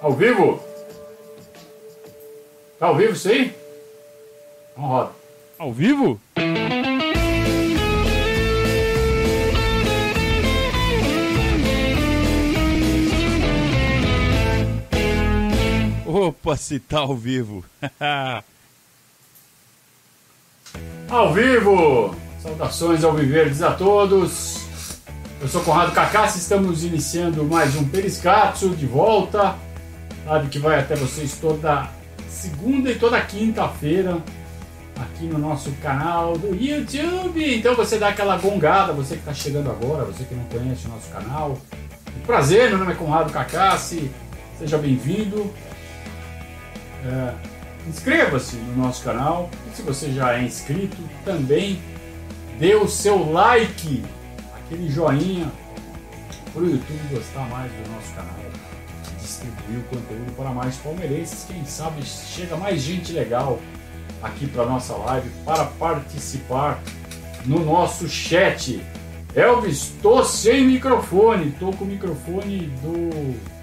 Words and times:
Ao 0.00 0.12
vivo? 0.12 0.62
Tá 2.78 2.86
ao 2.86 2.96
vivo 2.96 3.14
isso 3.14 3.28
aí? 3.28 3.52
Então 4.72 4.84
roda. 4.84 5.10
Ao 5.58 5.72
vivo? 5.72 6.20
Opa, 16.06 16.56
se 16.56 16.78
tá 16.78 17.00
ao 17.00 17.16
vivo. 17.16 17.64
ao 21.10 21.34
vivo! 21.34 22.14
Saudações 22.40 23.02
ao 23.02 23.14
Viverdes 23.14 23.62
a 23.62 23.72
todos. 23.72 24.68
Eu 25.40 25.48
sou 25.48 25.62
Conrado 25.62 25.92
Cacassi, 25.92 26.38
estamos 26.38 26.84
iniciando 26.84 27.44
mais 27.44 27.74
um 27.74 27.88
Periscatso 27.88 28.70
de 28.70 28.86
volta. 28.86 29.56
Que 30.50 30.58
vai 30.58 30.78
até 30.78 30.94
vocês 30.94 31.38
toda 31.40 31.88
segunda 32.28 32.90
e 32.90 32.98
toda 32.98 33.20
quinta-feira 33.20 34.18
aqui 35.00 35.24
no 35.24 35.38
nosso 35.38 35.72
canal 35.82 36.36
do 36.36 36.54
YouTube. 36.54 37.56
Então 37.56 37.74
você 37.74 37.98
dá 37.98 38.08
aquela 38.08 38.36
gongada, 38.36 38.92
você 38.92 39.14
que 39.14 39.20
está 39.20 39.34
chegando 39.34 39.70
agora, 39.70 40.04
você 40.04 40.24
que 40.24 40.34
não 40.34 40.44
conhece 40.44 40.86
o 40.86 40.90
nosso 40.90 41.08
canal. 41.10 41.58
Um 42.16 42.20
prazer, 42.26 42.68
meu 42.68 42.78
nome 42.78 42.92
é 42.92 42.94
Conrado 42.94 43.32
Cacassi, 43.32 44.10
seja 44.58 44.76
bem-vindo. 44.76 45.50
É, 47.06 47.32
Inscreva-se 47.88 48.56
no 48.56 48.84
nosso 48.84 49.02
canal 49.02 49.48
e 49.66 49.76
se 49.76 49.80
você 49.80 50.12
já 50.12 50.34
é 50.34 50.42
inscrito, 50.42 50.96
também 51.24 51.80
dê 52.58 52.74
o 52.74 52.86
seu 52.86 53.32
like, 53.32 54.04
aquele 54.54 54.90
joinha 54.90 55.50
para 56.52 56.62
o 56.62 56.70
YouTube 56.70 57.00
gostar 57.10 57.48
mais 57.48 57.72
do 57.72 57.90
nosso 57.90 58.12
canal, 58.14 58.34
distribuir 59.28 59.80
o 59.80 59.82
conteúdo 59.84 60.34
para 60.36 60.50
mais 60.50 60.76
palmeirenses, 60.76 61.44
quem 61.44 61.64
sabe 61.66 62.02
chega 62.02 62.56
mais 62.56 62.80
gente 62.80 63.12
legal 63.12 63.60
aqui 64.22 64.46
para 64.46 64.64
nossa 64.64 64.94
live 64.96 65.28
para 65.44 65.66
participar 65.66 66.80
no 67.44 67.64
nosso 67.64 68.08
chat. 68.08 68.82
Elvis, 69.34 69.92
tô 70.02 70.24
sem 70.24 70.66
microfone, 70.66 71.54
tô 71.60 71.70
com 71.72 71.84
o 71.84 71.86
microfone 71.86 72.72
do 72.82 73.58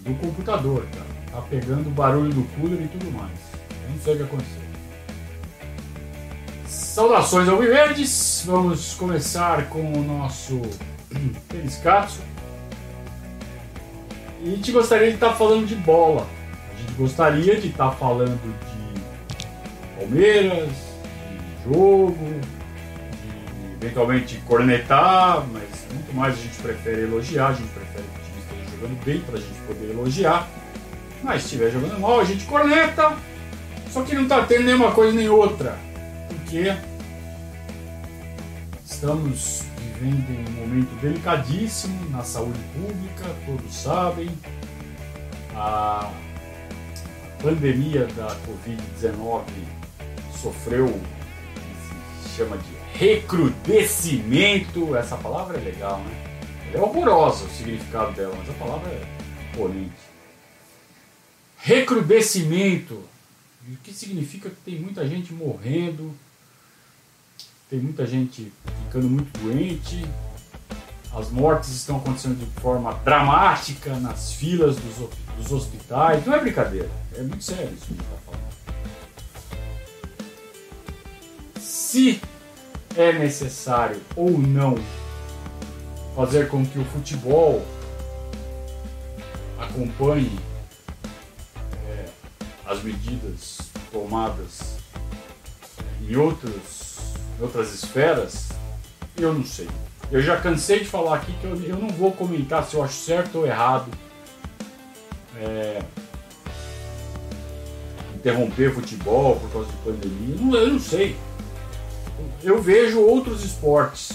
do 0.00 0.14
computador, 0.18 0.84
cara. 0.92 1.12
Tá 1.30 1.48
pegando 1.48 1.88
o 1.88 1.92
barulho 1.92 2.32
do 2.32 2.42
cooler 2.56 2.82
e 2.82 2.88
tudo 2.88 3.12
mais. 3.12 3.38
Eu 3.84 3.90
não 3.90 3.98
sei 4.02 4.14
o 4.14 4.16
que 4.16 4.22
aconteceu. 4.24 4.62
Saudações 6.66 7.48
ao 7.48 7.58
Viverdes! 7.58 8.42
Vamos 8.44 8.94
começar 8.94 9.68
com 9.68 9.80
o 9.80 10.02
nosso 10.02 10.60
Periscatso. 11.48 12.20
A 14.42 14.44
gente 14.44 14.72
gostaria 14.72 15.08
de 15.08 15.14
estar 15.14 15.34
falando 15.34 15.66
de 15.66 15.76
bola. 15.76 16.26
A 16.74 16.80
gente 16.80 16.92
gostaria 16.94 17.60
de 17.60 17.68
estar 17.68 17.92
falando 17.92 18.40
de 18.40 19.00
Palmeiras, 19.96 20.68
de 20.68 21.72
jogo, 21.72 22.16
de 22.18 23.86
eventualmente 23.86 24.38
cornetar, 24.44 25.46
mas 25.52 25.62
muito 25.92 26.12
mais 26.12 26.34
a 26.34 26.36
gente 26.42 26.56
prefere 26.56 27.02
elogiar, 27.02 27.48
a 27.48 27.52
gente 27.52 27.68
prefere 27.68 28.02
que 28.02 28.20
o 28.20 28.24
time 28.24 28.40
esteja 28.40 28.76
jogando 28.76 29.04
bem 29.04 29.20
para 29.20 29.36
a 29.36 29.40
gente 29.40 29.60
poder 29.64 29.90
elogiar. 29.90 30.48
Mas 31.22 31.42
se 31.42 31.46
estiver 31.46 31.70
jogando 31.70 32.00
mal, 32.00 32.18
a 32.18 32.24
gente 32.24 32.44
corneta. 32.44 33.16
Só 33.90 34.02
que 34.02 34.14
não 34.14 34.24
está 34.24 34.44
tendo 34.44 34.64
nenhuma 34.64 34.90
coisa 34.90 35.12
nem 35.12 35.28
outra. 35.28 35.78
Porque 36.28 36.74
estamos 39.02 39.64
vivendo 39.78 40.30
um 40.30 40.52
momento 40.60 40.94
delicadíssimo 41.00 42.08
na 42.10 42.22
saúde 42.22 42.60
pública, 42.72 43.24
todos 43.44 43.74
sabem. 43.74 44.30
A 45.56 46.08
pandemia 47.42 48.06
da 48.06 48.28
Covid-19 48.46 49.42
sofreu 50.40 50.86
que 50.86 52.22
se 52.22 52.36
chama 52.36 52.56
de 52.56 52.70
recrudescimento. 52.96 54.94
Essa 54.94 55.16
palavra 55.16 55.58
é 55.58 55.60
legal, 55.60 55.98
né? 55.98 56.14
É 56.72 56.78
horrorosa 56.78 57.44
o 57.44 57.50
significado 57.50 58.12
dela, 58.12 58.36
mas 58.38 58.48
a 58.50 58.52
palavra 58.52 58.88
é 58.88 59.02
imponente 59.52 60.12
recrudescimento, 61.58 62.94
o 63.68 63.76
que 63.84 63.92
significa 63.92 64.50
que 64.50 64.56
tem 64.64 64.80
muita 64.80 65.06
gente 65.06 65.32
morrendo, 65.32 66.12
tem 67.72 67.80
muita 67.80 68.06
gente 68.06 68.52
ficando 68.84 69.08
muito 69.08 69.32
doente, 69.40 70.06
as 71.10 71.30
mortes 71.30 71.70
estão 71.70 71.96
acontecendo 71.96 72.38
de 72.38 72.44
forma 72.60 72.92
dramática 73.02 73.94
nas 73.96 74.34
filas 74.34 74.76
dos, 74.76 75.08
dos 75.38 75.50
hospitais. 75.52 76.26
Não 76.26 76.34
é 76.34 76.40
brincadeira, 76.40 76.90
é 77.16 77.22
muito 77.22 77.42
sério 77.42 77.72
isso 77.72 77.86
que 77.86 77.94
a 77.94 77.96
gente 77.96 78.04
está 78.04 78.16
falando. 78.26 78.42
Se 81.58 82.20
é 82.94 83.10
necessário 83.14 84.02
ou 84.14 84.30
não 84.36 84.74
fazer 86.14 86.48
com 86.48 86.66
que 86.66 86.78
o 86.78 86.84
futebol 86.84 87.66
acompanhe 89.58 90.38
as 92.66 92.82
medidas 92.82 93.60
tomadas 93.90 94.76
em, 96.02 96.16
outros, 96.16 96.81
em 97.38 97.42
outras 97.42 97.72
esferas, 97.74 98.48
eu 99.16 99.32
não 99.32 99.44
sei. 99.44 99.68
Eu 100.10 100.20
já 100.20 100.36
cansei 100.40 100.80
de 100.80 100.86
falar 100.86 101.16
aqui 101.16 101.32
que 101.40 101.44
eu, 101.44 101.54
eu 101.62 101.76
não 101.76 101.88
vou 101.88 102.12
comentar 102.12 102.64
se 102.64 102.74
eu 102.74 102.82
acho 102.82 102.94
certo 102.94 103.38
ou 103.38 103.46
errado 103.46 103.90
é, 105.36 105.82
interromper 108.14 108.74
futebol 108.74 109.36
por 109.36 109.50
causa 109.50 109.70
de 109.70 109.76
pandemia. 109.78 110.36
Não, 110.38 110.54
eu 110.54 110.72
não 110.72 110.80
sei. 110.80 111.16
Eu 112.42 112.62
vejo 112.62 113.00
outros 113.00 113.44
esportes 113.44 114.12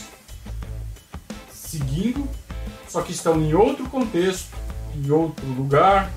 seguindo, 1.51 2.27
só 2.87 3.01
que 3.01 3.11
estão 3.11 3.41
em 3.41 3.53
outro 3.53 3.89
contexto, 3.89 4.55
em 4.95 5.09
outro 5.11 5.45
lugar, 5.47 6.11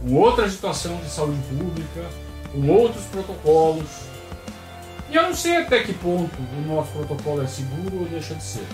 com 0.00 0.14
outra 0.14 0.48
situação 0.48 0.96
de 0.96 1.10
saúde 1.10 1.38
pública, 1.48 2.08
com 2.52 2.68
outros 2.68 3.04
protocolos. 3.06 4.09
E 5.10 5.14
eu 5.14 5.22
não 5.22 5.34
sei 5.34 5.56
até 5.56 5.82
que 5.82 5.92
ponto 5.92 6.30
o 6.40 6.68
nosso 6.68 6.92
protocolo 6.92 7.42
é 7.42 7.46
seguro 7.46 8.00
ou 8.00 8.06
deixa 8.06 8.34
de 8.34 8.42
ser. 8.42 8.66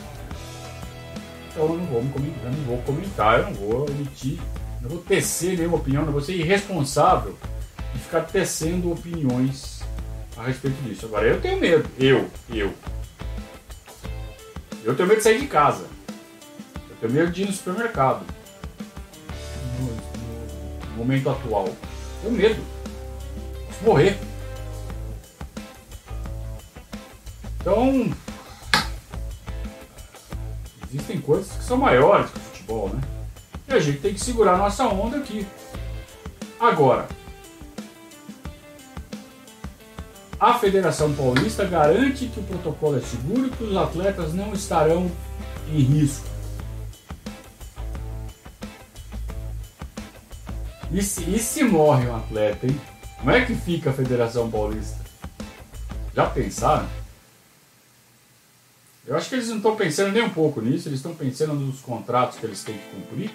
Então 1.50 1.64
eu 1.64 1.78
não 1.78 1.86
vou, 1.86 2.00
eu 2.00 2.50
não 2.52 2.64
vou 2.66 2.78
comentar, 2.82 3.38
eu 3.38 3.46
não 3.46 3.54
vou 3.54 3.86
emitir, 3.88 4.38
não 4.82 4.90
vou 4.90 4.98
tecer 4.98 5.56
nenhuma 5.56 5.78
opinião, 5.78 6.04
não 6.04 6.12
vou 6.12 6.20
ser 6.20 6.34
irresponsável 6.34 7.36
de 7.94 8.00
ficar 8.00 8.20
tecendo 8.22 8.92
opiniões 8.92 9.80
a 10.36 10.42
respeito 10.42 10.76
disso. 10.82 11.06
Agora 11.06 11.26
eu 11.26 11.40
tenho 11.40 11.58
medo, 11.58 11.88
eu, 11.98 12.28
eu. 12.50 12.74
Eu 14.84 14.94
tenho 14.94 15.08
medo 15.08 15.18
de 15.18 15.24
sair 15.24 15.40
de 15.40 15.46
casa. 15.46 15.86
Eu 16.76 16.96
tenho 17.00 17.12
medo 17.12 17.32
de 17.32 17.42
ir 17.42 17.46
no 17.46 17.52
supermercado 17.52 18.36
momento 20.96 21.30
atual? 21.30 21.68
Tenho 22.22 22.34
medo. 22.34 22.62
Posso 23.68 23.84
morrer. 23.84 24.18
Então, 27.66 28.12
existem 30.88 31.20
coisas 31.20 31.50
que 31.50 31.64
são 31.64 31.76
maiores 31.76 32.30
que 32.30 32.38
o 32.38 32.40
futebol, 32.42 32.90
né? 32.90 33.00
E 33.66 33.72
a 33.72 33.80
gente 33.80 33.98
tem 33.98 34.14
que 34.14 34.20
segurar 34.20 34.54
a 34.54 34.58
nossa 34.58 34.86
onda 34.86 35.16
aqui. 35.16 35.44
Agora, 36.60 37.08
a 40.38 40.54
Federação 40.54 41.12
Paulista 41.14 41.64
garante 41.64 42.28
que 42.28 42.38
o 42.38 42.44
protocolo 42.44 42.98
é 42.98 43.00
seguro 43.00 43.48
e 43.48 43.50
que 43.50 43.64
os 43.64 43.76
atletas 43.76 44.32
não 44.32 44.52
estarão 44.52 45.10
em 45.68 45.80
risco. 45.80 46.24
E 50.92 51.02
se, 51.02 51.28
e 51.28 51.38
se 51.40 51.64
morre 51.64 52.06
um 52.06 52.14
atleta, 52.14 52.64
hein? 52.64 52.80
Como 53.18 53.32
é 53.32 53.44
que 53.44 53.56
fica 53.56 53.90
a 53.90 53.92
Federação 53.92 54.48
Paulista? 54.48 55.04
Já 56.14 56.26
pensaram? 56.26 56.86
Eu 59.06 59.16
acho 59.16 59.28
que 59.28 59.36
eles 59.36 59.48
não 59.48 59.58
estão 59.58 59.76
pensando 59.76 60.12
nem 60.12 60.22
um 60.22 60.30
pouco 60.30 60.60
nisso, 60.60 60.88
eles 60.88 60.98
estão 60.98 61.14
pensando 61.14 61.54
nos 61.54 61.80
contratos 61.80 62.38
que 62.38 62.46
eles 62.46 62.64
têm 62.64 62.76
que 62.76 62.90
cumprir. 62.90 63.30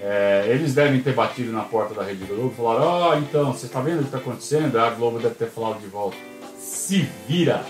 É, 0.00 0.46
eles 0.48 0.74
devem 0.74 1.00
ter 1.00 1.14
batido 1.14 1.52
na 1.52 1.62
porta 1.62 1.94
da 1.94 2.02
Rede 2.02 2.24
Globo 2.24 2.52
e 2.52 2.56
falaram: 2.56 2.82
Ó, 2.84 3.10
oh, 3.10 3.18
então, 3.18 3.52
você 3.52 3.66
está 3.66 3.80
vendo 3.80 3.98
o 3.98 4.02
que 4.02 4.06
está 4.06 4.18
acontecendo? 4.18 4.76
A 4.76 4.90
Globo 4.90 5.18
deve 5.18 5.36
ter 5.36 5.48
falado 5.48 5.80
de 5.80 5.86
volta: 5.86 6.16
se 6.58 7.08
vira! 7.28 7.64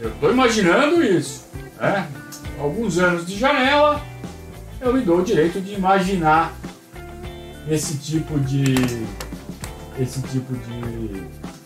Eu 0.00 0.10
estou 0.10 0.30
imaginando 0.30 1.02
isso, 1.02 1.44
né? 1.78 2.08
alguns 2.58 2.98
anos 2.98 3.26
de 3.26 3.36
janela, 3.36 4.00
eu 4.80 4.92
me 4.92 5.00
dou 5.00 5.18
o 5.18 5.24
direito 5.24 5.60
de 5.60 5.74
imaginar 5.74 6.54
esse 7.68 7.98
tipo 7.98 8.38
de. 8.40 8.74
esse 9.98 10.22
tipo 10.22 10.54
de. 10.54 11.57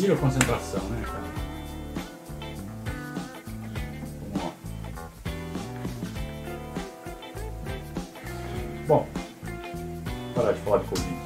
Vira 0.00 0.14
a 0.14 0.16
concentração, 0.16 0.80
né, 0.84 1.04
cara? 1.04 1.22
Vamos. 4.32 4.54
Bom, 8.88 9.06
parar 10.34 10.52
de 10.52 10.60
falar 10.60 10.78
de 10.78 10.84
Covid. 10.86 11.16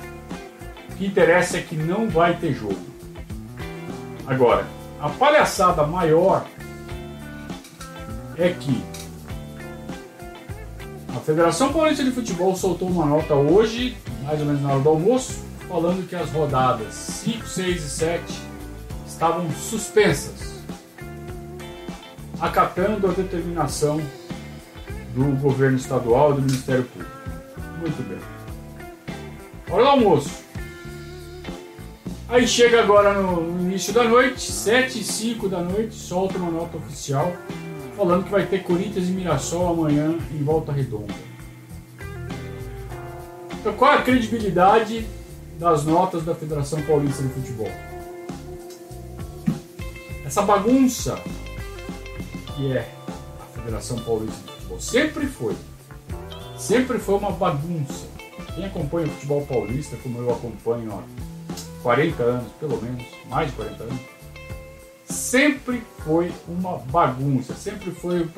O 0.91 0.97
que 0.97 1.07
interessa 1.07 1.59
é 1.59 1.61
que 1.61 1.77
não 1.77 2.11
vai 2.11 2.37
ter 2.37 2.53
jogo. 2.53 2.81
Agora, 4.27 4.67
a 5.01 5.09
palhaçada 5.09 5.87
maior 5.87 6.45
é 8.37 8.49
que 8.49 8.85
a 11.17 11.21
Federação 11.21 11.73
Paulista 11.73 12.03
de 12.03 12.11
Futebol 12.11 12.57
soltou 12.57 12.89
uma 12.89 13.07
nota 13.07 13.35
hoje, 13.35 13.97
mais 14.25 14.41
ou 14.41 14.47
menos 14.47 14.63
na 14.63 14.73
hora 14.73 14.81
do 14.81 14.89
almoço, 14.89 15.45
falando 15.69 16.09
que 16.09 16.17
as 16.17 16.29
rodadas 16.33 16.93
5, 16.93 17.47
6 17.47 17.85
e 17.85 17.89
7 17.89 18.54
estavam 19.15 19.49
suspensas, 19.53 20.61
acatando 22.41 23.07
a 23.07 23.13
determinação 23.13 24.01
do 25.15 25.25
governo 25.41 25.77
estadual 25.77 26.33
e 26.33 26.35
do 26.35 26.43
Ministério 26.43 26.85
Público. 26.85 27.13
Muito 27.79 28.09
bem. 28.09 28.19
Hora 29.71 29.85
do 29.85 29.89
almoço. 29.89 30.45
Aí 32.29 32.49
chega 32.49 32.83
agora 32.83 33.15
no, 33.15 33.41
no 33.41 33.61
início 33.71 33.93
da 33.93 34.03
noite, 34.03 34.51
7 34.51 34.99
e 34.99 35.05
5 35.05 35.49
da 35.49 35.61
noite, 35.61 35.95
solta 35.95 36.37
uma 36.37 36.51
nota 36.51 36.77
oficial 36.77 37.33
falando 37.97 38.25
que 38.25 38.31
vai 38.31 38.45
ter 38.45 38.65
Corinthians 38.65 39.09
e 39.09 39.13
Mirassol 39.13 39.69
amanhã 39.69 40.19
em 40.33 40.43
Volta 40.43 40.73
Redonda. 40.73 41.15
Então, 43.61 43.73
qual 43.75 43.93
é 43.93 43.99
a 43.99 44.03
credibilidade 44.03 45.07
das 45.61 45.85
notas 45.85 46.25
da 46.25 46.35
Federação 46.35 46.83
Paulista 46.83 47.23
de 47.23 47.29
Futebol? 47.29 47.71
Essa 50.25 50.43
bagunça 50.43 51.21
que 52.55 52.73
é 52.73 52.89
a 53.39 53.59
Federação 53.59 53.99
Paulista 53.99 54.41
de 54.43 54.53
Futebol 54.53 54.81
sempre 54.81 55.27
foi, 55.27 55.57
sempre 56.57 56.99
foi 56.99 57.17
uma 57.17 57.33
bagunça. 57.33 58.07
Quem 58.55 58.65
acompanha 58.65 59.07
o 59.09 59.11
futebol 59.11 59.45
paulista, 59.47 59.97
como 60.03 60.19
eu 60.21 60.33
acompanho 60.33 60.93
há 60.93 61.83
40 61.83 62.23
anos, 62.23 62.53
pelo 62.61 62.81
menos, 62.81 63.05
mais 63.29 63.51
de 63.51 63.57
40 63.57 63.83
anos, 63.83 64.01
sempre 65.05 65.83
foi 66.05 66.33
uma 66.47 66.79
bagunça, 66.79 67.55
sempre 67.55 67.91
foi, 67.91 68.29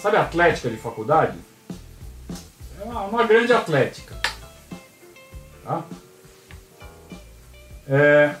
sabe, 0.00 0.16
atlética 0.16 0.70
de 0.70 0.78
faculdade? 0.78 1.38
É 2.80 2.84
uma, 2.84 3.02
uma 3.02 3.24
grande 3.24 3.52
atlética. 3.52 4.16
Tá? 5.62 5.84
É, 7.86 8.34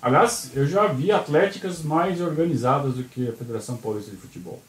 aliás, 0.00 0.50
eu 0.54 0.66
já 0.66 0.86
vi 0.86 1.10
atléticas 1.10 1.82
mais 1.82 2.20
organizadas 2.20 2.94
do 2.94 3.04
que 3.04 3.28
a 3.28 3.32
Federação 3.32 3.76
Paulista 3.76 4.10
de 4.10 4.16
Futebol. 4.16 4.62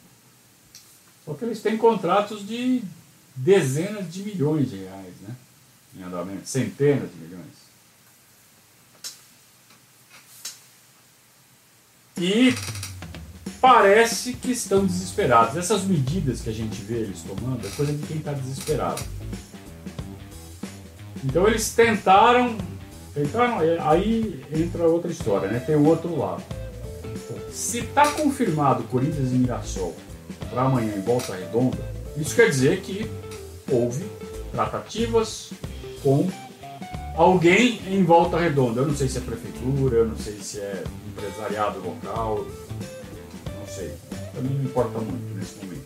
Só 1.24 1.34
que 1.34 1.44
eles 1.44 1.60
têm 1.60 1.76
contratos 1.76 2.46
de 2.46 2.82
dezenas 3.34 4.12
de 4.12 4.22
milhões 4.22 4.70
de 4.70 4.76
reais, 4.76 5.14
né? 5.22 5.34
Em 5.96 6.02
andamento, 6.02 6.48
centenas 6.48 7.10
de 7.10 7.18
milhões. 7.18 7.60
E 12.18 12.54
parece 13.60 14.34
que 14.34 14.52
estão 14.52 14.84
desesperados. 14.84 15.56
Essas 15.56 15.84
medidas 15.84 16.40
que 16.40 16.50
a 16.50 16.52
gente 16.52 16.80
vê 16.82 16.98
eles 16.98 17.22
tomando 17.22 17.66
é 17.66 17.70
coisa 17.70 17.92
de 17.92 18.06
quem 18.06 18.18
está 18.18 18.32
desesperado. 18.32 19.02
Então 21.24 21.46
eles 21.46 21.72
tentaram, 21.74 22.56
tentaram. 23.14 23.62
É, 23.62 23.78
aí 23.80 24.44
entra 24.52 24.84
outra 24.88 25.10
história, 25.10 25.48
né? 25.48 25.60
Tem 25.60 25.76
o 25.76 25.86
outro 25.86 26.18
lado. 26.18 26.42
Se 27.50 27.78
está 27.78 28.10
confirmado 28.12 28.84
Corinthians 28.84 29.32
e 29.32 29.34
Mirassol 29.34 29.94
para 30.48 30.62
amanhã 30.62 30.94
em 30.96 31.00
Volta 31.00 31.34
Redonda, 31.34 31.78
isso 32.16 32.34
quer 32.34 32.48
dizer 32.48 32.80
que 32.80 33.10
houve 33.70 34.04
tratativas 34.52 35.50
com 36.02 36.28
alguém 37.16 37.80
em 37.88 38.04
Volta 38.04 38.38
Redonda. 38.38 38.80
Eu 38.80 38.88
não 38.88 38.96
sei 38.96 39.08
se 39.08 39.18
é 39.18 39.20
prefeitura, 39.20 39.96
eu 39.96 40.08
não 40.08 40.16
sei 40.16 40.34
se 40.34 40.58
é 40.58 40.84
empresariado 41.08 41.80
local, 41.80 42.46
não 43.58 43.66
sei. 43.66 43.92
Também 44.34 44.52
não 44.52 44.64
importa 44.64 44.98
muito 44.98 45.34
nesse 45.34 45.56
momento. 45.64 45.80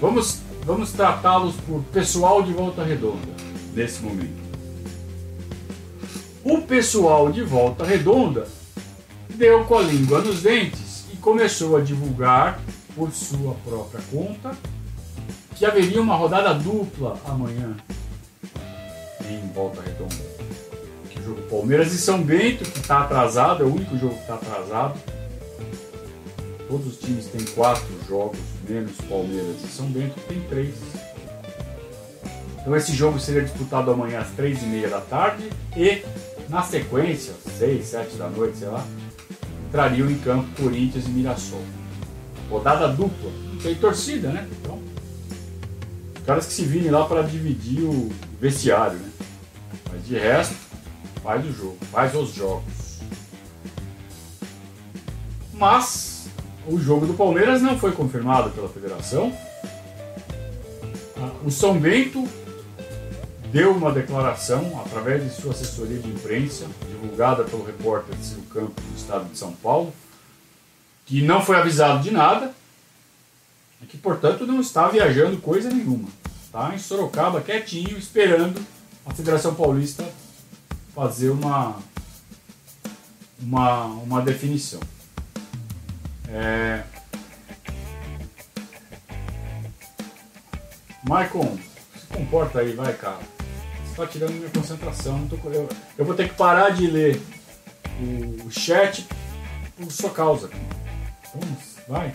Vamos, 0.00 0.40
vamos 0.64 0.92
tratá-los 0.92 1.54
por 1.66 1.82
pessoal 1.92 2.42
de 2.42 2.52
Volta 2.52 2.82
Redonda 2.82 3.28
nesse 3.74 4.02
momento. 4.02 4.41
O 6.44 6.62
pessoal 6.62 7.30
de 7.30 7.42
Volta 7.42 7.84
Redonda 7.84 8.46
deu 9.30 9.64
com 9.64 9.78
a 9.78 9.82
língua 9.82 10.20
nos 10.20 10.42
dentes 10.42 11.04
e 11.12 11.16
começou 11.16 11.76
a 11.76 11.80
divulgar 11.80 12.60
por 12.94 13.10
sua 13.12 13.54
própria 13.64 14.02
conta 14.10 14.56
que 15.56 15.64
haveria 15.64 16.00
uma 16.00 16.16
rodada 16.16 16.54
dupla 16.54 17.18
amanhã 17.24 17.76
em 19.28 19.52
Volta 19.52 19.80
Redonda 19.80 20.42
jogo 21.22 21.42
Palmeiras 21.42 21.92
e 21.92 21.98
São 21.98 22.22
Bento, 22.22 22.64
que 22.64 22.78
está 22.78 23.02
atrasado, 23.02 23.62
é 23.62 23.66
o 23.66 23.72
único 23.72 23.96
jogo 23.96 24.14
que 24.14 24.20
está 24.20 24.34
atrasado. 24.34 24.98
Todos 26.68 26.86
os 26.86 26.98
times 26.98 27.26
têm 27.26 27.44
quatro 27.54 27.88
jogos, 28.08 28.38
menos 28.68 28.96
Palmeiras 29.08 29.62
e 29.62 29.68
São 29.68 29.86
Bento 29.86 30.14
tem 30.28 30.40
três. 30.48 30.74
Então 32.60 32.76
esse 32.76 32.94
jogo 32.94 33.18
seria 33.18 33.42
disputado 33.42 33.90
amanhã 33.90 34.20
às 34.20 34.30
três 34.30 34.62
e 34.62 34.66
meia 34.66 34.88
da 34.88 35.00
tarde 35.00 35.48
e 35.76 36.02
na 36.52 36.62
sequência, 36.62 37.32
seis, 37.58 37.86
sete 37.86 38.14
da 38.16 38.28
noite, 38.28 38.58
sei 38.58 38.68
lá, 38.68 38.86
entrariam 39.66 40.10
em 40.10 40.18
campo 40.18 40.46
Corinthians 40.62 41.06
e 41.06 41.08
Mirassol. 41.08 41.62
Rodada 42.50 42.88
dupla, 42.88 43.30
não 43.50 43.56
tem 43.56 43.74
torcida, 43.74 44.28
né? 44.28 44.46
Então, 44.60 44.78
caras 46.26 46.46
que 46.46 46.52
se 46.52 46.64
virem 46.64 46.90
lá 46.90 47.06
para 47.06 47.22
dividir 47.22 47.80
o 47.80 48.12
vestiário, 48.38 48.98
né? 48.98 49.10
Mas 49.90 50.06
de 50.06 50.18
resto, 50.18 50.54
faz 51.22 51.42
o 51.46 51.52
jogo, 51.52 51.78
faz 51.90 52.14
os 52.14 52.34
jogos. 52.34 53.00
Mas 55.54 56.26
o 56.68 56.78
jogo 56.78 57.06
do 57.06 57.14
Palmeiras 57.14 57.62
não 57.62 57.78
foi 57.78 57.92
confirmado 57.92 58.50
pela 58.50 58.68
federação. 58.68 59.32
Ah, 61.16 61.30
o 61.42 61.50
São 61.50 61.78
Bento 61.78 62.28
deu 63.52 63.72
uma 63.72 63.92
declaração 63.92 64.82
através 64.84 65.22
de 65.22 65.30
sua 65.30 65.52
assessoria 65.52 65.98
de 65.98 66.08
imprensa, 66.08 66.66
divulgada 66.88 67.44
pelo 67.44 67.64
repórter 67.64 68.16
Ciro 68.16 68.40
Campos 68.42 68.82
do 68.82 68.96
estado 68.96 69.26
de 69.26 69.36
São 69.36 69.52
Paulo, 69.52 69.92
que 71.04 71.20
não 71.20 71.44
foi 71.44 71.56
avisado 71.56 72.02
de 72.02 72.10
nada 72.10 72.54
e 73.82 73.86
que, 73.86 73.98
portanto, 73.98 74.46
não 74.46 74.58
está 74.58 74.88
viajando 74.88 75.36
coisa 75.36 75.68
nenhuma. 75.68 76.08
Está 76.46 76.74
em 76.74 76.78
Sorocaba, 76.78 77.42
quietinho, 77.42 77.98
esperando 77.98 78.58
a 79.04 79.12
Federação 79.12 79.54
Paulista 79.54 80.02
fazer 80.94 81.28
uma, 81.28 81.76
uma, 83.38 83.84
uma 83.84 84.22
definição. 84.22 84.80
É... 86.28 86.84
Se 91.98 92.06
comporta 92.06 92.60
aí, 92.60 92.74
vai, 92.74 92.94
cara. 92.94 93.41
Está 93.92 94.06
tirando 94.06 94.32
minha 94.32 94.48
concentração. 94.48 95.28
Tô... 95.28 95.36
Eu, 95.50 95.68
eu, 95.98 96.04
vou 96.06 96.14
ter 96.14 96.26
que 96.26 96.34
parar 96.34 96.70
de 96.70 96.86
ler 96.86 97.20
o, 98.46 98.50
chat 98.50 99.06
por 99.76 99.92
sua 99.92 100.08
causa. 100.08 100.48
Vamos, 101.34 101.76
vai. 101.86 102.14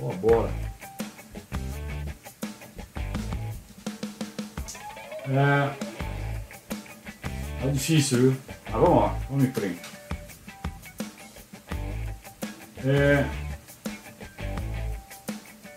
Boa 0.00 0.14
bola. 0.14 0.50
É... 5.28 5.74
Tá 7.60 7.70
difícil, 7.70 8.18
viu? 8.18 8.36
Mas 8.64 8.80
vamos 8.80 9.02
lá, 9.02 9.18
vamos 9.28 9.44
em 9.44 9.52
frente. 9.52 9.80
É... 12.86 13.28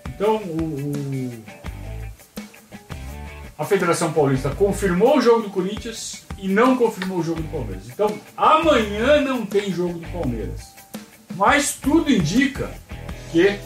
Então, 0.08 0.38
o, 0.38 0.64
o... 0.64 1.57
a 3.58 3.66
Federação 3.66 4.14
Paulista 4.14 4.52
confirmou 4.52 5.18
o 5.18 5.22
jogo 5.22 5.44
do 5.44 5.50
Corinthians 5.50 6.24
e 6.38 6.48
não 6.48 6.78
confirmou 6.78 7.18
o 7.18 7.24
jogo 7.24 7.42
do 7.42 7.48
Palmeiras. 7.50 7.88
Então, 7.88 8.20
amanhã 8.36 9.22
não 9.22 9.46
tem 9.46 9.72
jogo 9.72 9.98
do 9.98 10.08
Palmeiras. 10.10 10.76
Mas 11.36 11.74
tudo 11.74 12.12
indica 12.12 12.70
que 13.32 13.60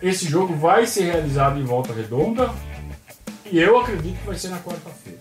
esse 0.00 0.28
jogo 0.28 0.54
vai 0.54 0.86
ser 0.86 1.04
realizado 1.04 1.58
em 1.58 1.64
volta 1.64 1.92
redonda 1.92 2.54
e 3.50 3.58
eu 3.58 3.78
acredito 3.78 4.18
que 4.18 4.26
vai 4.26 4.38
ser 4.38 4.48
na 4.48 4.60
quarta-feira. 4.60 5.20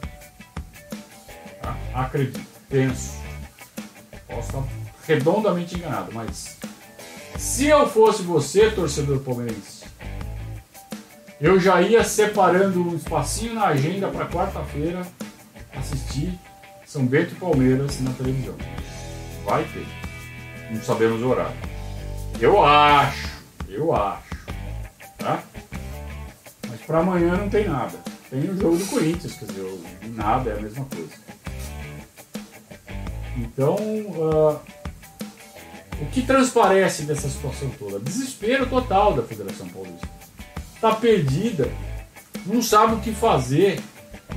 Tá? 1.62 1.76
Acredito, 1.96 2.40
penso. 2.70 3.14
Posso 4.28 4.48
estar 4.48 4.64
redondamente 5.08 5.76
enganado, 5.76 6.12
mas 6.14 6.58
se 7.38 7.66
eu 7.66 7.90
fosse 7.90 8.22
você, 8.22 8.70
torcedor 8.70 9.20
palmeirense, 9.20 9.79
eu 11.40 11.60
já 11.60 11.82
ia 11.82 12.04
separando 12.04 12.82
um 12.82 12.96
espacinho 12.96 13.54
na 13.54 13.68
agenda 13.68 14.08
para 14.10 14.26
quarta-feira 14.26 15.02
assistir 15.74 16.38
São 16.86 17.06
Bento 17.06 17.34
e 17.34 17.36
Palmeiras 17.36 18.02
na 18.02 18.12
televisão. 18.12 18.56
Vai 19.46 19.64
ter. 19.64 19.86
Não 20.70 20.82
sabemos 20.82 21.22
o 21.22 21.30
horário. 21.30 21.56
Eu 22.40 22.64
acho, 22.64 23.30
eu 23.70 23.96
acho. 23.96 24.30
Tá? 25.18 25.42
Mas 26.68 26.82
para 26.82 27.00
amanhã 27.00 27.38
não 27.38 27.50
tem 27.50 27.68
nada. 27.68 27.98
Tem 28.30 28.42
o 28.42 28.60
jogo 28.60 28.78
do 28.78 28.86
Corinthians, 28.86 29.34
quer 29.34 29.46
dizer, 29.46 29.82
nada 30.16 30.52
é 30.52 30.58
a 30.58 30.62
mesma 30.62 30.86
coisa. 30.86 31.14
Então, 33.38 33.76
uh, 33.76 34.60
o 36.02 36.06
que 36.12 36.22
transparece 36.22 37.04
dessa 37.04 37.28
situação 37.30 37.70
toda? 37.80 38.00
Desespero 38.00 38.68
total 38.68 39.14
da 39.14 39.24
Federação 39.24 39.68
Paulista. 39.70 40.19
Está 40.80 40.96
perdida, 40.96 41.70
não 42.46 42.62
sabe 42.62 42.94
o 42.94 43.00
que 43.02 43.12
fazer, 43.12 43.84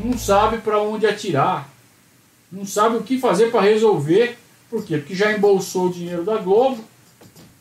não 0.04 0.18
sabe 0.18 0.58
para 0.58 0.82
onde 0.82 1.06
atirar, 1.06 1.68
não 2.50 2.66
sabe 2.66 2.96
o 2.96 3.02
que 3.04 3.16
fazer 3.16 3.52
para 3.52 3.60
resolver. 3.60 4.36
Por 4.68 4.84
quê? 4.84 4.98
Porque 4.98 5.14
já 5.14 5.32
embolsou 5.32 5.86
o 5.86 5.92
dinheiro 5.92 6.24
da 6.24 6.38
Globo, 6.38 6.82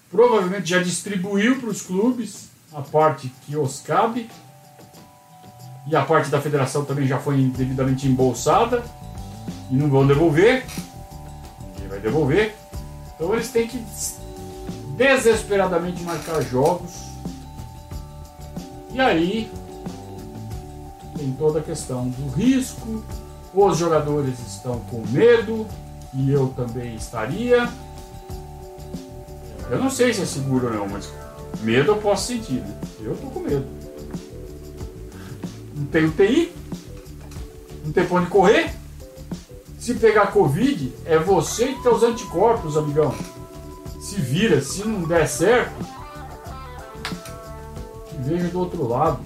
provavelmente 0.09 0.67
já 0.67 0.81
distribuiu 0.81 1.59
para 1.59 1.69
os 1.69 1.83
clubes 1.83 2.49
a 2.73 2.81
parte 2.81 3.31
que 3.45 3.55
os 3.55 3.81
cabe, 3.81 4.27
e 5.87 5.95
a 5.95 6.01
parte 6.03 6.31
da 6.31 6.41
federação 6.41 6.83
também 6.83 7.05
já 7.05 7.19
foi 7.19 7.37
devidamente 7.37 8.07
embolsada, 8.07 8.83
e 9.69 9.75
não 9.75 9.91
vão 9.91 10.07
devolver. 10.07 10.65
Ninguém 11.75 11.87
vai 11.87 11.99
devolver. 11.99 12.55
Então 13.13 13.31
eles 13.31 13.49
têm 13.49 13.67
que 13.67 13.77
desesperadamente 14.97 16.01
marcar 16.01 16.41
jogos. 16.41 17.10
E 18.93 18.99
aí 18.99 19.51
tem 21.17 21.31
toda 21.33 21.59
a 21.59 21.63
questão 21.63 22.09
do 22.09 22.29
risco, 22.35 23.03
os 23.53 23.77
jogadores 23.77 24.39
estão 24.39 24.79
com 24.89 25.05
medo, 25.07 25.67
e 26.13 26.31
eu 26.31 26.47
também 26.55 26.95
estaria. 26.95 27.69
Eu 29.69 29.79
não 29.79 29.89
sei 29.89 30.13
se 30.13 30.21
é 30.21 30.25
seguro 30.25 30.67
ou 30.67 30.73
não, 30.73 30.89
mas 30.89 31.11
medo 31.61 31.91
eu 31.91 31.97
posso 31.97 32.27
sentir. 32.27 32.61
Né? 32.61 32.75
Eu 33.01 33.15
tô 33.15 33.27
com 33.27 33.39
medo. 33.39 33.65
Não 35.75 35.85
tem 35.85 36.05
UTI, 36.05 36.53
não 37.85 37.91
tem 37.91 38.05
pra 38.05 38.17
onde 38.17 38.29
correr. 38.29 38.73
Se 39.79 39.95
pegar 39.95 40.27
Covid, 40.27 40.93
é 41.05 41.17
você 41.17 41.69
que 41.69 41.81
tem 41.81 41.91
os 41.91 42.03
anticorpos, 42.03 42.77
amigão. 42.77 43.15
Se 43.99 44.15
vira, 44.15 44.61
se 44.61 44.83
não 44.83 45.03
der 45.03 45.27
certo, 45.27 45.73
veja 48.21 48.47
do 48.47 48.59
outro 48.59 48.87
lado. 48.87 49.19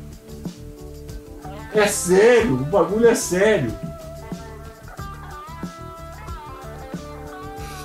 É 1.73 1.87
sério, 1.87 2.53
o 2.53 2.65
bagulho 2.65 3.07
é 3.07 3.15
sério. 3.15 3.73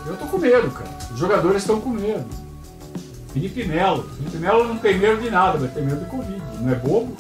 Eu 0.07 0.17
tô 0.17 0.27
com 0.27 0.39
medo, 0.39 0.71
cara. 0.71 0.91
Os 1.13 1.19
jogadores 1.19 1.63
estão 1.63 1.81
com 1.81 1.91
medo. 1.91 2.27
Felipe 3.33 3.65
Melo. 3.65 4.09
Felipe 4.17 4.39
Melo 4.39 4.69
não 4.69 4.79
tem 4.79 4.99
medo 4.99 5.21
de 5.21 5.31
nada, 5.31 5.59
mas 5.59 5.73
tem 5.73 5.85
medo 5.85 6.01
do 6.01 6.07
Covid. 6.07 6.43
Não 6.61 6.73
é 6.73 6.75
bobo? 6.75 7.17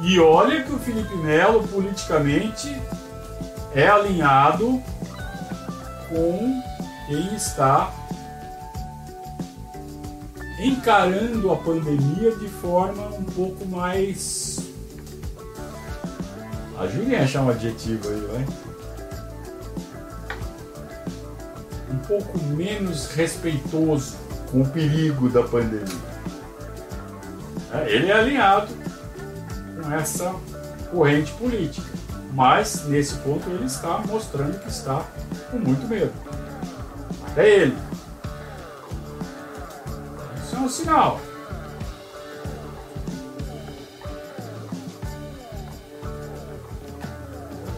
E 0.00 0.20
olha 0.20 0.62
que 0.62 0.72
o 0.72 0.78
Felipe 0.78 1.14
Melo, 1.16 1.66
politicamente, 1.68 2.74
é 3.74 3.88
alinhado 3.88 4.82
com 6.08 6.62
quem 7.06 7.34
está 7.34 7.90
encarando 10.58 11.52
a 11.52 11.56
pandemia 11.56 12.34
de 12.36 12.48
forma 12.48 13.08
um 13.08 13.24
pouco 13.24 13.66
mais. 13.66 14.58
Ajudem 16.78 17.16
a 17.16 17.22
achar 17.22 17.42
um 17.42 17.50
adjetivo 17.50 18.08
aí, 18.08 18.20
vai. 18.32 18.46
Um 21.90 21.98
pouco 22.06 22.38
menos 22.48 23.08
respeitoso 23.12 24.16
com 24.50 24.62
o 24.62 24.68
perigo 24.68 25.28
da 25.28 25.42
pandemia. 25.42 26.16
É, 27.72 27.90
ele 27.90 28.10
é 28.10 28.12
alinhado 28.12 28.72
com 29.82 29.92
essa 29.92 30.34
corrente 30.90 31.32
política. 31.32 31.86
Mas 32.32 32.84
nesse 32.86 33.14
ponto 33.16 33.48
ele 33.48 33.64
está 33.64 33.98
mostrando 34.06 34.60
que 34.60 34.68
está 34.68 35.04
com 35.50 35.58
muito 35.58 35.86
medo. 35.88 36.12
Até 37.28 37.48
ele. 37.48 37.76
Isso 40.46 40.54
é 40.54 40.58
um 40.60 40.68
sinal. 40.68 41.20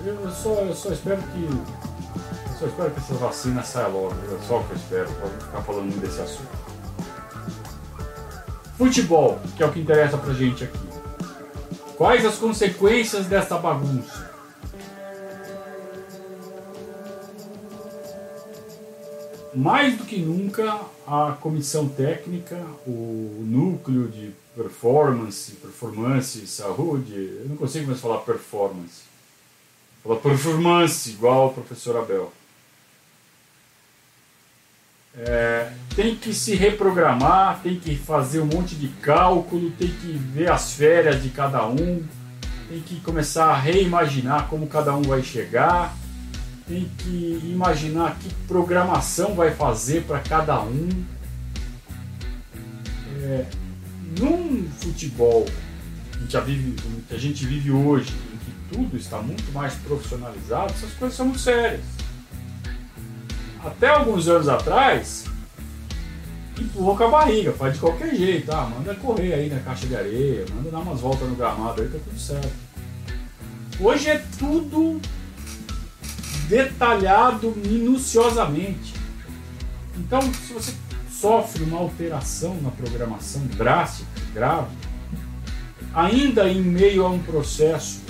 Eu 0.05 0.31
só, 0.31 0.51
eu 0.51 0.75
só 0.75 0.91
espero 0.91 1.23
que. 1.23 1.45
Eu 1.45 2.59
só 2.59 2.67
espero 2.67 2.91
que 2.91 2.99
essa 2.99 3.15
vacina 3.15 3.63
saia 3.63 3.89
logo. 3.89 4.13
É 4.13 4.47
só 4.47 4.59
o 4.59 4.65
que 4.65 4.73
eu 4.73 4.77
espero. 4.77 5.11
Pode 5.13 5.45
ficar 5.47 5.63
falando 5.63 5.99
desse 5.99 6.21
assunto. 6.21 6.59
Futebol, 8.77 9.41
que 9.57 9.63
é 9.63 9.67
o 9.67 9.73
que 9.73 9.81
interessa 9.81 10.19
pra 10.19 10.35
gente 10.35 10.65
aqui. 10.65 10.79
Quais 11.97 12.27
as 12.27 12.37
consequências 12.37 13.25
desta 13.25 13.57
bagunça? 13.57 14.28
Mais 19.55 19.97
do 19.97 20.05
que 20.05 20.19
nunca, 20.19 20.81
a 21.07 21.37
comissão 21.41 21.89
técnica, 21.89 22.57
o 22.87 23.43
núcleo 23.47 24.09
de 24.09 24.33
performance, 24.55 25.53
performance, 25.53 26.47
saúde, 26.47 27.15
eu 27.15 27.47
não 27.49 27.57
consigo 27.57 27.87
mais 27.87 28.01
falar 28.01 28.19
performance. 28.19 29.03
Falar 30.03 30.17
performance, 30.17 31.11
igual 31.11 31.49
o 31.49 31.55
professor 31.55 31.97
Abel. 31.97 32.33
É, 35.17 35.73
tem 35.97 36.15
que 36.15 36.33
se 36.33 36.55
reprogramar, 36.55 37.61
tem 37.63 37.79
que 37.79 37.97
fazer 37.97 38.41
um 38.41 38.47
monte 38.47 38.75
de 38.77 38.89
cálculo, 39.01 39.71
tem 39.73 39.89
que 39.89 40.13
ver 40.13 40.51
as 40.51 40.75
férias 40.75 41.23
de 41.23 41.31
cada 41.31 41.67
um, 41.67 42.05
tem 42.69 42.81
que 42.81 43.01
começar 43.01 43.47
a 43.47 43.57
reimaginar 43.57 44.49
como 44.49 44.67
cada 44.69 44.95
um 44.95 45.03
vai 45.03 45.23
chegar 45.23 45.97
tem 46.69 46.89
que 46.99 47.41
imaginar 47.45 48.17
que 48.19 48.33
programação 48.47 49.35
vai 49.35 49.55
fazer 49.55 50.05
para 50.05 50.21
cada 50.21 50.61
um. 50.61 50.89
É, 53.23 53.47
num 54.21 54.69
futebol 54.79 55.47
que 56.29 56.37
a, 56.37 56.41
vive, 56.41 56.77
que 57.09 57.15
a 57.15 57.19
gente 57.19 57.47
vive 57.47 57.71
hoje, 57.71 58.13
em 58.13 58.37
que 58.37 58.77
tudo 58.77 58.97
está 58.97 59.21
muito 59.21 59.51
mais 59.53 59.75
profissionalizado, 59.77 60.73
essas 60.75 60.93
coisas 60.93 61.17
são 61.17 61.27
muito 61.27 61.41
sérias. 61.41 61.81
Até 63.65 63.89
alguns 63.89 64.29
anos 64.29 64.49
atrás, 64.49 65.25
empurrou 66.59 66.97
com 66.97 67.05
a 67.05 67.09
barriga, 67.09 67.53
faz 67.53 67.75
de 67.75 67.81
qualquer 67.81 68.15
jeito, 68.15 68.53
ah, 68.53 68.67
manda 68.67 68.95
correr 68.95 69.33
aí 69.33 69.49
na 69.49 69.59
caixa 69.61 69.87
de 69.87 69.97
areia, 69.97 70.45
manda 70.55 70.71
dar 70.71 70.79
umas 70.79 71.01
voltas 71.01 71.29
no 71.29 71.35
gramado 71.35 71.83
aí, 71.83 71.89
tá 71.89 71.99
tudo 72.05 72.19
certo. 72.19 72.53
Hoje 73.81 74.11
é 74.11 74.23
tudo 74.39 75.01
detalhado 76.49 77.55
minuciosamente. 77.57 78.95
Então, 79.97 80.21
se 80.23 80.53
você 80.53 80.73
sofre 81.11 81.65
uma 81.65 81.79
alteração 81.79 82.61
na 82.63 82.71
programação 82.71 83.43
drástica, 83.47 84.09
grave, 84.33 84.75
ainda 85.95 86.49
em 86.49 86.63
meio 86.63 87.05
a 87.05 87.11
um 87.11 87.19
processo 87.19 88.01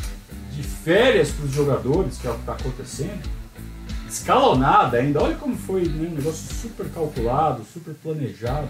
de 0.53 0.63
férias 0.63 1.31
para 1.31 1.47
os 1.47 1.53
jogadores, 1.53 2.19
que 2.19 2.27
é 2.27 2.31
o 2.31 2.35
que 2.35 2.41
está 2.41 2.53
acontecendo, 2.53 3.29
escalonada 4.09 4.99
ainda, 4.99 5.23
olha 5.23 5.37
como 5.37 5.57
foi 5.57 5.87
né, 5.87 6.09
um 6.09 6.15
negócio 6.15 6.55
super 6.55 6.89
calculado, 6.91 7.65
super 7.73 7.95
planejado. 7.95 8.69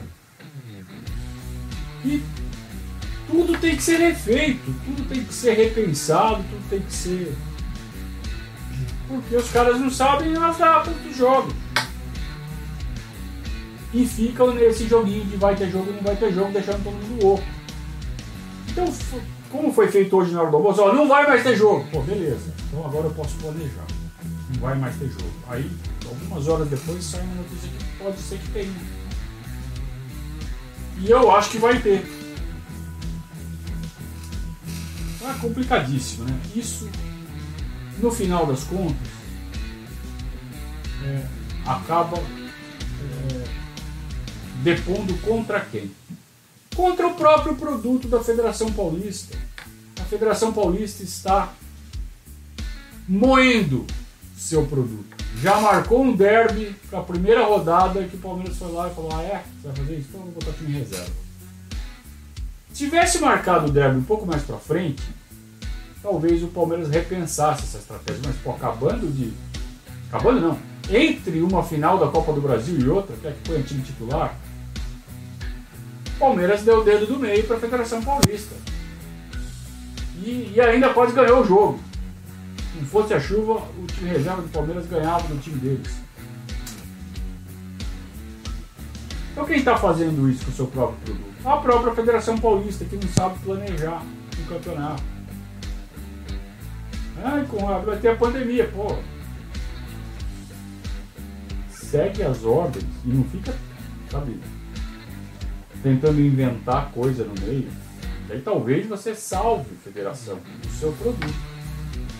E 2.04 2.22
tudo 3.28 3.58
tem 3.58 3.76
que 3.76 3.82
ser 3.82 3.98
refeito, 3.98 4.74
tudo 4.84 5.08
tem 5.08 5.24
que 5.24 5.34
ser 5.34 5.54
repensado, 5.54 6.44
tudo 6.44 6.68
tem 6.70 6.80
que 6.80 6.92
ser 6.92 7.34
porque 9.08 9.34
os 9.34 9.50
caras 9.50 9.80
não 9.80 9.90
sabem 9.90 10.36
as 10.36 10.58
datas 10.58 10.94
dos 10.96 11.16
jogos. 11.16 11.54
E 13.92 14.06
ficam 14.06 14.54
nesse 14.54 14.86
joguinho 14.86 15.24
de 15.24 15.36
vai 15.36 15.56
ter 15.56 15.70
jogo, 15.70 15.90
não 15.90 16.02
vai 16.02 16.14
ter 16.14 16.32
jogo, 16.32 16.52
deixando 16.52 16.84
todo 16.84 16.94
mundo 16.94 17.24
louco. 17.24 17.44
Então, 18.68 18.84
como 19.50 19.72
foi 19.72 19.88
feito 19.88 20.14
hoje 20.14 20.32
na 20.32 20.42
hora 20.42 20.50
do 20.50 20.58
almoço, 20.58 20.92
não 20.92 21.08
vai 21.08 21.26
mais 21.26 21.42
ter 21.42 21.56
jogo. 21.56 21.86
Pô, 21.90 22.02
beleza. 22.02 22.52
Então 22.68 22.84
agora 22.84 23.06
eu 23.06 23.14
posso 23.14 23.34
planejar. 23.36 23.86
Não 24.52 24.60
vai 24.60 24.76
mais 24.76 24.94
ter 24.96 25.08
jogo. 25.08 25.32
Aí, 25.48 25.70
algumas 26.04 26.46
horas 26.46 26.68
depois, 26.68 27.02
sai 27.02 27.22
uma 27.22 27.36
notícia 27.36 27.68
que 27.70 27.84
pode 28.04 28.18
ser 28.18 28.38
que 28.38 28.48
tenha. 28.50 28.74
E 31.00 31.10
eu 31.10 31.30
acho 31.30 31.50
que 31.50 31.58
vai 31.58 31.80
ter. 31.80 32.06
Tá 35.18 35.34
complicadíssimo, 35.40 36.24
né? 36.24 36.38
Isso 36.54 36.88
no 38.00 38.10
final 38.10 38.46
das 38.46 38.64
contas, 38.64 38.96
é, 41.04 41.24
acaba 41.66 42.18
é, 42.18 43.44
depondo 44.62 45.14
contra 45.18 45.60
quem? 45.60 45.90
Contra 46.74 47.06
o 47.06 47.14
próprio 47.14 47.56
produto 47.56 48.08
da 48.08 48.22
Federação 48.22 48.72
Paulista. 48.72 49.36
A 50.00 50.04
Federação 50.04 50.52
Paulista 50.52 51.02
está 51.02 51.52
moendo 53.08 53.86
seu 54.36 54.66
produto. 54.66 55.16
Já 55.40 55.60
marcou 55.60 56.02
um 56.02 56.14
derby 56.14 56.74
para 56.88 57.00
a 57.00 57.02
primeira 57.02 57.44
rodada 57.44 58.04
que 58.04 58.16
o 58.16 58.20
Palmeiras 58.20 58.56
foi 58.56 58.72
lá 58.72 58.88
e 58.88 58.94
falou: 58.94 59.10
Ah, 59.14 59.22
é? 59.22 59.42
Você 59.60 59.68
vai 59.68 59.76
fazer 59.76 59.96
isso? 59.96 60.08
Então 60.08 60.20
eu 60.20 60.26
vou 60.26 60.34
botar 60.34 60.50
aqui 60.50 60.64
em 60.64 60.72
reserva. 60.72 61.12
Se 62.72 62.84
tivesse 62.84 63.18
marcado 63.18 63.66
o 63.66 63.70
derby 63.70 63.98
um 63.98 64.04
pouco 64.04 64.26
mais 64.26 64.42
para 64.42 64.56
frente, 64.56 65.02
talvez 66.02 66.42
o 66.42 66.48
Palmeiras 66.48 66.88
repensasse 66.88 67.64
essa 67.64 67.78
estratégia. 67.78 68.22
Mas, 68.24 68.36
pô, 68.36 68.50
acabando 68.52 69.06
de. 69.12 69.32
Acabando 70.08 70.40
não. 70.40 70.58
Entre 70.90 71.40
uma 71.42 71.62
final 71.62 71.98
da 71.98 72.08
Copa 72.08 72.32
do 72.32 72.40
Brasil 72.40 72.78
e 72.78 72.88
outra, 72.88 73.14
que 73.16 73.26
é 73.26 73.32
que 73.32 73.48
foi 73.48 73.60
o 73.60 73.62
time 73.62 73.82
titular, 73.82 74.34
o 76.16 76.18
Palmeiras 76.18 76.62
deu 76.62 76.80
o 76.80 76.84
dedo 76.84 77.06
do 77.06 77.18
meio 77.18 77.44
para 77.44 77.56
a 77.56 77.60
Federação 77.60 78.02
Paulista. 78.02 78.54
E, 80.22 80.52
e 80.54 80.60
ainda 80.60 80.92
quase 80.94 81.14
ganhou 81.14 81.42
o 81.42 81.46
jogo. 81.46 81.80
Se 82.72 82.80
não 82.80 82.86
fosse 82.86 83.14
a 83.14 83.20
chuva, 83.20 83.62
o 83.78 83.86
time 83.86 84.10
reserva 84.10 84.42
do 84.42 84.48
Palmeiras 84.48 84.86
ganhava 84.86 85.28
do 85.28 85.40
time 85.40 85.58
deles. 85.58 86.08
Então 89.32 89.46
quem 89.46 89.58
está 89.58 89.76
fazendo 89.76 90.28
isso 90.28 90.44
com 90.44 90.50
o 90.50 90.54
seu 90.54 90.66
próprio 90.66 90.98
produto? 91.04 91.28
A 91.44 91.56
própria 91.58 91.94
Federação 91.94 92.36
Paulista, 92.38 92.84
que 92.84 92.96
não 92.96 93.08
sabe 93.12 93.38
planejar 93.44 94.02
um 94.40 94.44
campeonato. 94.46 95.17
Ai, 97.24 97.44
Conrado, 97.46 97.86
vai 97.86 97.96
ter 97.96 98.08
a 98.08 98.16
pandemia, 98.16 98.68
pô. 98.68 98.96
Segue 101.70 102.22
as 102.22 102.44
ordens 102.44 102.84
e 103.04 103.08
não 103.08 103.24
fica, 103.24 103.54
sabe, 104.10 104.38
tentando 105.82 106.20
inventar 106.20 106.90
coisa 106.92 107.24
no 107.24 107.34
meio. 107.44 107.68
Aí 108.30 108.40
talvez 108.40 108.86
você 108.86 109.14
salve 109.14 109.66
a 109.72 109.82
federação, 109.82 110.38
o 110.64 110.70
seu 110.78 110.92
produto. 110.92 111.34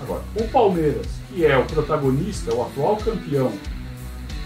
Agora, 0.01 0.23
o 0.37 0.49
Palmeiras, 0.49 1.07
que 1.29 1.45
é 1.45 1.57
o 1.57 1.65
protagonista, 1.67 2.55
o 2.55 2.63
atual 2.63 2.97
campeão, 2.97 3.53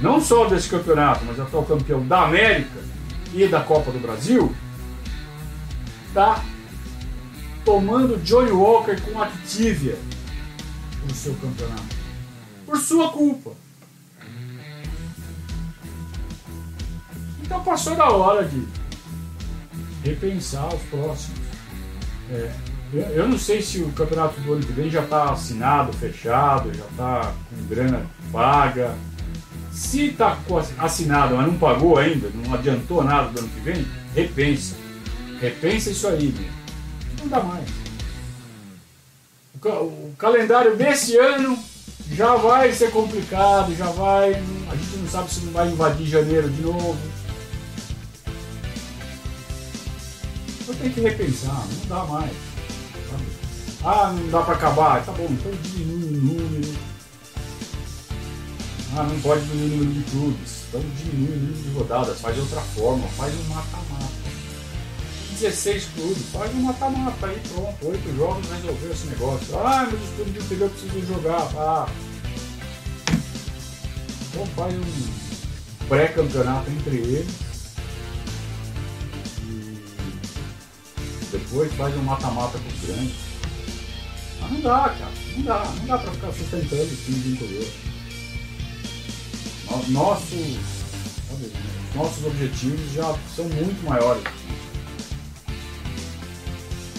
não 0.00 0.20
só 0.20 0.46
desse 0.46 0.68
campeonato, 0.68 1.24
mas 1.24 1.38
atual 1.38 1.64
campeão 1.64 2.06
da 2.06 2.24
América 2.24 2.80
e 3.32 3.46
da 3.46 3.60
Copa 3.60 3.92
do 3.92 4.00
Brasil, 4.00 4.52
está 6.08 6.42
tomando 7.64 8.16
Johnny 8.22 8.50
Walker 8.50 9.00
com 9.02 9.22
Activia 9.22 9.96
no 11.06 11.14
seu 11.14 11.34
campeonato. 11.34 11.96
Por 12.66 12.78
sua 12.78 13.10
culpa. 13.10 13.52
Então 17.42 17.62
passou 17.64 17.94
da 17.96 18.08
hora 18.10 18.44
de 18.44 18.66
repensar 20.04 20.74
os 20.74 20.82
próximos. 20.84 21.40
É, 22.30 22.50
eu 23.14 23.28
não 23.28 23.38
sei 23.38 23.62
se 23.62 23.78
o 23.78 23.90
campeonato 23.92 24.40
do 24.40 24.52
ano 24.52 24.64
que 24.64 24.72
vem 24.72 24.90
já 24.90 25.02
está 25.02 25.32
assinado, 25.32 25.92
fechado, 25.94 26.72
já 26.74 26.84
está 26.84 27.34
com 27.50 27.66
grana 27.66 28.06
paga. 28.30 28.94
Se 29.70 30.08
está 30.08 30.38
assinado, 30.78 31.34
mas 31.36 31.46
não 31.46 31.58
pagou 31.58 31.96
ainda, 31.96 32.28
não 32.34 32.52
adiantou 32.52 33.02
nada 33.02 33.28
do 33.30 33.40
ano 33.40 33.48
que 33.48 33.60
vem, 33.60 33.86
repensa. 34.14 34.76
Repensa 35.40 35.90
isso 35.90 36.06
aí, 36.08 36.34
meu. 36.38 36.50
Não 37.20 37.28
dá 37.28 37.42
mais. 37.42 37.81
O, 39.64 40.12
calendário 40.18 40.76
desse 40.76 41.16
ano 41.16 41.56
já 42.10 42.34
vai 42.34 42.72
ser 42.72 42.90
complicado, 42.90 43.74
já 43.76 43.86
vai. 43.86 44.34
A 44.34 44.76
gente 44.76 44.96
não 44.96 45.08
sabe 45.08 45.30
se 45.30 45.40
não 45.44 45.52
vai 45.52 45.68
invadir 45.68 46.06
janeiro 46.08 46.50
de 46.50 46.62
novo. 46.62 46.98
Então 50.60 50.74
tem 50.74 50.90
que 50.90 51.00
repensar, 51.00 51.64
não 51.64 51.86
dá 51.88 52.04
mais. 52.04 52.32
Ah, 53.84 54.12
não 54.12 54.28
dá 54.30 54.42
para 54.42 54.54
acabar. 54.54 55.04
Tá 55.04 55.12
bom, 55.12 55.28
então 55.30 55.52
diminui 55.62 56.08
o 56.08 56.20
número. 56.20 56.74
Ah, 58.96 59.04
não 59.04 59.20
pode 59.20 59.44
diminuir 59.46 59.74
o 59.74 59.84
número 59.84 60.00
de 60.00 60.10
clubes. 60.10 60.64
Então 60.68 60.80
diminui 60.96 61.36
o 61.36 61.40
número 61.40 61.62
de 61.62 61.78
rodadas, 61.78 62.20
faz 62.20 62.34
de 62.34 62.40
outra 62.40 62.60
forma, 62.60 63.06
faz 63.08 63.32
um 63.32 63.44
mata-mata. 63.44 64.21
16 65.42 65.86
clubes, 65.96 66.22
faz 66.32 66.54
um 66.54 66.60
mata-mata 66.60 67.26
aí, 67.26 67.40
pronto. 67.52 67.88
Oito 67.88 68.16
jogos 68.16 68.48
resolveu 68.48 68.92
esse 68.92 69.06
negócio. 69.08 69.58
Ah, 69.58 69.88
mas 69.90 70.00
os 70.00 70.10
clubes 70.14 70.34
de 70.34 70.38
interior 70.38 70.70
precisam 70.70 71.16
jogar. 71.16 71.50
Ah. 71.56 71.88
Então 74.28 74.46
faz 74.54 74.72
um 74.72 75.88
pré-campeonato 75.88 76.70
entre 76.70 76.96
eles. 76.96 77.34
E 81.22 81.24
depois 81.32 81.72
faz 81.72 81.96
um 81.96 82.02
mata-mata 82.02 82.58
com 82.60 82.68
os 82.68 82.80
grandes. 82.86 83.16
Mas 84.40 84.52
não 84.52 84.60
dá, 84.60 84.90
cara. 84.90 85.12
Não 85.36 85.42
dá. 85.42 85.64
Não 85.64 85.86
dá 85.86 85.98
pra 85.98 86.12
ficar 86.12 86.32
sustentando 86.32 86.84
o 86.84 86.96
time 86.96 87.18
de 87.18 87.32
interior. 87.32 87.66
Nossos, 89.88 90.58
nossos 91.96 92.26
objetivos 92.26 92.92
já 92.92 93.18
são 93.34 93.46
muito 93.46 93.84
maiores. 93.88 94.22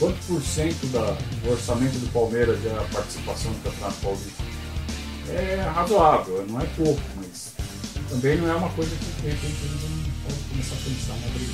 Quanto 0.04 0.20
por 0.28 0.42
cento 0.42 0.86
da, 0.88 1.16
do 1.44 1.52
orçamento 1.52 1.98
do 1.98 2.12
Palmeiras 2.12 2.60
é 2.66 2.72
a 2.72 2.84
participação 2.94 3.54
do 3.54 3.63
Campeonato 3.63 3.96
Paulista? 4.02 4.44
É 5.30 5.72
razoável, 5.74 6.46
não 6.46 6.60
é 6.60 6.66
pouco, 6.76 7.00
mas 7.16 7.54
também 8.10 8.36
não 8.36 8.52
é 8.52 8.56
uma 8.56 8.70
coisa 8.72 8.94
que 8.94 9.22
de 9.22 9.30
repente 9.30 9.46
a 9.46 9.68
gente 9.70 10.12
pode 10.26 10.39
começar 10.50 10.76
a 10.76 10.80
pensar 10.84 11.13
na 11.13 11.28
briga. 11.34 11.54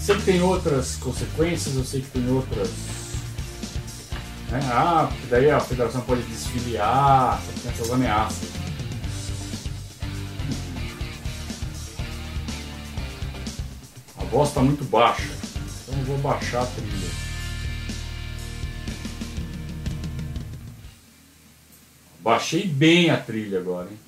Sei 0.00 0.16
que 0.16 0.22
tem 0.22 0.42
outras 0.42 0.96
consequências, 0.96 1.76
eu 1.76 1.84
sei 1.84 2.00
que 2.00 2.10
tem 2.10 2.28
outras. 2.28 2.70
Né? 4.50 4.60
Ah, 4.64 5.12
daí 5.30 5.48
a 5.48 5.60
federação 5.60 6.00
pode 6.00 6.22
desfiliar, 6.22 7.40
tem 7.62 7.70
essas 7.70 7.88
ameaças. 7.88 8.61
Voz 14.32 14.48
está 14.48 14.62
muito 14.62 14.82
baixa, 14.84 15.28
então 15.82 15.98
eu 15.98 16.04
vou 16.06 16.16
baixar 16.16 16.62
a 16.62 16.66
trilha. 16.66 17.10
Baixei 22.20 22.66
bem 22.66 23.10
a 23.10 23.20
trilha 23.20 23.58
agora, 23.58 23.90
hein? 23.90 23.98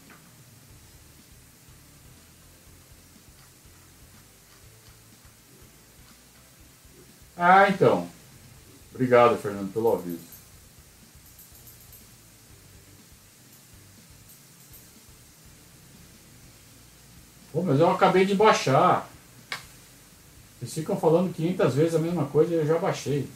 Ah, 7.37 7.69
então. 7.69 8.09
Obrigado, 8.95 9.37
Fernando, 9.37 9.75
pelo 9.75 9.93
aviso. 9.93 10.21
Pô, 17.53 17.63
mas 17.63 17.79
eu 17.79 17.91
acabei 17.91 18.25
de 18.25 18.35
baixar. 18.35 19.13
Vocês 20.65 20.75
ficam 20.75 20.97
falando 20.97 21.35
500 21.35 21.75
vezes 21.75 21.95
a 21.95 21.99
mesma 21.99 22.25
coisa 22.25 22.55
e 22.55 22.57
eu 22.57 22.67
já 22.67 22.79
baixei. 22.79 23.29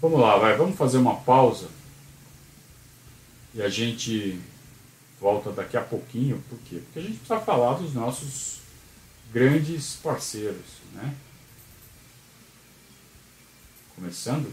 Vamos 0.00 0.20
lá, 0.20 0.38
vai, 0.38 0.56
vamos 0.56 0.76
fazer 0.76 0.98
uma 0.98 1.16
pausa. 1.16 1.68
E 3.54 3.62
a 3.62 3.68
gente 3.68 4.40
volta 5.20 5.52
daqui 5.52 5.76
a 5.76 5.80
pouquinho. 5.80 6.42
Por 6.48 6.58
quê? 6.60 6.80
Porque 6.84 6.98
a 6.98 7.02
gente 7.02 7.18
precisa 7.18 7.40
falar 7.40 7.74
dos 7.74 7.94
nossos 7.94 8.60
grandes 9.32 9.94
parceiros, 9.96 10.66
né? 10.94 11.14
Começando. 13.94 14.52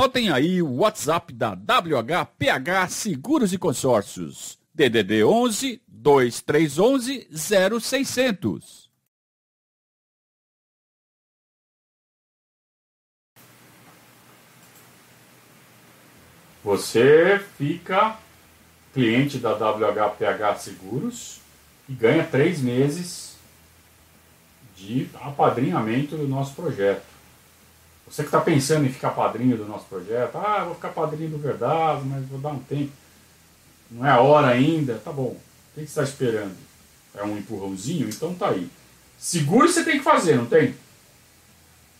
Anotem 0.00 0.30
aí 0.30 0.62
o 0.62 0.76
WhatsApp 0.76 1.30
da 1.30 1.50
WHPH 1.50 2.88
Seguros 2.88 3.52
e 3.52 3.58
Consórcios. 3.58 4.58
DDD 4.72 5.22
11 5.24 5.82
2311 5.86 7.28
0600. 7.78 8.88
Você 16.64 17.38
fica 17.58 18.16
cliente 18.94 19.36
da 19.36 19.52
WHPH 19.52 20.60
Seguros 20.60 21.42
e 21.86 21.92
ganha 21.92 22.24
três 22.24 22.58
meses 22.62 23.36
de 24.74 25.10
apadrinhamento 25.20 26.16
do 26.16 26.26
nosso 26.26 26.54
projeto. 26.54 27.09
Você 28.10 28.22
que 28.22 28.28
está 28.28 28.40
pensando 28.40 28.84
em 28.84 28.92
ficar 28.92 29.10
padrinho 29.10 29.56
do 29.56 29.64
nosso 29.64 29.84
projeto, 29.84 30.36
ah, 30.36 30.64
vou 30.64 30.74
ficar 30.74 30.88
padrinho 30.88 31.30
do 31.30 31.38
Verdade, 31.38 32.02
mas 32.04 32.26
vou 32.26 32.40
dar 32.40 32.48
um 32.48 32.58
tempo. 32.58 32.90
Não 33.88 34.04
é 34.04 34.10
a 34.10 34.20
hora 34.20 34.48
ainda, 34.48 35.00
tá 35.04 35.12
bom. 35.12 35.28
O 35.30 35.40
que 35.74 35.80
você 35.80 35.82
está 35.82 36.02
esperando? 36.02 36.56
É 37.14 37.22
um 37.22 37.38
empurrãozinho? 37.38 38.08
Então 38.08 38.34
tá 38.34 38.48
aí. 38.48 38.68
Seguro 39.16 39.68
você 39.68 39.84
tem 39.84 39.98
que 39.98 40.04
fazer, 40.04 40.36
não 40.36 40.46
tem? 40.46 40.74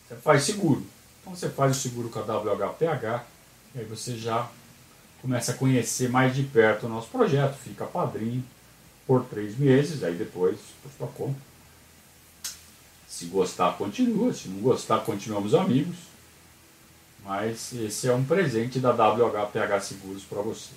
Você 0.07 0.15
faz 0.15 0.43
seguro. 0.43 0.85
Então 1.21 1.33
você 1.33 1.49
faz 1.49 1.77
o 1.77 1.79
seguro 1.79 2.09
com 2.09 2.19
a 2.19 2.23
WHPH 2.23 3.23
e 3.73 3.79
aí 3.79 3.85
você 3.85 4.17
já 4.17 4.49
começa 5.21 5.53
a 5.53 5.55
conhecer 5.55 6.09
mais 6.09 6.35
de 6.35 6.43
perto 6.43 6.87
o 6.87 6.89
nosso 6.89 7.07
projeto, 7.07 7.55
fica 7.57 7.85
padrinho 7.85 8.43
por 9.07 9.23
três 9.25 9.57
meses, 9.57 10.03
aí 10.03 10.15
depois 10.15 10.57
por 10.81 10.91
sua 10.97 11.07
conta. 11.07 11.50
Se 13.11 13.25
gostar, 13.25 13.73
continua. 13.73 14.33
Se 14.33 14.47
não 14.47 14.61
gostar, 14.61 14.99
continuamos 15.01 15.53
amigos. 15.53 15.97
Mas 17.25 17.73
esse 17.73 18.07
é 18.07 18.13
um 18.13 18.23
presente 18.23 18.79
da 18.79 18.91
WHPH 18.91 19.81
Seguros 19.81 20.23
para 20.23 20.41
você. 20.41 20.69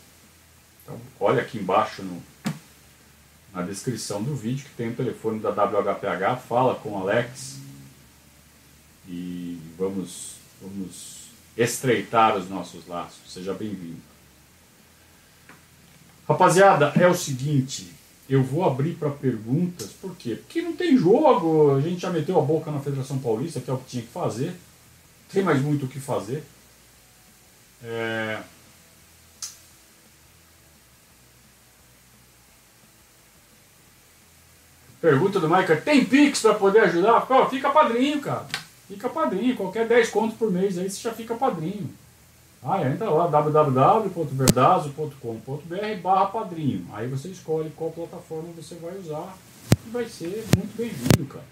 Então, 0.82 1.00
olha 1.20 1.40
aqui 1.40 1.58
embaixo 1.58 2.02
no, 2.02 2.20
na 3.52 3.62
descrição 3.62 4.20
do 4.20 4.34
vídeo 4.34 4.64
que 4.64 4.74
tem 4.74 4.90
o 4.90 4.96
telefone 4.96 5.38
da 5.38 5.50
WHPH. 5.50 6.40
Fala 6.48 6.74
com 6.74 6.90
o 6.90 6.98
Alex 6.98 7.58
e 9.08 9.60
vamos, 9.78 10.34
vamos 10.60 11.28
estreitar 11.56 12.36
os 12.36 12.50
nossos 12.50 12.88
laços. 12.88 13.32
Seja 13.32 13.54
bem-vindo. 13.54 14.02
Rapaziada, 16.28 16.92
é 17.00 17.06
o 17.06 17.14
seguinte, 17.14 17.93
eu 18.28 18.42
vou 18.42 18.64
abrir 18.64 18.94
para 18.94 19.10
perguntas, 19.10 19.88
por 20.00 20.16
quê? 20.16 20.36
Porque 20.36 20.62
não 20.62 20.74
tem 20.74 20.96
jogo, 20.96 21.76
a 21.76 21.80
gente 21.80 22.00
já 22.00 22.10
meteu 22.10 22.38
a 22.38 22.42
boca 22.42 22.70
na 22.70 22.80
Federação 22.80 23.18
Paulista, 23.18 23.60
que 23.60 23.70
é 23.70 23.72
o 23.72 23.78
que 23.78 23.90
tinha 23.90 24.02
que 24.02 24.08
fazer, 24.08 24.54
tem 25.32 25.42
mais 25.42 25.60
muito 25.60 25.86
o 25.86 25.88
que 25.88 26.00
fazer. 26.00 26.42
É... 27.82 28.40
Pergunta 35.00 35.38
do 35.38 35.50
Michael, 35.50 35.82
tem 35.82 36.02
Pix 36.02 36.40
para 36.40 36.54
poder 36.54 36.80
ajudar? 36.80 37.26
Pô, 37.26 37.46
fica 37.50 37.68
padrinho, 37.68 38.22
cara. 38.22 38.46
Fica 38.88 39.06
padrinho, 39.10 39.54
qualquer 39.54 39.86
10 39.86 40.08
contos 40.08 40.38
por 40.38 40.50
mês 40.50 40.78
aí 40.78 40.88
você 40.88 41.02
já 41.02 41.12
fica 41.12 41.34
padrinho. 41.34 41.92
Ah, 42.66 42.82
entra 42.82 43.10
lá 43.10 43.26
www.verdazo.com.br 43.26 46.00
barra 46.02 46.26
padrinho. 46.26 46.86
Aí 46.94 47.06
você 47.06 47.28
escolhe 47.28 47.70
qual 47.76 47.90
plataforma 47.90 48.48
você 48.56 48.76
vai 48.76 48.96
usar 48.96 49.36
e 49.86 49.90
vai 49.90 50.06
ser 50.06 50.46
muito 50.56 50.74
bem-vindo, 50.74 51.26
cara. 51.26 51.44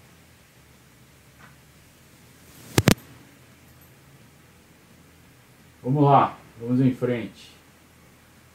Vamos 5.83 6.03
lá, 6.03 6.35
vamos 6.59 6.81
em 6.81 6.95
frente. 6.95 7.51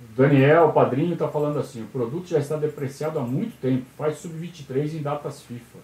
O 0.00 0.04
Daniel, 0.16 0.72
padrinho, 0.72 1.12
está 1.12 1.28
falando 1.28 1.60
assim: 1.60 1.84
o 1.84 1.88
produto 1.88 2.26
já 2.26 2.40
está 2.40 2.56
depreciado 2.56 3.20
há 3.20 3.22
muito 3.22 3.56
tempo, 3.60 3.86
faz 3.96 4.18
sub-23 4.18 4.94
em 4.94 5.02
datas 5.02 5.42
FIFA. 5.42 5.78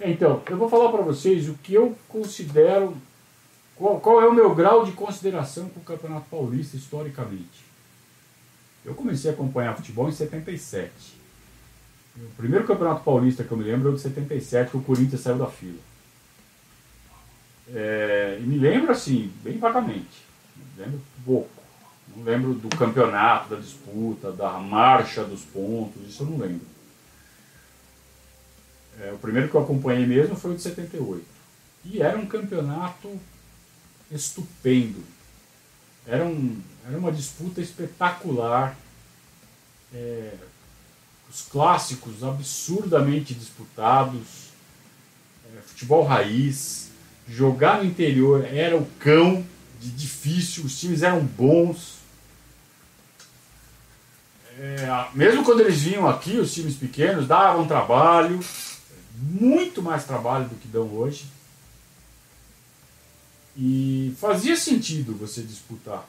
Então, 0.00 0.40
eu 0.48 0.56
vou 0.56 0.68
falar 0.68 0.92
para 0.92 1.02
vocês 1.02 1.48
o 1.48 1.54
que 1.54 1.74
eu 1.74 1.96
considero 2.08 2.96
qual, 3.76 4.00
qual 4.00 4.22
é 4.22 4.26
o 4.26 4.34
meu 4.34 4.54
grau 4.54 4.84
de 4.84 4.92
consideração 4.92 5.68
com 5.68 5.80
o 5.80 5.84
Campeonato 5.84 6.26
Paulista 6.30 6.76
historicamente? 6.76 7.64
Eu 8.84 8.94
comecei 8.94 9.30
a 9.30 9.34
acompanhar 9.34 9.76
futebol 9.76 10.08
em 10.08 10.12
77. 10.12 10.90
O 12.16 12.36
primeiro 12.36 12.66
Campeonato 12.66 13.04
Paulista 13.04 13.44
que 13.44 13.52
eu 13.52 13.58
me 13.58 13.64
lembro 13.64 13.88
é 13.88 13.92
o 13.92 13.94
de 13.94 14.00
77, 14.00 14.70
que 14.70 14.76
o 14.76 14.82
Corinthians 14.82 15.20
saiu 15.20 15.36
da 15.36 15.46
fila. 15.46 15.78
É, 17.74 18.38
e 18.40 18.44
me 18.44 18.58
lembro 18.58 18.92
assim, 18.92 19.30
bem 19.42 19.58
vagamente. 19.58 20.24
Me 20.56 20.84
lembro 20.84 21.00
pouco. 21.24 21.50
Não 22.16 22.24
lembro 22.24 22.54
do 22.54 22.74
campeonato, 22.76 23.50
da 23.50 23.56
disputa, 23.56 24.32
da 24.32 24.52
marcha 24.52 25.24
dos 25.24 25.42
pontos, 25.42 26.00
isso 26.08 26.22
eu 26.22 26.28
não 26.28 26.38
lembro. 26.38 26.66
É, 29.00 29.12
o 29.12 29.18
primeiro 29.18 29.48
que 29.48 29.54
eu 29.54 29.60
acompanhei 29.60 30.06
mesmo 30.06 30.36
foi 30.36 30.52
o 30.52 30.54
de 30.54 30.62
78. 30.62 31.22
E 31.84 32.00
era 32.00 32.16
um 32.16 32.26
campeonato 32.26 33.20
estupendo. 34.10 35.02
Era, 36.06 36.24
um, 36.24 36.60
era 36.86 36.98
uma 36.98 37.12
disputa 37.12 37.60
espetacular. 37.60 38.76
É, 39.92 40.34
os 41.28 41.42
clássicos 41.42 42.22
absurdamente 42.22 43.34
disputados. 43.34 44.50
É, 45.44 45.60
futebol 45.62 46.04
raiz. 46.04 46.90
Jogar 47.28 47.78
no 47.78 47.84
interior 47.84 48.44
era 48.44 48.76
o 48.76 48.86
cão 49.00 49.44
de 49.80 49.90
difícil, 49.90 50.64
os 50.64 50.78
times 50.78 51.02
eram 51.02 51.24
bons. 51.24 51.96
É, 54.58 54.86
mesmo 55.12 55.44
quando 55.44 55.60
eles 55.60 55.82
vinham 55.82 56.08
aqui, 56.08 56.38
os 56.38 56.54
times 56.54 56.76
pequenos 56.76 57.26
davam 57.26 57.66
trabalho, 57.66 58.40
muito 59.18 59.82
mais 59.82 60.04
trabalho 60.04 60.48
do 60.48 60.54
que 60.54 60.68
dão 60.68 60.88
hoje. 60.94 61.26
E 63.56 64.14
fazia 64.18 64.54
sentido 64.56 65.14
você 65.14 65.40
disputar 65.42 66.06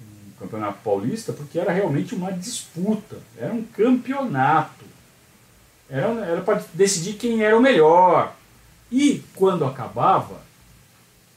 um 0.00 0.38
campeonato 0.38 0.78
paulista 0.84 1.32
porque 1.32 1.58
era 1.58 1.72
realmente 1.72 2.14
uma 2.14 2.30
disputa, 2.30 3.18
era 3.38 3.52
um 3.54 3.62
campeonato. 3.62 4.84
Era 5.88 6.42
para 6.42 6.62
decidir 6.74 7.14
quem 7.14 7.42
era 7.42 7.56
o 7.56 7.62
melhor. 7.62 8.36
E 8.90 9.22
quando 9.34 9.64
acabava, 9.64 10.42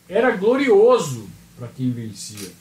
era 0.08 0.36
glorioso 0.36 1.30
para 1.58 1.68
quem 1.68 1.92
vencia. 1.92 2.52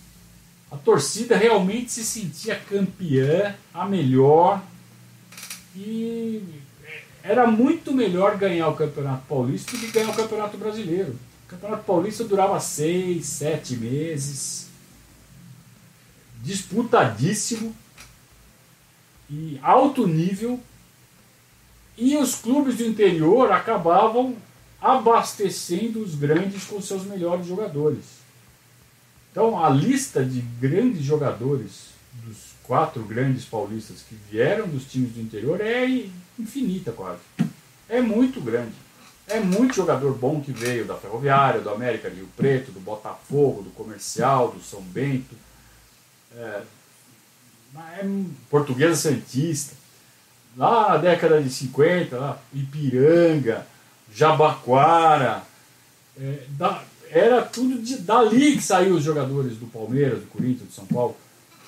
A 0.70 0.76
torcida 0.76 1.36
realmente 1.36 1.90
se 1.90 2.04
sentia 2.04 2.56
campeã, 2.56 3.54
a 3.72 3.86
melhor. 3.86 4.62
E 5.74 6.42
era 7.22 7.46
muito 7.46 7.92
melhor 7.92 8.36
ganhar 8.36 8.68
o 8.68 8.76
Campeonato 8.76 9.26
Paulista 9.26 9.72
do 9.72 9.78
que 9.78 9.90
ganhar 9.90 10.10
o 10.10 10.14
Campeonato 10.14 10.56
Brasileiro. 10.58 11.18
O 11.48 11.50
Campeonato 11.50 11.84
Paulista 11.84 12.24
durava 12.24 12.61
seis, 12.61 13.24
sete 13.24 13.74
meses, 13.74 14.66
disputadíssimo 16.42 17.74
e 19.30 19.58
alto 19.62 20.06
nível, 20.06 20.61
e 21.96 22.18
os 22.18 22.34
clubes 22.34 22.76
do 22.76 22.84
interior 22.84 23.50
acabavam 23.50 24.37
abastecendo 24.78 26.02
os 26.02 26.14
grandes 26.14 26.64
com 26.64 26.82
seus 26.82 27.04
melhores 27.04 27.46
jogadores. 27.46 28.04
Então 29.32 29.64
a 29.64 29.70
lista 29.70 30.22
de 30.22 30.42
grandes 30.42 31.02
jogadores 31.02 31.88
dos 32.24 32.37
quatro 32.62 33.02
grandes 33.04 33.46
paulistas 33.46 34.04
que 34.06 34.14
vieram 34.30 34.68
dos 34.68 34.84
times 34.84 35.12
do 35.12 35.20
interior 35.22 35.62
é 35.62 35.87
infinita 36.38 36.92
quase. 36.92 37.22
É 37.88 38.02
muito 38.02 38.38
grande. 38.38 38.74
É 39.28 39.40
muito 39.40 39.74
jogador 39.74 40.14
bom 40.14 40.40
que 40.40 40.50
veio 40.50 40.86
da 40.86 40.96
Ferroviária, 40.96 41.60
do 41.60 41.68
América 41.68 42.08
Rio 42.08 42.26
Preto, 42.34 42.72
do 42.72 42.80
Botafogo, 42.80 43.62
do 43.62 43.70
Comercial, 43.70 44.50
do 44.50 44.60
São 44.60 44.80
Bento. 44.80 45.36
É, 46.34 46.62
é 47.76 48.06
portuguesa 48.48 48.96
Santista. 48.96 49.76
Lá 50.56 50.90
na 50.90 50.96
década 50.96 51.42
de 51.42 51.50
50, 51.50 52.18
lá, 52.18 52.38
Ipiranga, 52.54 53.66
Jabaquara. 54.10 55.42
É, 56.18 56.44
da, 56.48 56.82
era 57.10 57.42
tudo 57.42 57.82
de, 57.82 57.98
dali 57.98 58.56
que 58.56 58.62
saiu 58.62 58.94
os 58.94 59.04
jogadores 59.04 59.58
do 59.58 59.66
Palmeiras, 59.66 60.20
do 60.20 60.26
Corinthians, 60.26 60.68
do 60.68 60.72
São 60.72 60.86
Paulo, 60.86 61.16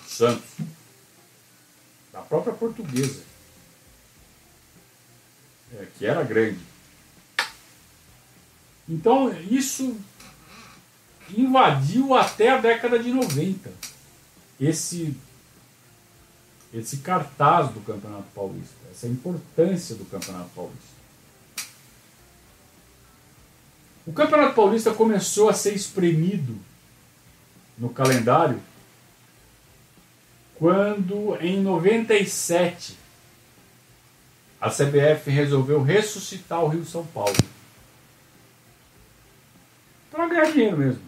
do 0.02 0.10
Santos. 0.10 0.50
Da 2.10 2.20
própria 2.22 2.54
portuguesa. 2.54 3.22
É, 5.78 5.86
que 5.98 6.06
era 6.06 6.24
grande. 6.24 6.69
Então 8.90 9.32
isso 9.48 9.96
invadiu 11.36 12.12
até 12.12 12.50
a 12.50 12.58
década 12.58 12.98
de 12.98 13.12
90 13.12 13.70
esse, 14.60 15.16
esse 16.74 16.96
cartaz 16.96 17.70
do 17.70 17.80
Campeonato 17.80 18.26
Paulista, 18.34 18.74
essa 18.90 19.06
importância 19.06 19.94
do 19.94 20.04
Campeonato 20.04 20.50
Paulista. 20.56 21.00
O 24.04 24.12
Campeonato 24.12 24.56
Paulista 24.56 24.92
começou 24.92 25.48
a 25.48 25.54
ser 25.54 25.72
espremido 25.72 26.58
no 27.78 27.90
calendário 27.90 28.60
quando, 30.56 31.36
em 31.40 31.62
97, 31.62 32.98
a 34.60 34.68
CBF 34.68 35.30
resolveu 35.30 35.80
ressuscitar 35.80 36.62
o 36.62 36.68
Rio 36.68 36.84
São 36.84 37.06
Paulo. 37.06 37.36
Para 40.20 40.28
ganhar 40.28 40.52
dinheiro 40.52 40.76
mesmo. 40.76 41.00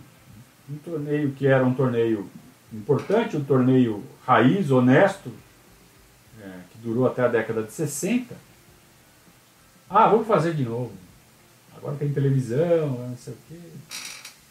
Um 0.70 0.78
torneio 0.78 1.32
que 1.32 1.46
era 1.46 1.62
um 1.62 1.74
torneio 1.74 2.30
importante, 2.72 3.36
um 3.36 3.44
torneio 3.44 4.02
raiz, 4.26 4.70
honesto, 4.70 5.30
é, 6.40 6.48
que 6.70 6.78
durou 6.78 7.06
até 7.06 7.22
a 7.22 7.28
década 7.28 7.62
de 7.62 7.72
60. 7.72 8.34
Ah, 9.90 10.08
vamos 10.08 10.26
fazer 10.26 10.54
de 10.54 10.64
novo. 10.64 10.92
Agora 11.76 11.94
tem 11.96 12.10
televisão, 12.10 12.88
não 12.88 13.16
sei 13.18 13.34
o 13.34 13.36
quê. 13.48 13.58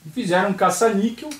E 0.05 0.09
fizeram 0.11 0.51
um 0.51 0.53
caça-níquel, 0.53 1.31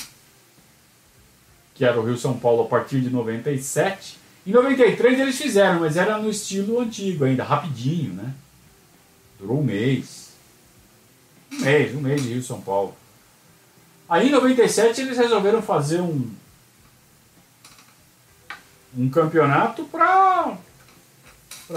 que 1.76 1.86
era 1.86 2.00
o 2.00 2.04
Rio 2.04 2.18
São 2.18 2.40
Paulo 2.40 2.64
a 2.64 2.68
partir 2.68 3.02
de 3.02 3.12
97. 3.12 4.18
Em 4.48 4.52
93 4.52 5.20
eles 5.20 5.38
fizeram, 5.38 5.82
mas 5.82 5.96
era 5.96 6.18
no 6.18 6.32
estilo 6.32 6.80
antigo 6.80 7.26
ainda, 7.26 7.44
rapidinho, 7.44 8.16
né? 8.16 8.34
Durou 9.38 9.60
um 9.60 9.64
mês. 9.64 10.32
Um 11.52 11.60
mês, 11.60 11.96
um 11.96 12.02
mês 12.02 12.24
de 12.24 12.30
Rio 12.30 12.42
São 12.42 12.60
Paulo. 12.60 13.00
Aí 14.12 14.28
em 14.28 14.32
97 14.32 15.00
eles 15.00 15.18
resolveram 15.18 15.62
fazer 15.62 16.02
um, 16.02 16.30
um 18.94 19.10
campeonato 19.10 19.86
para 19.86 20.58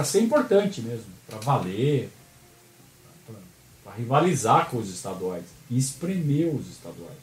ser 0.02 0.20
importante 0.20 0.82
mesmo, 0.82 1.06
para 1.28 1.38
valer, 1.38 2.10
para 3.84 3.92
rivalizar 3.92 4.66
com 4.66 4.78
os 4.78 4.92
estaduais 4.92 5.44
e 5.70 5.78
espremer 5.78 6.52
os 6.52 6.68
estaduais. 6.68 7.14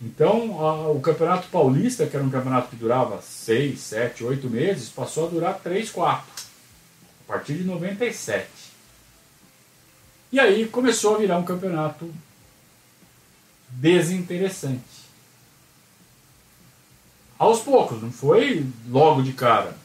Então, 0.00 0.58
a, 0.58 0.90
o 0.90 1.00
Campeonato 1.02 1.48
Paulista, 1.48 2.06
que 2.06 2.16
era 2.16 2.24
um 2.24 2.30
campeonato 2.30 2.70
que 2.70 2.76
durava 2.76 3.20
6, 3.20 3.78
7, 3.78 4.24
8 4.24 4.48
meses, 4.48 4.88
passou 4.88 5.26
a 5.26 5.30
durar 5.30 5.58
3, 5.58 5.90
4, 5.90 6.24
a 7.28 7.32
partir 7.32 7.52
de 7.52 7.64
97. 7.64 8.48
E 10.32 10.40
aí 10.40 10.66
começou 10.66 11.16
a 11.16 11.18
virar 11.18 11.36
um 11.36 11.44
campeonato 11.44 12.10
desinteressante. 13.68 15.06
Aos 17.38 17.60
poucos, 17.60 18.02
não 18.02 18.10
foi 18.10 18.66
logo 18.88 19.22
de 19.22 19.32
cara. 19.32 19.76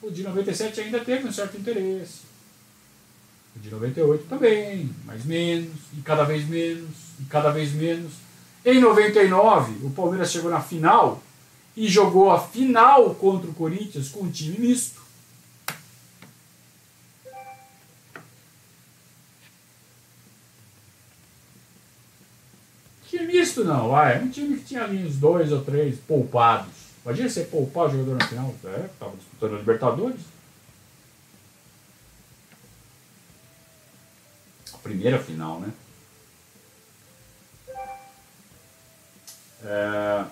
O 0.00 0.10
de 0.10 0.22
97 0.22 0.80
ainda 0.80 1.00
teve 1.00 1.26
um 1.26 1.32
certo 1.32 1.58
interesse. 1.58 2.20
O 3.54 3.58
de 3.58 3.70
98 3.70 4.24
também, 4.26 4.90
mas 5.04 5.24
menos, 5.24 5.74
e 5.96 6.00
cada 6.00 6.24
vez 6.24 6.48
menos, 6.48 6.90
e 7.20 7.24
cada 7.24 7.50
vez 7.50 7.72
menos. 7.72 8.12
Em 8.64 8.80
99, 8.80 9.86
o 9.86 9.90
Palmeiras 9.90 10.30
chegou 10.30 10.50
na 10.50 10.60
final 10.60 11.22
e 11.76 11.88
jogou 11.88 12.30
a 12.30 12.40
final 12.40 13.14
contra 13.14 13.50
o 13.50 13.54
Corinthians 13.54 14.08
com 14.08 14.24
um 14.24 14.30
time 14.30 14.58
misto. 14.58 15.00
Misto 23.28 23.62
não, 23.62 23.90
vai. 23.90 24.16
É 24.16 24.20
um 24.20 24.30
time 24.30 24.56
que 24.56 24.64
tinha 24.64 24.84
ali 24.84 25.04
uns 25.04 25.16
dois 25.16 25.52
ou 25.52 25.62
três 25.62 25.98
poupados. 26.00 26.72
Imagina 27.04 27.28
você 27.28 27.44
poupar 27.44 27.86
o 27.86 27.90
jogador 27.90 28.16
na 28.16 28.26
final. 28.26 28.54
É, 28.64 28.86
estava 28.86 29.16
disputando 29.16 29.54
a 29.54 29.58
Libertadores. 29.58 30.20
A 34.72 34.78
primeira 34.78 35.18
final, 35.18 35.60
né? 35.60 35.72
É... 39.62 40.24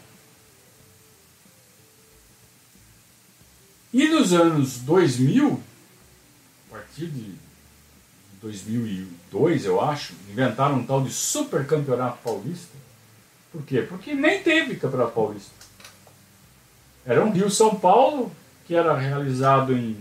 E 3.92 4.08
nos 4.08 4.32
anos 4.32 4.78
2000, 4.78 5.62
a 6.68 6.74
partir 6.74 7.06
de 7.06 7.34
2002, 8.40 9.64
eu 9.64 9.80
acho, 9.80 10.14
inventaram 10.30 10.76
um 10.76 10.86
tal 10.86 11.02
de 11.02 11.10
Super 11.10 11.66
Campeonato 11.66 12.18
Paulista. 12.22 12.75
Por 13.56 13.64
quê? 13.64 13.80
Porque 13.80 14.14
nem 14.14 14.42
teve 14.42 14.76
Campeonato 14.76 15.12
Paulista. 15.12 15.50
Era 17.06 17.24
um 17.24 17.30
Rio-São 17.30 17.74
Paulo, 17.74 18.30
que 18.66 18.74
era 18.74 18.94
realizado 18.94 19.72
em, 19.72 19.96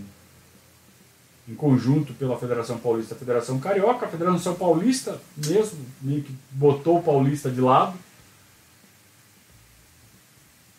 em 1.48 1.54
conjunto 1.54 2.12
pela 2.12 2.38
Federação 2.38 2.76
Paulista 2.76 3.14
e 3.14 3.18
Federação 3.18 3.58
Carioca. 3.58 4.04
A 4.04 4.10
Federação 4.10 4.54
Paulista 4.56 5.18
mesmo 5.34 5.78
meio 6.02 6.22
que 6.22 6.34
botou 6.50 6.98
o 6.98 7.02
Paulista 7.02 7.48
de 7.50 7.62
lado 7.62 7.96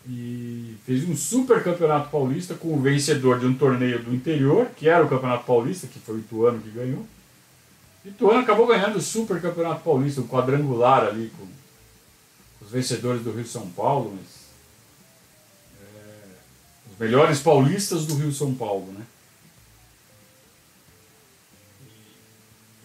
e 0.07 0.75
fez 0.85 1.09
um 1.09 1.15
super 1.15 1.63
campeonato 1.63 2.11
paulista 2.11 2.53
com 2.53 2.75
o 2.75 2.79
vencedor 2.79 3.39
de 3.39 3.47
um 3.47 3.55
torneio 3.55 4.03
do 4.03 4.13
interior, 4.13 4.67
que 4.77 4.87
era 4.87 5.03
o 5.03 5.09
Campeonato 5.09 5.45
Paulista, 5.45 5.87
que 5.87 5.99
foi 5.99 6.15
o 6.15 6.19
Ituano 6.19 6.59
que 6.59 6.69
ganhou. 6.69 7.07
Ituano 8.05 8.39
acabou 8.39 8.67
ganhando 8.67 8.97
o 8.97 9.01
super 9.01 9.41
campeonato 9.41 9.81
paulista, 9.81 10.21
um 10.21 10.27
quadrangular 10.27 11.07
ali 11.07 11.31
com 11.37 11.56
os 12.67 12.71
vencedores 12.71 13.23
do 13.23 13.32
Rio 13.32 13.47
São 13.47 13.67
Paulo, 13.69 14.13
mas, 14.15 14.27
é, 15.82 16.91
os 16.91 16.99
melhores 16.99 17.39
paulistas 17.39 18.06
do 18.06 18.15
Rio 18.15 18.32
São 18.32 18.53
Paulo, 18.53 18.91
né? 18.91 19.06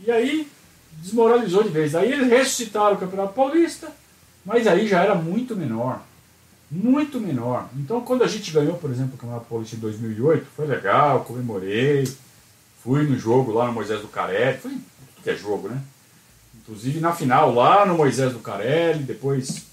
E, 0.07 0.11
aí 0.11 0.49
desmoralizou 0.93 1.65
de 1.65 1.69
vez. 1.69 1.95
Aí 1.95 2.13
eles 2.13 2.29
ressuscitaram 2.29 2.95
o 2.95 2.99
Campeonato 2.99 3.35
Paulista, 3.35 3.93
mas 4.45 4.67
aí 4.67 4.87
já 4.87 5.03
era 5.03 5.15
muito 5.15 5.55
menor 5.57 6.03
muito 6.73 7.21
menor. 7.21 7.69
Então, 7.77 8.01
quando 8.01 8.25
a 8.25 8.27
gente 8.27 8.51
ganhou, 8.51 8.79
por 8.79 8.91
exemplo, 8.91 9.15
o 9.15 9.19
Campeonato 9.19 9.45
Paulista 9.45 9.77
em 9.77 9.81
2008, 9.81 10.47
foi 10.57 10.67
legal, 10.67 11.23
comemorei, 11.23 12.11
fui 12.83 13.03
no 13.03 13.19
jogo 13.19 13.53
lá 13.53 13.67
no 13.67 13.75
Moisés 13.75 14.01
do 14.01 14.09
Carelli, 14.09 14.57
tudo 14.59 14.83
que 15.23 15.29
é 15.29 15.37
jogo, 15.37 15.69
né? 15.69 15.79
Inclusive 16.55 16.99
na 16.99 17.13
final 17.13 17.55
lá 17.55 17.85
no 17.85 17.95
Moisés 17.95 18.33
do 18.33 18.39
Carelli, 18.39 19.05
depois 19.05 19.67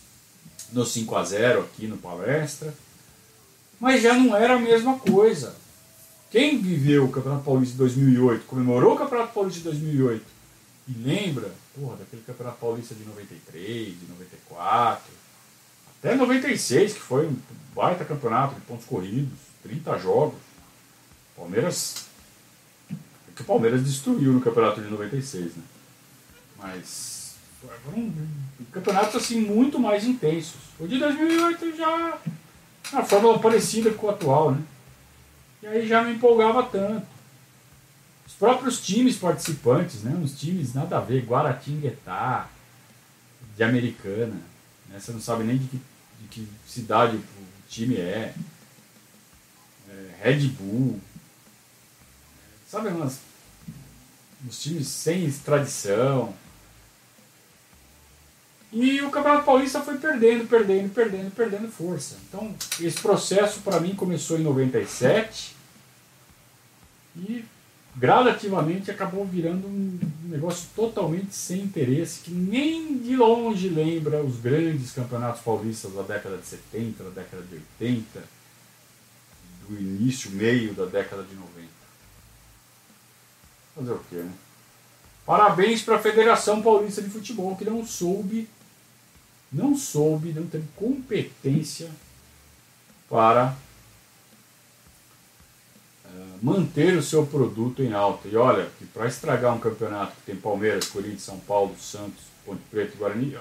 no 0.71 0.85
5 0.85 1.15
a 1.15 1.23
0 1.23 1.61
aqui 1.61 1.87
no 1.87 1.97
Palestra. 1.97 2.73
Mas 3.79 4.01
já 4.01 4.13
não 4.13 4.35
era 4.35 4.55
a 4.55 4.59
mesma 4.59 4.99
coisa. 4.99 5.55
Quem 6.29 6.61
viveu 6.61 7.05
o 7.05 7.11
Campeonato 7.11 7.43
Paulista 7.43 7.73
de 7.73 7.79
2008, 7.79 8.45
comemorou 8.45 8.93
o 8.93 8.97
Campeonato 8.97 9.33
Paulista 9.33 9.59
de 9.59 9.63
2008 9.69 10.25
e 10.87 10.93
lembra, 11.03 11.51
porra, 11.75 11.97
daquele 11.97 12.21
Campeonato 12.23 12.57
Paulista 12.59 12.93
de 12.93 13.03
93, 13.03 13.99
de 13.99 14.05
94, 14.07 15.11
até 15.99 16.15
96, 16.15 16.93
que 16.93 16.99
foi 16.99 17.27
um 17.27 17.35
baita 17.75 18.05
campeonato 18.05 18.55
de 18.55 18.61
pontos 18.61 18.85
corridos, 18.85 19.37
30 19.63 19.97
jogos. 19.99 20.39
Palmeiras. 21.35 22.05
É 22.89 23.31
que 23.35 23.41
o 23.41 23.45
Palmeiras 23.45 23.83
destruiu 23.83 24.33
no 24.33 24.41
campeonato 24.41 24.81
de 24.81 24.89
96, 24.89 25.55
né? 25.55 25.63
Mas 26.57 27.28
foram 27.83 28.13
campeonatos 28.71 29.15
assim 29.15 29.41
muito 29.41 29.79
mais 29.79 30.05
intensos. 30.05 30.55
O 30.79 30.87
de 30.87 30.97
2008 30.97 31.77
já 31.77 32.17
uma 32.91 33.05
fórmula 33.05 33.39
parecida 33.39 33.91
com 33.91 34.07
o 34.07 34.09
atual, 34.09 34.51
né? 34.51 34.63
E 35.61 35.67
aí 35.67 35.87
já 35.87 36.03
não 36.03 36.11
empolgava 36.11 36.63
tanto. 36.63 37.05
Os 38.25 38.33
próprios 38.33 38.79
times 38.79 39.17
participantes, 39.17 40.03
né? 40.03 40.11
Uns 40.11 40.39
times 40.39 40.73
nada 40.73 40.97
a 40.97 41.01
ver, 41.01 41.25
Guaratinguetá, 41.25 42.49
de 43.55 43.63
Americana. 43.63 44.39
Né? 44.87 44.99
Você 44.99 45.11
não 45.11 45.19
sabe 45.19 45.43
nem 45.43 45.57
de 45.57 45.67
que, 45.67 45.81
de 46.21 46.27
que 46.29 46.47
cidade 46.65 47.17
o 47.17 47.23
time 47.67 47.97
é. 47.97 48.33
é 49.89 50.11
Red 50.21 50.47
Bull. 50.47 50.99
Sabe 52.67 52.89
umas, 52.89 53.19
uns 54.47 54.61
times 54.61 54.87
sem 54.87 55.29
tradição. 55.31 56.33
E 58.71 59.01
o 59.01 59.09
Campeonato 59.09 59.45
Paulista 59.45 59.81
foi 59.81 59.97
perdendo, 59.97 60.47
perdendo, 60.47 60.93
perdendo, 60.93 61.31
perdendo 61.31 61.71
força. 61.71 62.17
Então, 62.27 62.55
esse 62.79 63.01
processo 63.01 63.61
para 63.61 63.79
mim 63.79 63.95
começou 63.95 64.37
em 64.37 64.43
97 64.43 65.55
e 67.15 67.43
gradativamente 67.95 68.91
acabou 68.91 69.25
virando 69.25 69.67
um 69.67 69.99
negócio 70.23 70.69
totalmente 70.75 71.35
sem 71.35 71.61
interesse, 71.61 72.21
que 72.21 72.31
nem 72.31 72.97
de 72.99 73.15
longe 73.15 73.67
lembra 73.69 74.23
os 74.23 74.37
grandes 74.37 74.91
campeonatos 74.91 75.41
paulistas 75.41 75.93
da 75.93 76.03
década 76.03 76.37
de 76.37 76.45
70, 76.45 77.03
da 77.05 77.09
década 77.09 77.43
de 77.43 77.55
80, 77.81 78.23
do 79.67 79.79
início, 79.79 80.29
meio 80.31 80.73
da 80.73 80.85
década 80.85 81.23
de 81.23 81.33
90. 81.33 81.67
Fazer 83.75 83.91
o 83.91 84.01
quê, 84.09 84.15
né? 84.17 84.31
Parabéns 85.25 85.81
para 85.81 85.97
a 85.97 86.01
Federação 86.01 86.61
Paulista 86.61 87.01
de 87.01 87.09
Futebol, 87.09 87.55
que 87.55 87.65
não 87.65 87.85
soube, 87.85 88.47
não 89.51 89.75
soube, 89.75 90.33
não 90.33 90.45
teve 90.45 90.67
competência 90.75 91.89
para 93.09 93.55
manter 96.41 96.97
o 96.97 97.03
seu 97.03 97.25
produto 97.25 97.81
em 97.81 97.93
alta. 97.93 98.27
E 98.27 98.35
olha, 98.35 98.69
que 98.77 98.85
para 98.85 99.07
estragar 99.07 99.53
um 99.53 99.59
campeonato 99.59 100.15
que 100.15 100.21
tem 100.23 100.35
Palmeiras, 100.35 100.87
Corinthians, 100.87 101.23
São 101.23 101.39
Paulo, 101.39 101.75
Santos, 101.79 102.23
Ponte 102.45 102.61
Preta 102.69 102.93
e 102.95 102.97
Guarani, 102.97 103.37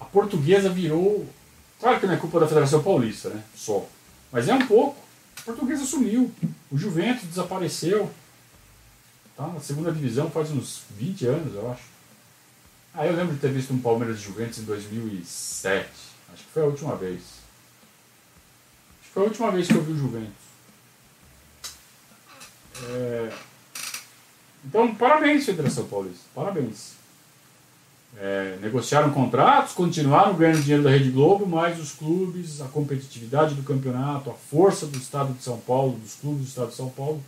a 0.00 0.04
portuguesa 0.04 0.68
virou. 0.68 1.26
Claro 1.80 1.98
que 2.00 2.06
não 2.06 2.14
é 2.14 2.16
culpa 2.16 2.40
da 2.40 2.48
Federação 2.48 2.82
Paulista, 2.82 3.30
né? 3.30 3.42
Só. 3.54 3.86
Mas 4.30 4.48
é 4.48 4.54
um 4.54 4.66
pouco. 4.66 5.00
A 5.38 5.42
portuguesa 5.42 5.84
sumiu. 5.84 6.30
O 6.70 6.78
Juventus 6.78 7.28
desapareceu. 7.28 8.10
Tá 9.36 9.46
na 9.48 9.60
segunda 9.60 9.90
divisão 9.90 10.30
faz 10.30 10.50
uns 10.50 10.82
20 10.96 11.26
anos, 11.26 11.54
eu 11.54 11.70
acho. 11.70 11.91
Ah, 12.94 13.06
eu 13.06 13.16
lembro 13.16 13.34
de 13.34 13.40
ter 13.40 13.50
visto 13.50 13.72
um 13.72 13.80
Palmeiras 13.80 14.20
Juventus 14.20 14.58
em 14.58 14.64
2007. 14.64 15.88
Acho 16.32 16.44
que 16.44 16.50
foi 16.50 16.62
a 16.62 16.66
última 16.66 16.94
vez. 16.94 17.20
Acho 19.00 19.08
que 19.08 19.10
foi 19.14 19.22
a 19.22 19.26
última 19.26 19.50
vez 19.50 19.66
que 19.66 19.74
eu 19.74 19.82
vi 19.82 19.92
o 19.92 19.98
Juventus. 19.98 20.42
É... 22.90 23.32
Então, 24.64 24.94
parabéns, 24.94 25.46
Federação 25.46 25.86
Paulista. 25.88 26.24
Parabéns. 26.34 26.92
É, 28.18 28.58
negociaram 28.60 29.10
contratos, 29.10 29.72
continuaram 29.72 30.34
ganhando 30.34 30.60
dinheiro 30.60 30.82
da 30.82 30.90
Rede 30.90 31.10
Globo, 31.10 31.46
mas 31.46 31.80
os 31.80 31.92
clubes, 31.92 32.60
a 32.60 32.68
competitividade 32.68 33.54
do 33.54 33.62
campeonato, 33.62 34.30
a 34.30 34.34
força 34.34 34.86
do 34.86 34.98
Estado 34.98 35.32
de 35.32 35.42
São 35.42 35.58
Paulo, 35.58 35.98
dos 35.98 36.16
clubes 36.16 36.42
do 36.42 36.48
Estado 36.48 36.68
de 36.68 36.74
São 36.74 36.90
Paulo, 36.90 37.24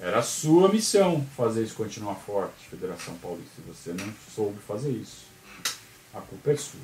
era 0.00 0.20
a 0.20 0.22
sua 0.22 0.68
missão 0.70 1.24
fazer 1.36 1.62
isso 1.62 1.74
continuar 1.74 2.14
forte, 2.14 2.68
Federação 2.70 3.14
Paulista. 3.16 3.60
E 3.60 3.70
você 3.70 3.92
não 3.92 4.10
soube 4.34 4.58
fazer 4.60 4.90
isso. 4.90 5.26
A 6.14 6.20
culpa 6.20 6.50
é 6.50 6.56
sua. 6.56 6.80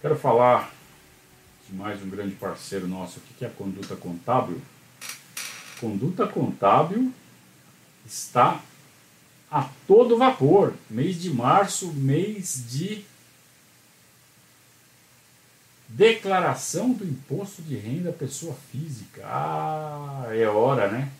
Quero 0.00 0.16
falar 0.16 0.72
de 1.68 1.74
mais 1.74 2.00
um 2.02 2.08
grande 2.08 2.36
parceiro 2.36 2.86
nosso 2.86 3.18
aqui, 3.18 3.34
que 3.34 3.44
é 3.44 3.48
a 3.48 3.50
Conduta 3.50 3.96
Contábil. 3.96 4.62
Conduta 5.80 6.26
Contábil 6.26 7.12
está 8.06 8.60
a 9.50 9.68
todo 9.88 10.16
vapor. 10.16 10.72
Mês 10.88 11.20
de 11.20 11.30
março, 11.30 11.92
mês 11.92 12.64
de 12.68 13.04
declaração 15.94 16.92
do 16.92 17.04
imposto 17.04 17.62
de 17.62 17.76
renda 17.76 18.12
pessoa 18.12 18.56
física. 18.70 19.22
Ah, 19.24 20.26
é 20.30 20.46
hora, 20.46 20.88
né? 20.88 21.10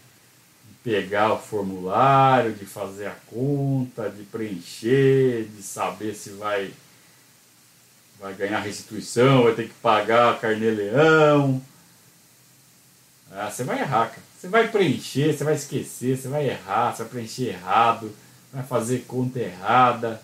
De 0.69 0.75
pegar 0.83 1.35
o 1.35 1.39
formulário, 1.39 2.53
de 2.53 2.65
fazer 2.65 3.07
a 3.07 3.17
conta, 3.27 4.09
de 4.09 4.23
preencher, 4.25 5.45
de 5.45 5.63
saber 5.63 6.15
se 6.15 6.31
vai 6.31 6.73
vai 8.19 8.35
ganhar 8.35 8.61
restituição, 8.61 9.43
vai 9.43 9.55
ter 9.55 9.65
que 9.67 9.75
pagar 9.75 10.39
carnê-leão. 10.39 11.61
Ah, 13.33 13.51
você 13.51 13.65
vai 13.65 13.81
errar, 13.81 14.11
cara. 14.11 14.23
Você 14.39 14.49
vai 14.49 14.69
preencher, 14.69 15.37
você 15.37 15.43
vai 15.43 15.55
esquecer, 15.55 16.17
você 16.17 16.29
vai 16.29 16.49
errar, 16.49 16.95
você 16.95 17.03
vai 17.03 17.13
preencher 17.13 17.49
errado, 17.49 18.13
vai 18.53 18.63
fazer 18.63 19.01
conta 19.09 19.41
errada. 19.41 20.23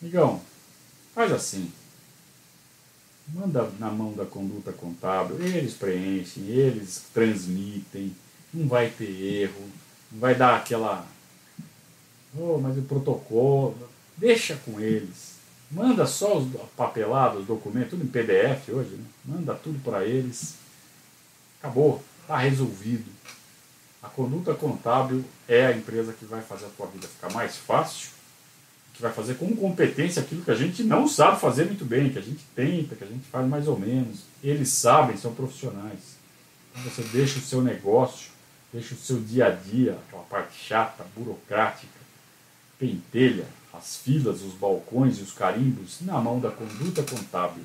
Amigão, 0.00 0.40
faz 1.14 1.30
assim. 1.32 1.70
Manda 3.32 3.70
na 3.78 3.90
mão 3.90 4.12
da 4.12 4.24
conduta 4.24 4.72
contábil, 4.72 5.40
eles 5.40 5.74
preenchem, 5.74 6.44
eles 6.48 7.04
transmitem, 7.14 8.14
não 8.52 8.66
vai 8.66 8.90
ter 8.90 9.10
erro, 9.10 9.68
não 10.10 10.20
vai 10.20 10.34
dar 10.34 10.56
aquela. 10.56 11.06
Oh, 12.36 12.58
mas 12.58 12.76
o 12.76 12.82
protocolo. 12.82 13.76
Deixa 14.16 14.54
com 14.56 14.78
eles 14.78 15.30
Manda 15.70 16.04
só 16.04 16.36
os 16.36 16.48
papelados, 16.76 17.42
os 17.42 17.46
documentos, 17.46 17.90
tudo 17.90 18.02
em 18.02 18.08
PDF 18.08 18.70
hoje, 18.70 18.96
né? 18.96 19.04
Manda 19.24 19.54
tudo 19.54 19.78
para 19.84 20.04
eles. 20.04 20.56
Acabou, 21.60 22.02
está 22.22 22.36
resolvido. 22.38 23.08
A 24.02 24.08
conduta 24.08 24.52
contábil 24.52 25.24
é 25.46 25.66
a 25.66 25.76
empresa 25.76 26.12
que 26.12 26.24
vai 26.24 26.42
fazer 26.42 26.66
a 26.66 26.70
tua 26.70 26.88
vida 26.88 27.06
ficar 27.06 27.32
mais 27.32 27.56
fácil, 27.56 28.10
vai 29.00 29.12
fazer 29.12 29.34
com 29.34 29.54
competência 29.56 30.22
aquilo 30.22 30.42
que 30.42 30.50
a 30.50 30.54
gente 30.54 30.82
não 30.82 31.08
sabe 31.08 31.40
fazer 31.40 31.64
muito 31.64 31.84
bem, 31.84 32.10
que 32.10 32.18
a 32.18 32.22
gente 32.22 32.44
tenta, 32.54 32.94
que 32.94 33.04
a 33.04 33.06
gente 33.06 33.24
faz 33.30 33.48
mais 33.48 33.66
ou 33.66 33.78
menos. 33.78 34.20
Eles 34.42 34.68
sabem, 34.70 35.16
são 35.16 35.34
profissionais. 35.34 36.18
Então 36.70 36.90
você 36.90 37.02
deixa 37.02 37.38
o 37.38 37.42
seu 37.42 37.62
negócio, 37.62 38.30
deixa 38.72 38.94
o 38.94 38.98
seu 38.98 39.20
dia 39.20 39.46
a 39.46 39.50
dia, 39.50 39.98
aquela 40.06 40.22
parte 40.24 40.56
chata, 40.56 41.04
burocrática, 41.16 42.00
pentelha, 42.78 43.46
as 43.72 43.96
filas, 43.96 44.42
os 44.42 44.54
balcões 44.54 45.18
e 45.18 45.22
os 45.22 45.32
carimbos 45.32 46.00
na 46.00 46.18
mão 46.20 46.40
da 46.40 46.50
conduta 46.50 47.02
contábil. 47.02 47.64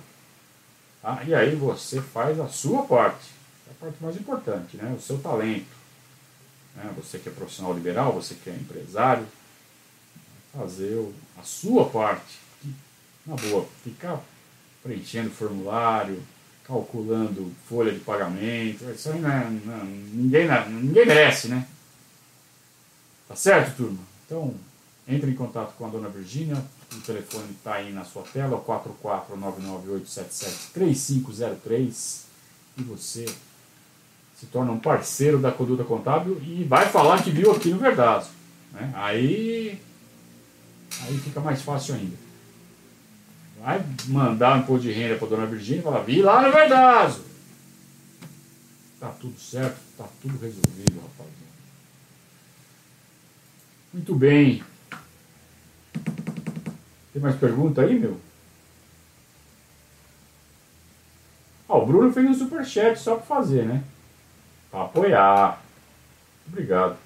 Tá? 1.01 1.23
E 1.25 1.33
aí 1.33 1.55
você 1.55 2.01
faz 2.01 2.39
a 2.39 2.47
sua 2.47 2.83
parte, 2.83 3.31
é 3.67 3.71
a 3.71 3.85
parte 3.85 4.03
mais 4.03 4.15
importante, 4.15 4.77
né? 4.77 4.95
o 4.97 5.01
seu 5.01 5.17
talento. 5.19 5.75
Né? 6.75 6.93
Você 6.97 7.19
que 7.19 7.29
é 7.29 7.31
profissional 7.31 7.73
liberal, 7.73 8.13
você 8.13 8.35
que 8.35 8.49
é 8.49 8.53
empresário, 8.53 9.25
fazer 10.57 11.13
a 11.39 11.43
sua 11.43 11.85
parte. 11.85 12.39
Na 13.25 13.35
boa, 13.35 13.67
ficar 13.83 14.21
preenchendo 14.83 15.31
formulário, 15.31 16.21
calculando 16.63 17.51
folha 17.67 17.91
de 17.91 17.99
pagamento, 17.99 18.85
isso 18.89 19.11
aí 19.11 19.19
não, 19.19 19.31
é, 19.31 19.49
não 19.65 19.83
ninguém, 19.85 20.47
ninguém 20.69 21.05
merece, 21.05 21.47
né? 21.47 21.67
Tá 23.27 23.35
certo, 23.35 23.77
turma? 23.77 23.99
Então, 24.25 24.53
entre 25.07 25.31
em 25.31 25.35
contato 25.35 25.73
com 25.75 25.85
a 25.85 25.89
dona 25.89 26.09
Virgínia, 26.09 26.63
o 26.91 27.01
telefone 27.01 27.51
está 27.51 27.75
aí 27.75 27.91
na 27.91 28.03
sua 28.03 28.23
tela, 28.23 28.63
44998773503 30.75 32.25
e 32.77 32.83
você 32.83 33.25
se 34.39 34.45
torna 34.47 34.71
um 34.71 34.79
parceiro 34.79 35.39
da 35.39 35.51
Conduta 35.51 35.83
Contábil 35.83 36.39
e 36.43 36.63
vai 36.63 36.89
falar 36.89 37.23
que 37.23 37.31
viu 37.31 37.51
aqui 37.51 37.69
no 37.69 37.79
Verdazo. 37.79 38.29
Né? 38.73 38.91
Aí, 38.95 39.81
aí 41.03 41.17
fica 41.17 41.39
mais 41.39 41.61
fácil 41.61 41.95
ainda. 41.95 42.15
Vai 43.59 43.83
mandar 44.07 44.55
um 44.55 44.59
imposto 44.61 44.83
de 44.83 44.91
renda 44.91 45.17
para 45.17 45.27
dona 45.27 45.45
Virgínia 45.45 45.79
e 45.79 45.83
falar, 45.83 46.01
vi 46.01 46.21
lá 46.21 46.41
no 46.41 46.51
Verdazo. 46.51 47.23
Tá 48.99 49.09
tudo 49.09 49.39
certo, 49.39 49.77
tá 49.97 50.05
tudo 50.21 50.37
resolvido, 50.37 51.01
rapaziada. 51.01 51.35
Muito 53.93 54.15
bem. 54.15 54.63
Tem 57.13 57.21
mais 57.21 57.35
pergunta 57.37 57.81
aí, 57.81 57.97
meu? 57.97 58.19
Ah, 61.67 61.77
o 61.77 61.85
Bruno 61.85 62.11
fez 62.11 62.29
um 62.29 62.33
superchat 62.33 62.99
só 62.99 63.15
para 63.15 63.25
fazer, 63.25 63.65
né? 63.65 63.83
Para 64.69 64.83
apoiar. 64.83 65.61
Obrigado. 66.47 66.97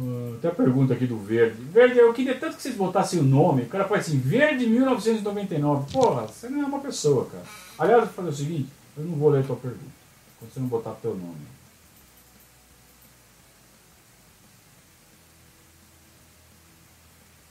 Uh, 0.00 0.38
tem 0.40 0.50
a 0.50 0.54
pergunta 0.54 0.94
aqui 0.94 1.06
do 1.06 1.18
Verde. 1.18 1.60
Verde, 1.60 1.98
eu 1.98 2.10
queria 2.14 2.34
tanto 2.34 2.56
que 2.56 2.62
vocês 2.62 2.74
botassem 2.74 3.20
o 3.20 3.22
nome. 3.22 3.62
O 3.62 3.66
cara 3.66 3.84
põe 3.84 3.98
assim, 3.98 4.18
Verde 4.18 4.66
1999. 4.66 5.92
Porra, 5.92 6.26
você 6.26 6.48
não 6.48 6.62
é 6.62 6.64
uma 6.64 6.80
pessoa, 6.80 7.26
cara. 7.26 7.44
Aliás, 7.78 8.00
eu 8.00 8.06
vou 8.06 8.14
fazer 8.14 8.28
o 8.30 8.32
seguinte, 8.32 8.70
eu 8.96 9.04
não 9.04 9.16
vou 9.16 9.28
ler 9.28 9.40
a 9.40 9.46
tua 9.46 9.56
pergunta. 9.56 10.00
Quando 10.38 10.52
você 10.52 10.60
não 10.60 10.68
botar 10.68 10.92
teu 10.92 11.14
nome. 11.14 11.60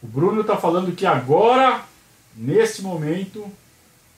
O 0.02 0.08
Bruno 0.08 0.42
está 0.42 0.58
falando 0.58 0.96
que 0.96 1.06
agora, 1.06 1.84
nesse 2.36 2.82
momento, 2.82 3.46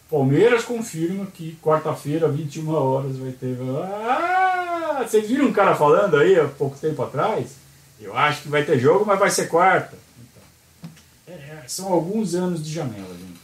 Palmeiras 0.09 0.63
confirma 0.63 1.25
que 1.25 1.57
quarta-feira, 1.61 2.29
21 2.29 2.73
horas, 2.73 3.17
vai 3.17 3.31
ter. 3.31 3.57
Ah, 3.83 5.03
vocês 5.05 5.27
viram 5.27 5.47
um 5.47 5.53
cara 5.53 5.75
falando 5.75 6.15
aí 6.15 6.39
há 6.39 6.47
pouco 6.47 6.77
tempo 6.77 7.01
atrás? 7.03 7.59
Eu 8.01 8.17
acho 8.17 8.41
que 8.41 8.49
vai 8.49 8.65
ter 8.65 8.79
jogo, 8.79 9.05
mas 9.05 9.19
vai 9.19 9.29
ser 9.29 9.47
quarta. 9.47 9.95
Então, 10.19 11.35
é, 11.35 11.63
são 11.67 11.93
alguns 11.93 12.33
anos 12.33 12.63
de 12.63 12.73
janela, 12.73 13.15
gente. 13.15 13.39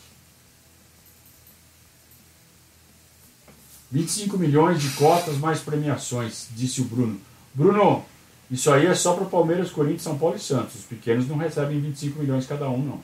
25 3.91 4.38
milhões 4.38 4.82
de 4.82 4.89
cotas 4.91 5.38
mais 5.38 5.61
premiações, 5.61 6.47
disse 6.51 6.82
o 6.82 6.86
Bruno. 6.86 7.21
Bruno, 7.53 8.03
isso 8.51 8.71
aí 8.71 8.86
é 8.86 8.95
só 8.95 9.13
para 9.13 9.25
Palmeiras, 9.25 9.71
Corinthians, 9.71 10.01
São 10.01 10.17
Paulo 10.17 10.36
e 10.36 10.39
Santos. 10.39 10.75
Os 10.75 10.86
pequenos 10.86 11.27
não 11.27 11.38
recebem 11.38 11.79
25 11.79 12.19
milhões 12.19 12.45
cada 12.45 12.67
um, 12.69 12.84
não. 12.84 13.03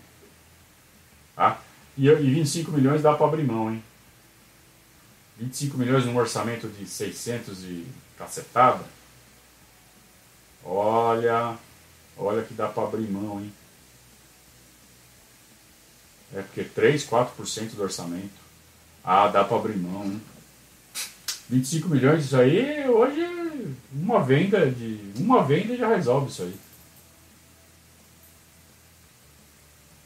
Tá? 1.36 1.62
E, 1.98 2.08
e 2.08 2.34
25 2.34 2.72
milhões 2.72 3.02
dá 3.02 3.14
para 3.14 3.26
abrir 3.26 3.44
mão, 3.44 3.72
hein? 3.72 3.82
25 5.40 5.78
milhões 5.78 6.06
num 6.06 6.18
orçamento 6.18 6.68
de 6.68 6.86
600 6.86 7.64
e 7.64 7.88
cacetada. 8.18 8.84
Olha, 10.66 11.58
olha 12.18 12.44
que 12.44 12.54
dá 12.54 12.68
para 12.68 12.84
abrir 12.84 13.10
mão, 13.10 13.40
hein? 13.42 13.54
É 16.36 16.42
porque 16.42 16.64
3, 16.64 17.06
4% 17.06 17.76
do 17.76 17.84
orçamento. 17.84 18.44
Ah, 19.04 19.28
dá 19.28 19.44
para 19.44 19.58
abrir 19.58 19.78
mão, 19.78 20.06
hein? 20.06 20.22
25 21.50 21.90
milhões, 21.90 22.26
isso 22.26 22.38
aí 22.38 22.88
hoje 22.88 23.22
uma 23.92 24.24
venda 24.24 24.70
de. 24.72 25.12
Uma 25.18 25.44
venda 25.44 25.76
já 25.76 25.90
resolve 25.90 26.32
isso 26.32 26.44
aí. 26.44 26.56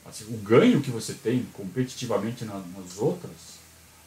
assim, 0.07 0.33
o 0.33 0.37
ganho 0.37 0.81
que 0.81 0.89
você 0.89 1.13
tem 1.13 1.45
competitivamente 1.53 2.45
na, 2.45 2.53
nas 2.53 2.97
outras. 2.97 3.57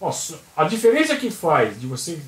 Nossa, 0.01 0.41
a 0.57 0.65
diferença 0.65 1.17
que 1.17 1.31
faz 1.31 1.79
de 1.79 1.87
você 1.87 2.21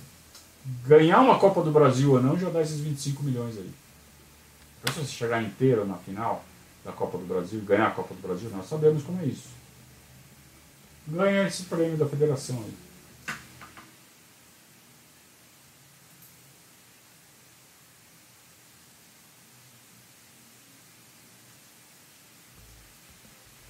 ganhar 0.86 1.20
uma 1.20 1.38
Copa 1.38 1.62
do 1.62 1.72
Brasil 1.72 2.12
ou 2.12 2.22
não 2.22 2.38
já 2.38 2.50
dá 2.50 2.60
esses 2.60 2.78
25 2.80 3.22
milhões 3.22 3.56
aí. 3.56 3.70
Então, 4.82 4.94
se 4.94 5.00
você 5.00 5.12
chegar 5.12 5.42
inteiro 5.42 5.86
na 5.86 5.94
final 5.94 6.44
da 6.84 6.90
Copa 6.90 7.16
do 7.16 7.24
Brasil, 7.24 7.60
ganhar 7.60 7.86
a 7.86 7.92
Copa 7.92 8.14
do 8.14 8.20
Brasil, 8.20 8.50
nós 8.50 8.68
sabemos 8.68 9.04
como 9.04 9.22
é 9.22 9.26
isso. 9.26 9.48
Ganha 11.06 11.46
esse 11.46 11.64
prêmio 11.64 11.96
da 11.96 12.06
federação 12.06 12.56
aí. 12.56 12.74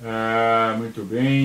Ah, 0.04 0.74
muito 0.78 1.04
bem. 1.04 1.41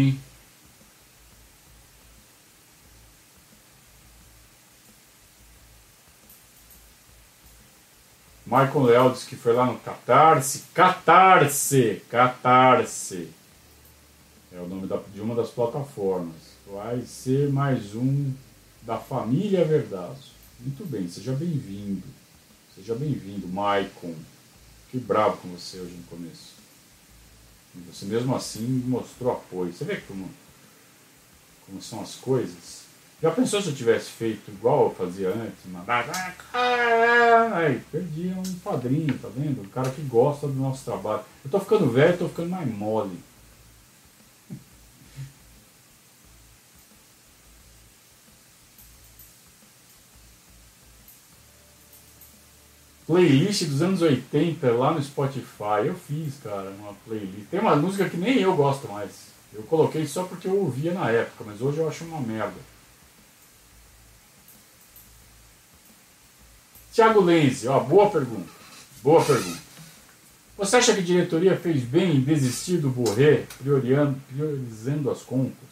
Michael 8.58 8.84
Leal 8.86 9.12
disse 9.12 9.28
que 9.28 9.36
foi 9.36 9.54
lá 9.54 9.68
no 9.68 9.78
Catarse. 9.78 10.64
Catarse! 10.74 12.02
Catarse! 12.10 13.30
É 14.52 14.60
o 14.60 14.68
nome 14.68 14.88
da, 14.88 14.98
de 15.14 15.22
uma 15.22 15.36
das 15.36 15.52
plataformas. 15.52 16.36
Vai 16.66 17.02
ser 17.02 17.52
mais 17.52 17.94
um 17.94 18.34
da 18.82 18.98
família 18.98 19.64
Verdazo. 19.64 20.32
Muito 20.60 20.84
bem, 20.90 21.08
seja 21.08 21.34
bem-vindo. 21.34 22.02
Seja 22.74 22.96
bem-vindo, 22.96 23.48
Maicon. 23.48 24.16
Que 24.90 24.98
bravo 24.98 25.38
com 25.38 25.50
você 25.50 25.80
hoje 25.80 25.94
no 25.94 26.04
começo. 26.06 26.56
Você 27.94 28.06
mesmo 28.06 28.36
assim 28.36 28.66
mostrou 28.88 29.34
apoio. 29.34 29.72
Você 29.72 29.86
vê 29.86 29.98
como, 29.98 30.32
como 31.68 31.80
são 31.80 32.02
as 32.02 32.16
coisas? 32.16 32.87
Já 33.22 33.32
pensou 33.32 33.60
se 33.60 33.70
eu 33.70 33.76
tivesse 33.76 34.12
feito 34.12 34.52
igual 34.52 34.86
eu 34.86 34.96
fazia 34.96 35.30
antes? 35.30 35.66
Mandar. 35.66 36.06
Aí, 37.54 37.82
perdi 37.92 38.28
um 38.28 38.60
padrinho, 38.60 39.18
tá 39.18 39.28
vendo? 39.36 39.62
Um 39.62 39.70
cara 39.70 39.90
que 39.90 40.02
gosta 40.04 40.48
do 40.48 40.54
nosso 40.54 40.86
trabalho. 40.86 41.24
Eu 41.44 41.50
tô 41.50 41.60
ficando 41.60 41.90
velho, 41.90 42.18
tô 42.18 42.30
ficando 42.30 42.50
mais 42.50 42.68
mole. 42.68 43.20
Playlist 53.08 53.64
dos 53.64 53.82
anos 53.82 54.02
80 54.04 54.72
lá 54.74 54.92
no 54.92 55.02
Spotify. 55.02 55.88
Eu 55.88 55.96
fiz, 55.96 56.36
cara, 56.44 56.70
uma 56.78 56.94
playlist. 57.06 57.48
Tem 57.50 57.60
uma 57.60 57.76
música 57.76 58.08
que 58.08 58.18
nem 58.18 58.38
eu 58.42 58.56
gosto 58.56 58.88
mais. 58.88 59.28
Eu 59.52 59.64
coloquei 59.64 60.06
só 60.06 60.26
porque 60.26 60.48
eu 60.48 60.56
ouvia 60.56 60.94
na 60.94 61.10
época, 61.10 61.46
mas 61.48 61.62
hoje 61.62 61.80
eu 61.80 61.88
acho 61.88 62.04
uma 62.04 62.20
merda. 62.22 62.77
Tiago 66.98 67.22
Lenze, 67.22 67.68
ó, 67.68 67.80
boa 67.80 68.10
pergunta. 68.10 68.50
Boa 69.04 69.24
pergunta. 69.24 69.60
Você 70.58 70.78
acha 70.78 70.96
que 70.96 71.02
a 71.02 71.04
diretoria 71.04 71.56
fez 71.56 71.84
bem 71.84 72.16
em 72.16 72.22
desistir 72.22 72.78
do 72.78 72.90
Borré, 72.90 73.46
priorizando, 73.60 75.12
as 75.12 75.22
contas? 75.22 75.70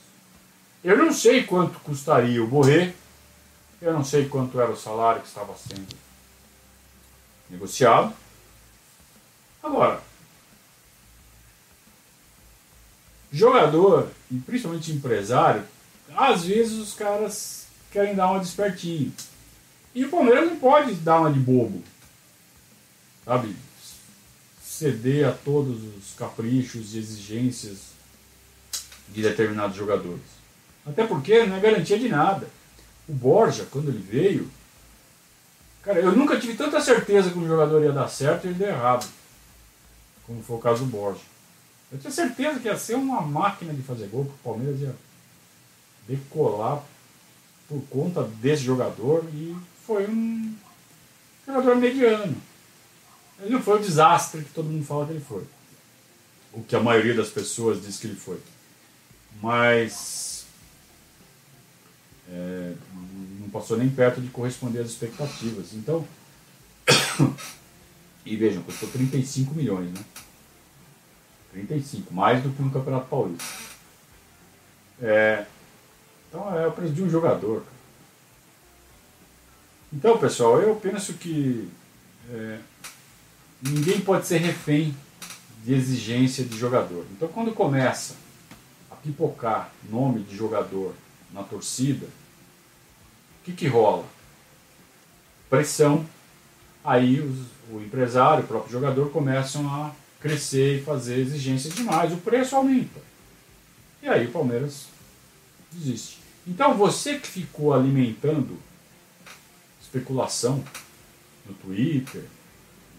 Eu 0.84 0.96
não 0.96 1.12
sei 1.12 1.42
quanto 1.42 1.80
custaria 1.80 2.44
o 2.44 2.48
Borré, 2.48 2.94
eu 3.82 3.92
não 3.92 4.04
sei 4.04 4.30
quanto 4.30 4.62
era 4.62 4.70
o 4.70 4.78
salário 4.78 5.24
que 5.24 5.28
estava 5.28 5.56
sendo 5.58 5.88
negociado. 7.50 8.14
Agora, 9.64 10.04
jogador, 13.32 14.12
e 14.30 14.38
principalmente 14.38 14.92
empresário, 14.92 15.64
às 16.16 16.46
vezes 16.46 16.74
os 16.74 16.94
caras 16.94 17.66
querem 17.92 18.14
dar 18.14 18.30
uma 18.30 18.40
despertinho. 18.40 19.12
E 19.96 20.04
o 20.04 20.10
Palmeiras 20.10 20.50
não 20.50 20.58
pode 20.60 20.94
dar 20.96 21.22
uma 21.22 21.32
de 21.32 21.40
bobo. 21.40 21.82
Sabe? 23.24 23.56
Ceder 24.62 25.30
a 25.30 25.32
todos 25.32 25.82
os 25.82 26.14
caprichos 26.18 26.94
e 26.94 27.00
exigências 27.00 27.96
de 29.08 29.22
determinados 29.22 29.78
jogadores. 29.78 30.36
Até 30.86 31.08
porque 31.08 31.46
não 31.46 31.56
é 31.56 31.60
garantia 31.62 31.98
de 31.98 32.10
nada. 32.10 32.50
O 33.08 33.14
Borja, 33.14 33.66
quando 33.72 33.88
ele 33.88 34.00
veio, 34.00 34.52
cara, 35.82 36.00
eu 36.00 36.12
nunca 36.12 36.38
tive 36.38 36.56
tanta 36.56 36.82
certeza 36.82 37.32
que 37.32 37.40
um 37.40 37.48
jogador 37.48 37.82
ia 37.82 37.94
dar 37.94 38.10
certo 38.10 38.46
e 38.46 38.48
ele 38.50 38.60
deu 38.60 38.68
errado. 38.68 39.08
Como 40.28 40.44
foi 40.44 40.58
o 40.58 40.60
caso 40.60 40.84
do 40.84 40.92
Borja. 40.92 41.22
Eu 41.90 42.00
tinha 42.00 42.12
certeza 42.12 42.60
que 42.60 42.68
ia 42.68 42.78
ser 42.78 42.96
uma 42.96 43.22
máquina 43.22 43.74
de 43.74 43.82
fazer 43.82 44.08
gol, 44.08 44.26
que 44.26 44.32
o 44.32 44.44
Palmeiras 44.44 44.82
ia 44.82 44.96
decolar 46.06 46.84
por 47.70 47.82
conta 47.90 48.24
desse 48.24 48.64
jogador 48.64 49.24
e 49.34 49.56
foi 49.86 50.08
um 50.08 50.56
jogador 51.46 51.76
mediano. 51.76 52.36
Ele 53.40 53.54
não 53.54 53.62
foi 53.62 53.80
o 53.80 53.82
desastre 53.82 54.44
que 54.44 54.54
todo 54.54 54.70
mundo 54.70 54.86
fala 54.86 55.06
que 55.06 55.12
ele 55.14 55.26
foi. 55.28 55.44
O 56.54 56.64
que 56.64 56.76
a 56.76 56.80
maioria 56.80 57.14
das 57.14 57.30
pessoas 57.30 57.82
diz 57.82 57.98
que 58.00 58.08
ele 58.08 58.16
foi. 58.16 58.40
Mas 59.42 60.46
é, 62.30 62.74
não 63.40 63.50
passou 63.50 63.78
nem 63.78 63.90
perto 63.90 64.22
de 64.22 64.30
corresponder 64.30 64.80
às 64.80 64.90
expectativas. 64.90 65.74
Então, 65.74 66.08
e 68.26 68.36
vejam, 68.36 68.64
custou 68.64 68.90
35 68.90 69.54
milhões, 69.54 69.92
né? 69.92 70.04
35, 71.52 72.14
mais 72.14 72.42
do 72.44 72.50
que 72.50 72.62
no 72.62 72.72
Campeonato 72.72 73.08
Paulista. 73.08 73.46
É, 75.02 75.46
então 76.28 76.58
é 76.58 76.68
o 76.68 76.72
preço 76.72 76.94
de 76.94 77.04
um 77.04 77.10
jogador. 77.10 77.64
Então, 79.96 80.18
pessoal, 80.18 80.60
eu 80.60 80.76
penso 80.76 81.14
que 81.14 81.70
é, 82.30 82.60
ninguém 83.62 84.02
pode 84.02 84.28
ser 84.28 84.40
refém 84.40 84.94
de 85.64 85.74
exigência 85.74 86.44
de 86.44 86.58
jogador. 86.58 87.06
Então, 87.14 87.30
quando 87.30 87.54
começa 87.54 88.16
a 88.92 88.96
pipocar 88.96 89.72
nome 89.90 90.22
de 90.24 90.36
jogador 90.36 90.94
na 91.32 91.44
torcida, 91.44 92.08
o 92.08 93.46
que, 93.46 93.54
que 93.54 93.68
rola? 93.68 94.04
Pressão. 95.50 96.06
Aí 96.84 97.22
os, 97.22 97.46
o 97.72 97.80
empresário, 97.80 98.44
o 98.44 98.48
próprio 98.48 98.74
jogador 98.74 99.10
começam 99.12 99.66
a 99.70 99.96
crescer 100.20 100.82
e 100.82 100.84
fazer 100.84 101.20
exigências 101.20 101.74
demais. 101.74 102.12
O 102.12 102.18
preço 102.18 102.54
aumenta. 102.54 103.00
E 104.04 104.10
aí 104.10 104.26
o 104.26 104.32
Palmeiras 104.32 104.88
desiste. 105.72 106.20
Então, 106.46 106.74
você 106.74 107.18
que 107.18 107.28
ficou 107.28 107.74
alimentando 107.74 108.60
especulação 109.86 110.64
no 111.46 111.54
Twitter, 111.54 112.24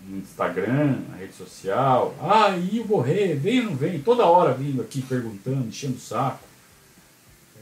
no 0.09 0.19
Instagram, 0.19 1.01
na 1.11 1.17
rede 1.17 1.35
social. 1.35 2.15
Ah, 2.21 2.57
e 2.57 2.81
o 2.81 2.85
Borré, 2.85 3.35
vem 3.35 3.61
ou 3.61 3.67
não 3.67 3.77
vem? 3.77 4.01
Toda 4.01 4.25
hora 4.25 4.55
vindo 4.55 4.81
aqui 4.81 5.03
perguntando, 5.03 5.69
enchendo 5.69 5.97
o 5.97 6.01
saco, 6.01 6.45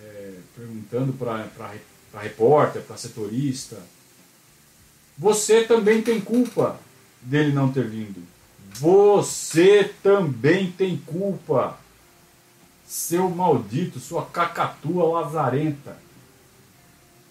é, 0.02 0.34
perguntando 0.56 1.12
para 1.14 1.74
repórter, 2.20 2.82
para 2.82 2.96
setorista. 2.96 3.76
Você 5.16 5.64
também 5.64 6.02
tem 6.02 6.20
culpa 6.20 6.78
dele 7.22 7.52
não 7.52 7.72
ter 7.72 7.88
vindo. 7.88 8.22
Você 8.74 9.92
também 10.02 10.70
tem 10.70 10.96
culpa. 10.96 11.78
Seu 12.86 13.30
maldito, 13.30 13.98
sua 13.98 14.26
cacatua 14.26 15.20
lazarenta. 15.20 15.96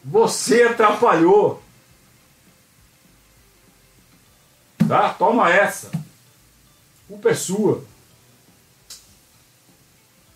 Você 0.04 0.64
atrapalhou. 0.64 1.63
Tá? 4.88 5.14
Toma 5.14 5.50
essa. 5.50 5.92
Culpa 7.08 7.30
é 7.30 7.34
sua. 7.34 7.84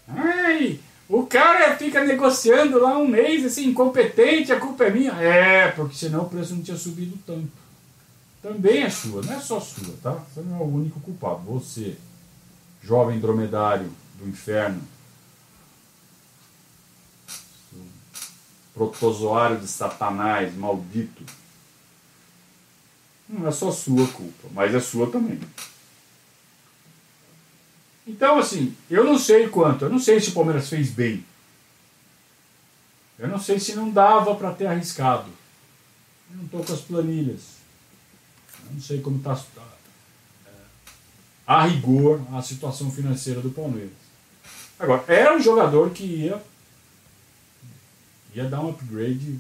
Ai, 0.07 0.79
o 1.09 1.25
cara 1.25 1.75
fica 1.77 2.03
negociando 2.03 2.79
lá 2.79 2.97
um 2.97 3.07
mês, 3.07 3.45
assim, 3.45 3.67
incompetente, 3.67 4.51
a 4.51 4.59
culpa 4.59 4.85
é 4.85 4.89
minha. 4.89 5.11
É, 5.13 5.71
porque 5.71 5.95
senão 5.95 6.23
o 6.23 6.29
preço 6.29 6.55
não 6.55 6.63
tinha 6.63 6.77
subido 6.77 7.17
tanto. 7.25 7.51
Também 8.41 8.83
é 8.83 8.89
sua, 8.89 9.21
não 9.21 9.33
é 9.33 9.39
só 9.39 9.59
sua, 9.59 9.93
tá? 10.01 10.11
Você 10.11 10.41
não 10.41 10.57
é 10.57 10.61
o 10.61 10.75
único 10.75 10.99
culpado. 10.99 11.41
Você, 11.45 11.97
jovem 12.81 13.19
dromedário 13.19 13.91
do 14.19 14.29
inferno, 14.29 14.81
protozoário 18.73 19.57
de 19.59 19.67
Satanás, 19.67 20.55
maldito. 20.55 21.23
Não 23.29 23.47
é 23.47 23.51
só 23.51 23.71
sua 23.71 24.07
culpa, 24.07 24.47
mas 24.53 24.73
é 24.73 24.79
sua 24.79 25.11
também. 25.11 25.39
Então, 28.07 28.39
assim, 28.39 28.73
eu 28.89 29.03
não 29.03 29.19
sei 29.19 29.49
quanto, 29.49 29.83
eu 29.83 29.89
não 29.89 29.99
sei 29.99 30.19
se 30.21 30.29
o 30.29 30.33
Palmeiras 30.33 30.69
fez 30.69 30.89
bem. 30.89 31.25
Eu 33.19 33.27
não 33.27 33.39
sei 33.39 33.59
se 33.59 33.75
não 33.75 33.89
dava 33.89 34.33
para 34.35 34.53
ter 34.53 34.67
arriscado. 34.67 35.29
Eu 36.29 36.37
não 36.37 36.45
estou 36.45 36.63
com 36.63 36.73
as 36.73 36.81
planilhas. 36.81 37.57
Eu 38.65 38.73
não 38.73 38.81
sei 38.81 39.01
como 39.01 39.17
está 39.17 39.33
é, 40.45 40.51
a 41.45 41.65
rigor 41.65 42.21
a 42.33 42.41
situação 42.41 42.89
financeira 42.89 43.41
do 43.41 43.49
Palmeiras. 43.49 43.91
Agora, 44.79 45.03
era 45.07 45.35
um 45.35 45.41
jogador 45.41 45.89
que 45.89 46.03
ia, 46.03 46.41
ia 48.35 48.45
dar 48.45 48.61
um 48.61 48.69
upgrade 48.69 49.39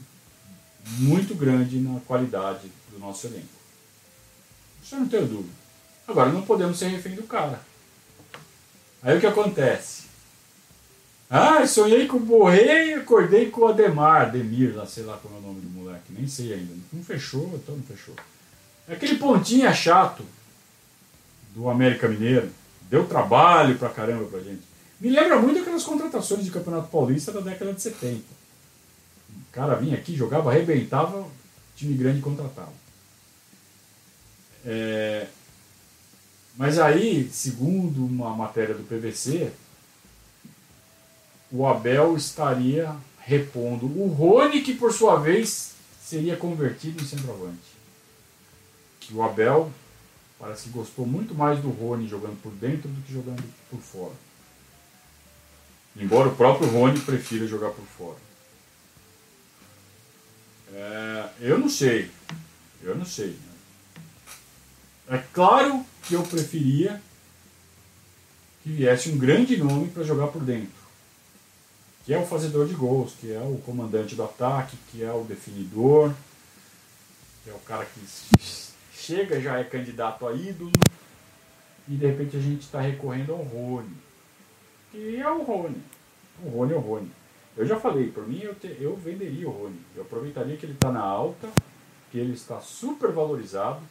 muito 0.97 1.35
grande 1.35 1.79
na 1.79 1.99
qualidade 2.01 2.71
do 2.91 2.99
nosso 2.99 3.27
elenco. 3.27 3.56
Isso 4.87 4.95
eu 4.95 4.99
não 5.01 5.09
tenho 5.09 5.27
dúvida. 5.27 5.53
Agora, 6.07 6.31
não 6.31 6.43
podemos 6.43 6.79
ser 6.79 6.87
refém 6.87 7.13
do 7.13 7.23
cara. 7.23 7.59
Aí 9.03 9.17
o 9.17 9.19
que 9.19 9.27
acontece? 9.27 10.03
Ah, 11.29 11.67
sonhei 11.67 12.07
com 12.07 12.15
o 12.15 12.21
Borré 12.21 12.85
e 12.87 12.93
acordei 12.93 13.51
com 13.51 13.61
o 13.61 13.67
Ademar, 13.67 14.31
Demir, 14.31 14.73
lá, 14.73 14.85
sei 14.85 15.03
lá 15.03 15.17
como 15.17 15.35
é 15.35 15.39
o 15.39 15.41
nome 15.41 15.59
do 15.59 15.69
moleque, 15.69 16.13
nem 16.13 16.25
sei 16.25 16.53
ainda. 16.53 16.73
Não 16.93 17.03
fechou, 17.03 17.51
então 17.55 17.75
não 17.75 17.83
fechou. 17.83 18.15
É 18.87 18.93
aquele 18.93 19.17
pontinha 19.17 19.73
chato 19.73 20.23
do 21.53 21.69
América 21.69 22.07
Mineiro. 22.07 22.49
Deu 22.89 23.05
trabalho 23.05 23.77
pra 23.77 23.89
caramba 23.89 24.23
pra 24.23 24.39
gente. 24.39 24.61
Me 25.01 25.09
lembra 25.09 25.37
muito 25.37 25.59
aquelas 25.59 25.83
contratações 25.83 26.45
de 26.45 26.51
Campeonato 26.51 26.87
Paulista 26.87 27.33
da 27.33 27.41
década 27.41 27.73
de 27.73 27.81
70. 27.81 28.21
O 29.29 29.51
cara 29.51 29.75
vinha 29.75 29.97
aqui, 29.97 30.15
jogava, 30.15 30.49
arrebentava, 30.49 31.27
time 31.75 31.93
grande 31.93 32.21
contratava. 32.21 32.86
É... 34.65 35.27
Mas 36.55 36.79
aí, 36.79 37.29
segundo 37.31 38.05
uma 38.05 38.35
matéria 38.35 38.73
do 38.73 38.83
PVC, 38.83 39.51
o 41.51 41.65
Abel 41.67 42.17
estaria 42.17 42.95
repondo 43.19 43.85
o 43.85 44.07
Rony, 44.07 44.61
que 44.61 44.73
por 44.73 44.91
sua 44.91 45.17
vez 45.19 45.75
seria 46.03 46.35
convertido 46.35 47.01
em 47.01 47.05
centroavante. 47.05 47.77
Que 48.99 49.13
o 49.13 49.21
Abel 49.21 49.71
parece 50.39 50.63
que 50.63 50.69
gostou 50.69 51.05
muito 51.05 51.35
mais 51.35 51.59
do 51.59 51.69
Rony 51.69 52.07
jogando 52.07 52.41
por 52.41 52.51
dentro 52.53 52.89
do 52.89 53.01
que 53.01 53.13
jogando 53.13 53.43
por 53.69 53.79
fora. 53.79 54.13
Embora 55.95 56.29
o 56.29 56.35
próprio 56.35 56.69
Rony 56.69 56.99
prefira 56.99 57.47
jogar 57.47 57.71
por 57.71 57.85
fora. 57.85 58.17
É, 60.73 61.29
eu 61.41 61.57
não 61.57 61.69
sei. 61.69 62.11
Eu 62.81 62.95
não 62.95 63.05
sei. 63.05 63.35
É 65.09 65.17
claro 65.33 65.85
que 66.03 66.13
eu 66.13 66.23
preferia 66.23 67.01
que 68.63 68.69
viesse 68.69 69.09
um 69.09 69.17
grande 69.17 69.57
nome 69.57 69.89
para 69.89 70.03
jogar 70.03 70.27
por 70.27 70.43
dentro 70.43 70.77
que 72.07 72.13
é 72.13 72.17
o 72.17 72.25
fazedor 72.25 72.65
de 72.65 72.73
gols, 72.73 73.15
que 73.19 73.33
é 73.33 73.39
o 73.41 73.57
comandante 73.65 74.15
do 74.15 74.23
ataque, 74.23 74.77
que 74.89 75.03
é 75.03 75.11
o 75.11 75.25
definidor, 75.25 76.13
que 77.43 77.49
é 77.49 77.53
o 77.53 77.59
cara 77.59 77.85
que 77.85 77.99
chega 78.93 79.41
já 79.41 79.59
é 79.59 79.65
candidato 79.65 80.25
a 80.25 80.31
ídolo, 80.31 80.71
e 81.85 81.95
de 81.95 82.07
repente 82.07 82.37
a 82.37 82.39
gente 82.39 82.61
está 82.61 82.79
recorrendo 82.79 83.33
ao 83.33 83.39
Rony. 83.39 83.93
Que 84.89 85.17
é 85.17 85.29
o 85.29 85.43
Rony. 85.43 85.83
O 86.41 86.47
Rony 86.47 86.73
é 86.73 86.77
o 86.77 86.79
Rony. 86.79 87.11
Eu 87.57 87.65
já 87.65 87.77
falei, 87.77 88.09
por 88.09 88.25
mim 88.25 88.39
eu, 88.39 88.55
te, 88.55 88.77
eu 88.79 88.95
venderia 88.95 89.49
o 89.49 89.51
Rony. 89.51 89.81
Eu 89.93 90.03
aproveitaria 90.03 90.55
que 90.55 90.65
ele 90.65 90.75
está 90.75 90.89
na 90.89 91.01
alta, 91.01 91.49
que 92.09 92.17
ele 92.17 92.35
está 92.35 92.61
super 92.61 93.11
valorizado, 93.11 93.81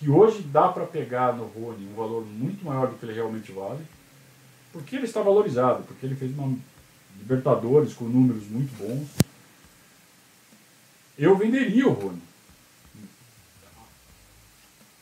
que 0.00 0.08
hoje 0.08 0.40
dá 0.42 0.66
para 0.66 0.86
pegar 0.86 1.36
no 1.36 1.44
Rony 1.44 1.86
um 1.86 1.94
valor 1.94 2.24
muito 2.24 2.64
maior 2.64 2.88
do 2.88 2.96
que 2.96 3.04
ele 3.04 3.12
realmente 3.12 3.52
vale, 3.52 3.86
porque 4.72 4.96
ele 4.96 5.04
está 5.04 5.20
valorizado, 5.20 5.82
porque 5.82 6.06
ele 6.06 6.16
fez 6.16 6.32
uma 6.32 6.56
Libertadores 7.18 7.92
com 7.92 8.06
números 8.06 8.48
muito 8.48 8.74
bons. 8.78 9.06
Eu 11.18 11.36
venderia 11.36 11.86
o 11.86 11.92
Rony. 11.92 12.22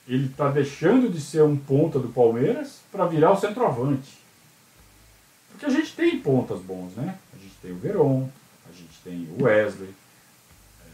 Ele 0.08 0.26
está 0.26 0.50
deixando 0.50 1.08
de 1.12 1.20
ser 1.20 1.42
um 1.44 1.56
ponta 1.56 2.00
do 2.00 2.08
Palmeiras 2.08 2.80
para 2.90 3.06
virar 3.06 3.32
o 3.32 3.38
centroavante. 3.38 4.18
Porque 5.50 5.66
a 5.66 5.70
gente 5.70 5.94
tem 5.94 6.18
pontas 6.18 6.60
bons, 6.60 6.94
né? 6.96 7.16
A 7.32 7.36
gente 7.36 7.54
tem 7.62 7.70
o 7.70 7.78
Veron, 7.78 8.28
a 8.68 8.72
gente 8.72 8.98
tem 9.04 9.28
o 9.38 9.44
Wesley, 9.44 9.94
é, 10.80 10.90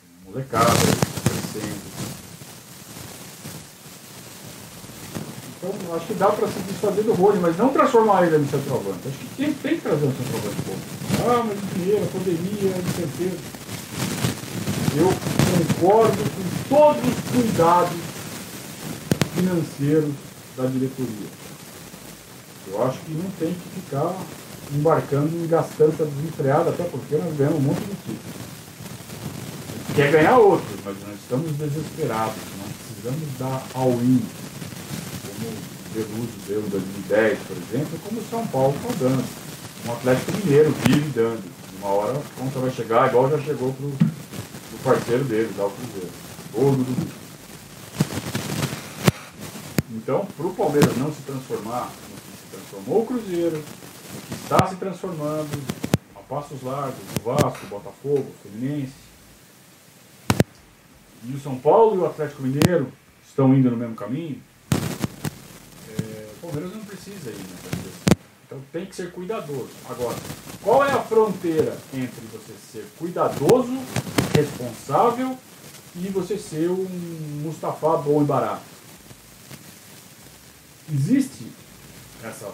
tem 0.00 0.08
o 0.22 0.30
molecada 0.30 0.70
crescendo. 0.70 1.93
Então, 5.64 5.96
acho 5.96 6.06
que 6.06 6.14
dá 6.14 6.26
para 6.26 6.46
se 6.46 6.58
desfazer 6.60 7.02
do 7.04 7.14
Rony, 7.14 7.38
mas 7.40 7.56
não 7.56 7.70
transformar 7.70 8.26
ele 8.26 8.38
no 8.38 8.50
centroavante. 8.50 9.08
Acho 9.08 9.18
que 9.18 9.28
tem, 9.36 9.52
tem 9.54 9.76
que 9.76 9.80
trazer 9.80 10.04
um 10.04 10.12
centroavante 10.12 10.62
bom. 10.66 10.76
Ah, 11.26 11.44
mas 11.46 11.58
dinheiro, 11.74 12.06
poderia, 12.12 12.76
incerteza. 12.76 13.38
Eu 14.96 15.12
concordo 15.78 16.16
com 16.16 16.68
todos 16.68 17.02
os 17.02 17.30
cuidados 17.32 17.96
financeiros 19.34 20.14
da 20.56 20.66
diretoria. 20.66 21.28
Eu 22.68 22.84
acho 22.84 22.98
que 23.00 23.12
não 23.12 23.30
tem 23.38 23.54
que 23.54 23.80
ficar 23.80 24.14
embarcando 24.72 25.36
em 25.36 25.46
gastança 25.46 26.04
desenfreada, 26.04 26.70
até 26.70 26.84
porque 26.84 27.16
nós 27.16 27.36
ganhamos 27.36 27.58
um 27.58 27.62
monte 27.62 27.80
de 27.80 27.94
títulos. 27.96 28.44
Quer 29.94 30.10
ganhar 30.10 30.38
outros, 30.38 30.78
mas 30.84 30.96
nós 31.06 31.14
estamos 31.14 31.52
desesperados, 31.52 32.34
nós 32.58 32.72
precisamos 32.86 33.38
dar 33.38 33.62
all-in 33.74 34.22
o 35.44 35.94
Veluso 35.94 36.32
deu 36.46 36.60
em 36.60 36.68
2010, 36.68 37.38
por 37.40 37.56
exemplo, 37.56 37.98
como 38.04 38.20
o 38.20 38.24
São 38.24 38.46
Paulo 38.46 38.74
está 38.76 39.04
dando. 39.04 39.24
Um 39.86 39.92
Atlético 39.92 40.32
Mineiro 40.38 40.70
vive 40.86 41.10
dando. 41.10 41.44
Uma 41.78 41.88
hora 41.88 42.18
a 42.18 42.40
conta 42.40 42.58
vai 42.58 42.70
chegar, 42.70 43.08
igual 43.08 43.30
já 43.30 43.38
chegou 43.38 43.72
para 43.74 43.86
o 43.86 44.78
parceiro 44.82 45.24
dele, 45.24 45.50
o 45.58 45.70
Cruzeiro. 45.70 46.10
Ou 46.54 46.70
do 46.72 46.84
Dudu. 46.84 47.24
Então, 49.90 50.26
para 50.36 50.46
o 50.46 50.54
Palmeiras 50.54 50.96
não 50.96 51.12
se 51.12 51.22
transformar 51.22 51.84
no 51.86 52.16
que 52.16 52.38
se 52.38 52.46
transformou 52.50 53.02
o 53.02 53.06
Cruzeiro, 53.06 53.56
no 53.56 54.20
que 54.22 54.34
está 54.34 54.66
se 54.66 54.76
transformando, 54.76 55.62
a 56.16 56.20
passos 56.20 56.62
largos, 56.62 56.98
o 57.18 57.22
Vasco, 57.22 57.66
o 57.66 57.68
Botafogo, 57.68 58.26
o 58.30 58.34
Fluminense, 58.42 58.92
e 61.24 61.32
o 61.32 61.40
São 61.40 61.56
Paulo 61.56 61.96
e 61.96 61.98
o 61.98 62.06
Atlético 62.06 62.42
Mineiro 62.42 62.92
estão 63.26 63.54
indo 63.54 63.70
no 63.70 63.76
mesmo 63.76 63.94
caminho, 63.94 64.40
Palmeiras 66.44 66.74
não 66.74 66.84
precisa 66.84 67.30
ir 67.30 67.38
nessa 67.38 67.76
direção. 67.76 68.14
Então 68.46 68.60
tem 68.70 68.84
que 68.84 68.94
ser 68.94 69.10
cuidadoso. 69.12 69.70
Agora, 69.88 70.16
qual 70.62 70.84
é 70.84 70.92
a 70.92 71.02
fronteira 71.02 71.76
entre 71.92 72.20
você 72.32 72.52
ser 72.70 72.86
cuidadoso, 72.98 73.72
responsável 74.34 75.38
e 75.96 76.08
você 76.08 76.36
ser 76.36 76.68
um 76.68 76.86
Mustafa 77.42 77.96
bom 77.96 78.22
e 78.22 78.26
barato? 78.26 78.62
Existe 80.92 81.50
essa, 82.22 82.52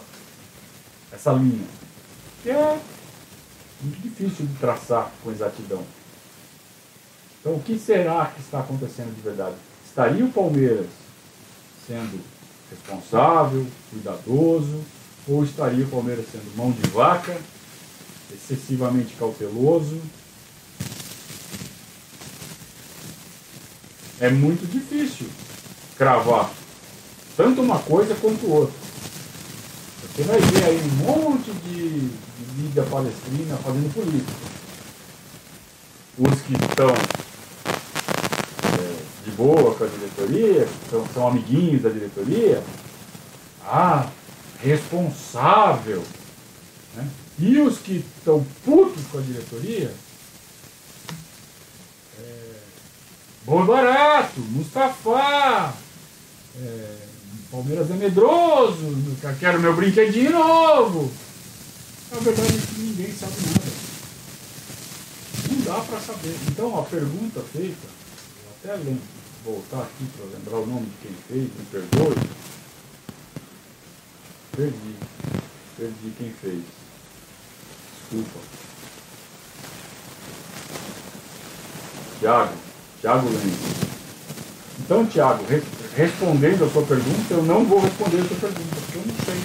essa 1.11 1.33
linha 1.33 1.67
que 2.41 2.49
é 2.49 2.79
muito 3.81 4.01
difícil 4.01 4.45
de 4.45 4.53
traçar 4.55 5.11
com 5.21 5.31
exatidão. 5.31 5.83
Então, 7.39 7.55
o 7.55 7.61
que 7.61 7.77
será 7.77 8.27
que 8.27 8.39
está 8.39 8.61
acontecendo 8.61 9.13
de 9.13 9.21
verdade? 9.21 9.55
Estaria 9.85 10.23
o 10.23 10.31
Palmeiras 10.31 10.87
sendo 11.85 12.21
responsável, 12.71 13.67
cuidadoso, 13.91 14.81
ou 15.27 15.43
estaria 15.43 15.85
o 15.85 15.89
Palmeiras 15.89 16.25
sendo 16.31 16.55
mão 16.55 16.71
de 16.71 16.89
vaca, 16.89 17.37
excessivamente 18.33 19.13
cauteloso? 19.19 20.01
É 24.19 24.29
muito 24.29 24.65
difícil 24.69 25.27
cravar 25.97 26.49
tanto 27.35 27.61
uma 27.61 27.79
coisa 27.79 28.15
quanto 28.15 28.49
outra. 28.49 28.75
Você 30.15 30.23
vai 30.23 30.39
ver 30.39 30.63
aí 30.65 30.81
um 30.83 31.05
monte 31.05 31.51
de, 31.51 32.11
mídia 32.55 32.83
palestrina 32.83 33.55
fazendo 33.57 33.93
política. 33.93 34.51
Os 36.17 36.41
que 36.41 36.53
estão 36.53 36.93
boa 39.41 39.73
com 39.73 39.83
a 39.83 39.87
diretoria, 39.87 40.67
são, 40.89 41.05
são 41.13 41.27
amiguinhos 41.27 41.81
da 41.81 41.89
diretoria. 41.89 42.63
Ah, 43.65 44.07
responsável. 44.59 46.03
Né? 46.95 47.09
E 47.39 47.57
os 47.59 47.79
que 47.79 48.05
estão 48.17 48.45
putos 48.63 49.03
com 49.11 49.17
a 49.17 49.21
diretoria, 49.21 49.91
é, 52.19 52.53
bom 53.45 53.65
barato, 53.65 54.39
Mustafa, 54.41 55.73
é, 56.59 56.95
Palmeiras 57.49 57.89
é 57.89 57.95
medroso, 57.95 58.95
quero 59.39 59.59
meu 59.59 59.75
brinquedinho 59.75 60.31
novo. 60.31 61.11
A 62.11 62.19
verdade 62.19 62.59
ninguém 62.77 63.11
sabe 63.11 63.33
nada. 63.47 63.71
Não 65.49 65.61
dá 65.61 65.81
para 65.81 65.99
saber. 65.99 66.37
Então 66.47 66.79
a 66.79 66.83
pergunta 66.83 67.41
feita, 67.51 67.87
eu 67.87 68.71
até 68.71 68.83
lembro 68.83 69.20
voltar 69.43 69.81
aqui 69.81 70.05
para 70.15 70.25
lembrar 70.25 70.57
o 70.57 70.65
nome 70.67 70.87
de 70.87 71.07
quem 71.07 71.15
fez, 71.27 71.43
me 71.43 71.65
perdoe. 71.71 72.15
Perdi. 74.55 74.95
Perdi 75.77 76.11
quem 76.17 76.33
fez. 76.33 76.63
Desculpa. 78.11 78.39
Tiago. 82.19 82.53
Tiago 82.99 83.29
Lenz. 83.29 83.81
Então, 84.79 85.05
Tiago, 85.07 85.43
respondendo 85.95 86.65
a 86.65 86.69
sua 86.69 86.83
pergunta, 86.83 87.33
eu 87.33 87.43
não 87.43 87.65
vou 87.65 87.79
responder 87.79 88.21
a 88.21 88.27
sua 88.27 88.37
pergunta, 88.37 88.75
porque 88.75 88.97
eu 88.97 89.03
não 89.07 89.25
sei. 89.25 89.41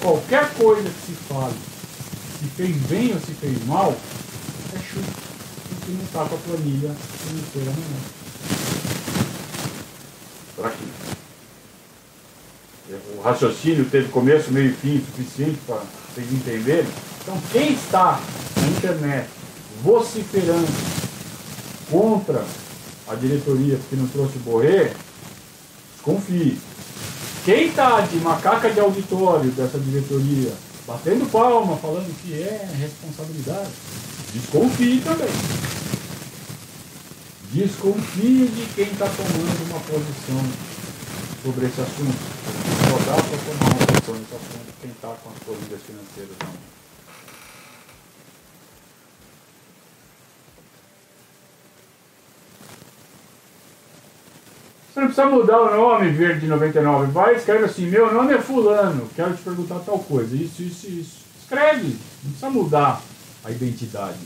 qualquer 0.00 0.54
coisa 0.54 0.88
que 0.88 1.06
se 1.06 1.12
fale, 1.28 1.54
se 2.38 2.46
fez 2.56 2.76
bem 2.88 3.14
ou 3.14 3.20
se 3.20 3.32
fez 3.32 3.64
mal, 3.66 3.96
é 4.74 4.78
chute, 4.78 5.10
porque 5.68 5.92
não 5.92 6.04
está 6.04 6.24
com 6.24 6.34
a 6.34 6.38
planilha 6.38 6.94
financeira 6.94 7.70
na 7.70 7.76
mão. 7.76 8.25
Para 10.56 10.70
quê? 10.70 10.84
O 13.16 13.20
raciocínio 13.20 13.84
teve 13.86 14.08
começo, 14.08 14.52
meio 14.52 14.70
e 14.70 14.74
fim 14.74 15.04
suficiente 15.04 15.58
para 15.66 15.82
vocês 16.14 16.32
entenderem. 16.32 16.86
Então, 17.22 17.36
quem 17.52 17.72
está 17.72 18.20
na 18.56 18.66
internet 18.68 19.28
vociferando 19.82 20.68
contra 21.90 22.44
a 23.08 23.14
diretoria 23.14 23.78
que 23.88 23.96
não 23.96 24.06
trouxe 24.08 24.36
o 24.36 24.40
Borré, 24.40 24.92
desconfie. 25.94 26.58
Quem 27.44 27.68
está 27.68 28.00
de 28.00 28.16
macaca 28.16 28.70
de 28.70 28.80
auditório 28.80 29.50
dessa 29.50 29.78
diretoria, 29.78 30.52
batendo 30.86 31.30
palma, 31.30 31.76
falando 31.76 32.12
que 32.22 32.34
é 32.34 32.68
responsabilidade, 32.78 33.70
desconfie 34.32 35.00
também. 35.00 35.28
Desconfie 37.52 38.48
de 38.48 38.66
quem 38.74 38.86
está 38.86 39.06
tomando 39.06 39.70
uma 39.70 39.80
posição 39.80 40.42
sobre 41.42 41.66
esse 41.66 41.80
assunto. 41.80 42.18
Só 42.90 42.98
dá 43.10 43.22
para 43.22 43.38
tomar 43.38 43.76
uma 43.76 43.86
posição 43.86 44.14
nesse 44.14 44.34
assunto 44.34 44.66
quem 44.80 44.90
está 44.90 45.08
com 45.08 45.30
as 45.30 45.38
políticas 45.40 45.80
financeiras 45.82 46.36
na 46.40 46.46
mão. 46.46 46.76
Você 54.92 55.00
não 55.00 55.06
precisa 55.08 55.26
mudar 55.26 55.60
o 55.60 55.76
nome 55.76 56.10
Verde 56.10 56.46
99. 56.46 57.12
Vai, 57.12 57.34
escreve 57.36 57.64
assim: 57.64 57.86
Meu 57.86 58.12
nome 58.12 58.34
é 58.34 58.40
Fulano, 58.40 59.08
quero 59.14 59.34
te 59.34 59.42
perguntar 59.42 59.80
tal 59.80 59.98
coisa. 59.98 60.34
Isso, 60.34 60.62
isso, 60.62 60.86
isso. 60.88 61.26
Escreve, 61.40 61.96
não 62.24 62.30
precisa 62.30 62.50
mudar 62.50 63.02
a 63.44 63.50
identidade. 63.50 64.18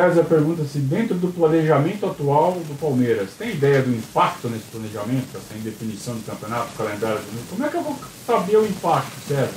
César 0.00 0.24
pergunta 0.24 0.64
se 0.64 0.78
dentro 0.78 1.14
do 1.14 1.28
planejamento 1.28 2.06
atual 2.06 2.52
do 2.52 2.74
Palmeiras, 2.80 3.32
tem 3.38 3.50
ideia 3.50 3.82
do 3.82 3.94
impacto 3.94 4.48
nesse 4.48 4.64
planejamento, 4.64 5.36
essa 5.36 5.54
indefinição 5.54 6.14
do 6.14 6.24
campeonato, 6.24 6.72
calendário? 6.72 7.20
Como 7.50 7.66
é 7.66 7.68
que 7.68 7.76
eu 7.76 7.82
vou 7.82 7.98
saber 8.26 8.56
o 8.56 8.64
impacto, 8.64 9.12
César? 9.28 9.52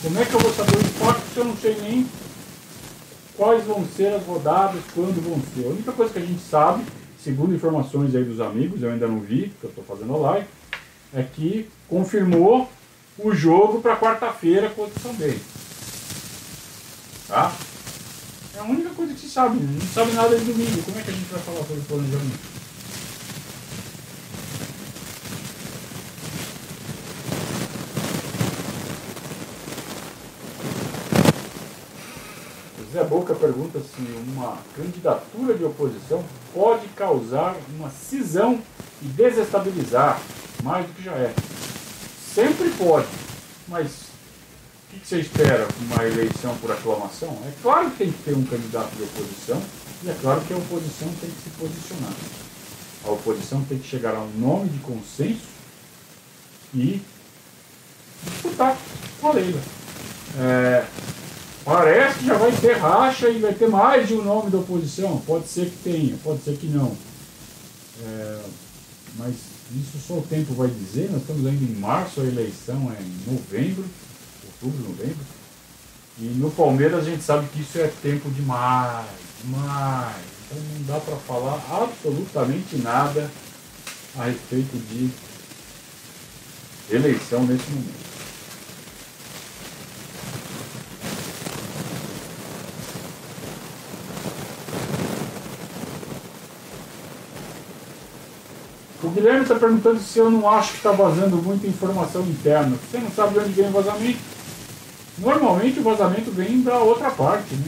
Como 0.00 0.16
é 0.16 0.24
que 0.24 0.32
eu 0.32 0.38
vou 0.38 0.54
saber 0.54 0.76
o 0.76 0.80
impacto 0.80 1.22
se 1.34 1.38
eu 1.40 1.44
não 1.44 1.56
sei 1.56 1.76
nem 1.80 2.06
quais 3.36 3.64
vão 3.64 3.84
ser 3.96 4.14
as 4.14 4.24
rodadas, 4.24 4.80
quando 4.94 5.20
vão 5.28 5.42
ser? 5.52 5.66
A 5.66 5.70
única 5.70 5.90
coisa 5.90 6.12
que 6.12 6.20
a 6.20 6.24
gente 6.24 6.40
sabe, 6.48 6.84
segundo 7.20 7.52
informações 7.52 8.14
aí 8.14 8.22
dos 8.22 8.40
amigos, 8.40 8.80
eu 8.80 8.92
ainda 8.92 9.08
não 9.08 9.18
vi, 9.18 9.48
porque 9.48 9.66
eu 9.66 9.70
estou 9.70 9.84
fazendo 9.84 10.14
a 10.14 10.18
live, 10.18 10.46
é 11.12 11.22
que 11.24 11.68
confirmou 11.88 12.70
o 13.18 13.34
jogo 13.34 13.80
para 13.80 13.96
quarta-feira 13.96 14.68
contra 14.68 14.96
o 14.96 15.02
São 15.02 15.14
Bento. 15.14 15.40
Tá? 17.26 17.52
É 18.58 18.60
a 18.60 18.64
única 18.64 18.90
coisa 18.90 19.14
que 19.14 19.20
se 19.20 19.28
sabe, 19.28 19.60
não 19.60 19.80
sabe 19.86 20.10
nada 20.14 20.36
de 20.36 20.44
domingo. 20.44 20.82
Como 20.82 20.98
é 20.98 21.02
que 21.02 21.10
a 21.10 21.12
gente 21.12 21.30
vai 21.30 21.40
falar 21.40 21.64
sobre 21.64 21.80
planejamento? 21.82 22.38
Zé 32.92 33.04
Boca 33.04 33.32
pergunta 33.32 33.78
se 33.78 34.02
uma 34.26 34.58
candidatura 34.74 35.54
de 35.54 35.62
oposição 35.62 36.24
pode 36.52 36.88
causar 36.88 37.54
uma 37.76 37.90
cisão 37.90 38.60
e 39.00 39.06
desestabilizar 39.06 40.20
mais 40.64 40.84
do 40.84 40.94
que 40.94 41.04
já 41.04 41.12
é. 41.12 41.32
Sempre 42.34 42.70
pode, 42.70 43.06
mas 43.68 44.07
o 44.90 45.00
que 45.00 45.06
você 45.06 45.20
espera 45.20 45.68
uma 45.80 46.04
eleição 46.04 46.56
por 46.58 46.72
aclamação? 46.72 47.36
É 47.46 47.52
claro 47.62 47.90
que 47.90 47.98
tem 47.98 48.12
que 48.12 48.22
ter 48.22 48.34
um 48.34 48.44
candidato 48.44 48.94
de 48.96 49.02
oposição 49.02 49.62
e 50.02 50.08
é 50.08 50.16
claro 50.20 50.40
que 50.40 50.52
a 50.52 50.56
oposição 50.56 51.08
tem 51.20 51.30
que 51.30 51.42
se 51.42 51.50
posicionar. 51.50 52.12
A 53.04 53.10
oposição 53.10 53.62
tem 53.64 53.78
que 53.78 53.86
chegar 53.86 54.14
a 54.14 54.20
um 54.20 54.30
nome 54.38 54.70
de 54.70 54.78
consenso 54.78 55.42
e 56.74 57.02
disputar 58.24 58.76
com 59.20 59.28
a 59.28 59.32
Leila. 59.32 59.60
É, 60.38 60.84
parece 61.64 62.20
que 62.20 62.26
já 62.26 62.34
vai 62.34 62.52
ter 62.52 62.78
racha 62.78 63.28
e 63.28 63.40
vai 63.40 63.52
ter 63.52 63.68
mais 63.68 64.08
de 64.08 64.14
um 64.14 64.24
nome 64.24 64.50
da 64.50 64.58
oposição. 64.58 65.22
Pode 65.26 65.48
ser 65.48 65.66
que 65.66 65.76
tenha, 65.84 66.16
pode 66.24 66.42
ser 66.42 66.56
que 66.56 66.66
não. 66.66 66.96
É, 68.04 68.40
mas 69.16 69.34
isso 69.74 69.98
só 70.06 70.14
o 70.14 70.22
tempo 70.22 70.54
vai 70.54 70.68
dizer. 70.68 71.10
Nós 71.10 71.20
estamos 71.20 71.46
ainda 71.46 71.62
em 71.62 71.76
março, 71.76 72.20
a 72.20 72.24
eleição 72.24 72.90
é 72.98 73.02
em 73.02 73.32
novembro 73.32 73.84
outubro, 74.62 74.88
novembro. 74.88 75.26
E 76.20 76.24
no 76.24 76.50
Palmeiras 76.50 77.00
a 77.00 77.10
gente 77.10 77.22
sabe 77.22 77.46
que 77.48 77.60
isso 77.60 77.78
é 77.78 77.90
tempo 78.02 78.28
demais, 78.30 79.06
demais. 79.42 80.16
Então 80.50 80.62
não 80.74 80.86
dá 80.86 81.00
para 81.00 81.16
falar 81.16 81.62
absolutamente 81.70 82.76
nada 82.78 83.30
a 84.18 84.24
respeito 84.24 84.76
de 84.76 85.10
eleição 86.90 87.44
nesse 87.44 87.70
momento. 87.70 88.08
O 99.00 99.10
Guilherme 99.10 99.42
está 99.42 99.54
perguntando 99.54 100.00
se 100.00 100.18
eu 100.18 100.30
não 100.30 100.50
acho 100.50 100.72
que 100.72 100.76
está 100.78 100.90
vazando 100.90 101.36
muita 101.36 101.66
informação 101.66 102.22
interna. 102.22 102.76
Você 102.90 102.98
não 102.98 103.10
sabe 103.10 103.34
de 103.34 103.38
onde 103.38 103.52
vem 103.52 103.68
o 103.68 103.72
vazamento? 103.72 104.37
Normalmente 105.18 105.80
o 105.80 105.82
vazamento 105.82 106.30
vem 106.30 106.62
da 106.62 106.78
outra 106.78 107.10
parte, 107.10 107.54
né? 107.54 107.66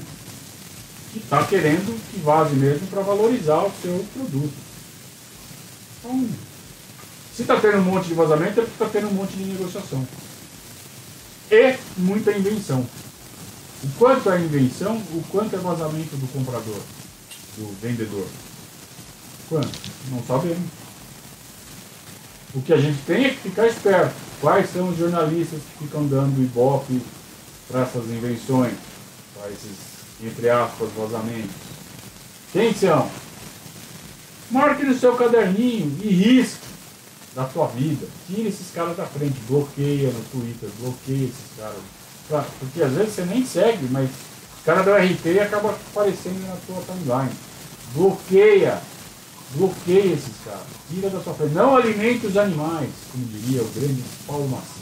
Que 1.12 1.18
está 1.18 1.44
querendo 1.44 2.01
que 2.11 2.20
vaze 2.20 2.55
mesmo 2.55 2.86
para 2.86 3.03
valorizar 3.03 3.64
o 3.64 3.72
seu 3.82 4.05
produto. 4.14 4.55
Então, 5.98 6.28
se 7.34 7.42
está 7.42 7.59
tendo 7.59 7.78
um 7.78 7.82
monte 7.82 8.09
de 8.09 8.14
vazamento, 8.14 8.61
é 8.61 8.62
porque 8.64 8.84
está 8.84 8.86
tendo 8.86 9.09
um 9.09 9.14
monte 9.14 9.36
de 9.36 9.44
negociação. 9.44 10.07
E 11.51 11.76
muita 11.96 12.32
invenção. 12.32 12.86
O 13.82 13.88
quanto 13.98 14.30
é 14.30 14.38
invenção, 14.38 14.96
o 14.96 15.24
quanto 15.30 15.57
é 15.57 15.59
vazamento 15.59 16.16
do 16.16 16.32
comprador, 16.32 16.80
do 17.57 17.74
vendedor. 17.80 18.26
Quanto? 19.48 19.78
Não 20.11 20.22
sabemos. 20.22 20.68
O 22.55 22.62
que 22.62 22.72
a 22.72 22.76
gente 22.76 23.01
tem 23.05 23.24
é 23.24 23.30
que 23.30 23.48
ficar 23.48 23.66
esperto. 23.66 24.14
Quais 24.40 24.70
são 24.70 24.90
os 24.90 24.98
jornalistas 24.98 25.61
que 25.61 25.84
ficam 25.84 26.07
dando 26.07 26.42
ibope 26.42 27.01
para 27.70 27.82
essas 27.82 28.04
invenções, 28.06 28.74
para 29.34 29.50
esses, 29.50 29.76
entre 30.22 30.50
aspas, 30.50 30.88
vazamentos. 30.96 31.54
Quem 32.52 32.74
são? 32.74 33.08
Marque 34.50 34.84
no 34.84 34.98
seu 34.98 35.14
caderninho 35.14 35.96
e 36.02 36.08
risque 36.08 36.66
da 37.34 37.48
sua 37.48 37.68
vida. 37.68 38.06
Tire 38.26 38.48
esses 38.48 38.72
caras 38.74 38.96
da 38.96 39.06
frente, 39.06 39.38
bloqueia 39.48 40.10
no 40.10 40.20
Twitter, 40.24 40.68
bloqueia 40.80 41.26
esses 41.26 41.56
caras. 41.56 41.78
Porque 42.58 42.82
às 42.82 42.92
vezes 42.92 43.14
você 43.14 43.24
nem 43.24 43.46
segue, 43.46 43.86
mas 43.90 44.08
os 44.58 44.64
caras 44.64 44.84
do 44.84 44.92
RT 44.92 45.40
acabam 45.40 45.72
aparecendo 45.72 46.40
na 46.46 46.56
sua 46.66 46.82
timeline. 46.82 47.32
Bloqueia, 47.94 48.80
bloqueia 49.54 50.14
esses 50.14 50.34
caras. 50.44 50.66
Tira 50.88 51.10
da 51.10 51.20
sua 51.20 51.34
frente. 51.34 51.54
Não 51.54 51.76
alimente 51.76 52.26
os 52.26 52.36
animais, 52.36 52.90
como 53.12 53.24
diria 53.26 53.62
o 53.62 53.68
grande 53.68 54.02
Paulo 54.26 54.48
Massinho. 54.48 54.79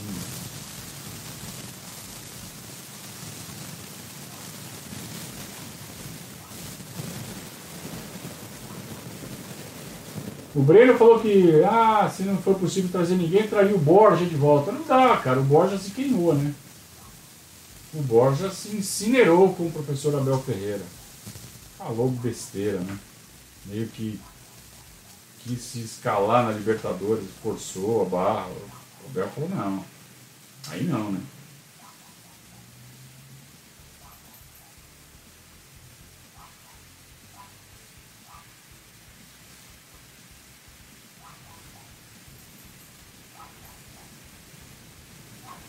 O 10.55 10.63
Breno 10.63 10.97
falou 10.97 11.21
que, 11.21 11.63
ah, 11.65 12.11
se 12.15 12.23
não 12.23 12.39
for 12.39 12.55
possível 12.59 12.91
trazer 12.91 13.17
ninguém, 13.17 13.47
traria 13.47 13.75
o 13.75 13.79
Borja 13.79 14.25
de 14.25 14.35
volta. 14.35 14.73
Não 14.73 14.83
dá, 14.83 15.17
cara, 15.19 15.41
o 15.41 15.45
Borja 15.45 15.79
se 15.79 15.91
queimou, 15.91 16.35
né? 16.35 16.55
O 17.95 18.03
Borja 18.03 18.51
se 18.51 18.77
incinerou 18.77 19.55
com 19.55 19.67
o 19.67 19.73
professor 19.73 20.15
Abel 20.15 20.41
Ferreira. 20.41 20.83
Falou 21.77 22.11
besteira, 22.11 22.81
né? 22.81 22.99
Meio 23.67 23.87
que 23.89 24.19
quis 25.41 25.61
se 25.61 25.81
escalar 25.81 26.45
na 26.45 26.53
Libertadores, 26.53 27.25
forçou 27.43 28.03
a 28.03 28.05
barra. 28.05 28.49
O 28.49 29.11
Abel 29.11 29.29
falou, 29.29 29.51
não. 29.51 29.85
Aí 30.71 30.85
não, 30.85 31.13
né? 31.13 31.21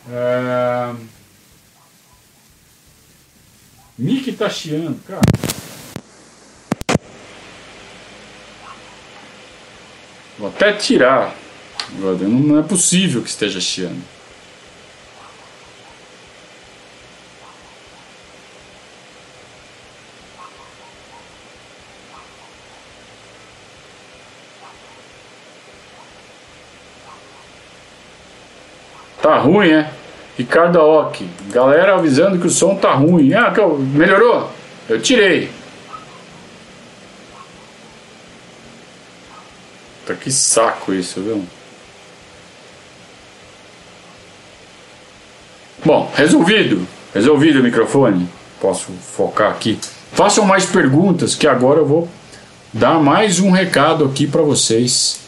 É... 0.08 0.94
Mickey 3.98 4.32
tá 4.32 4.48
chiando, 4.48 4.98
cara. 5.04 5.20
Vou 10.38 10.48
até 10.48 10.72
tirar. 10.72 11.34
Não 11.98 12.58
é 12.58 12.62
possível 12.62 13.22
que 13.22 13.28
esteja 13.28 13.60
chiando. 13.60 14.02
Ruim, 29.40 29.70
é? 29.70 29.90
Ricardo 30.38 30.78
Aoki. 30.78 31.28
Galera 31.50 31.96
avisando 31.96 32.38
que 32.38 32.46
o 32.46 32.50
som 32.50 32.74
tá 32.74 32.92
ruim. 32.94 33.34
Ah, 33.34 33.52
melhorou? 33.92 34.50
Eu 34.88 35.00
tirei. 35.00 35.50
Tá 40.06 40.14
que 40.14 40.32
saco 40.32 40.92
isso, 40.92 41.20
viu? 41.20 41.44
Bom, 45.84 46.10
resolvido. 46.14 46.86
Resolvido 47.14 47.60
o 47.60 47.62
microfone. 47.62 48.28
Posso 48.60 48.92
focar 48.92 49.50
aqui. 49.50 49.78
Façam 50.12 50.44
mais 50.44 50.66
perguntas 50.66 51.34
que 51.34 51.46
agora 51.46 51.80
eu 51.80 51.86
vou 51.86 52.08
dar 52.72 53.00
mais 53.00 53.40
um 53.40 53.50
recado 53.50 54.04
aqui 54.04 54.26
para 54.26 54.42
vocês. 54.42 55.19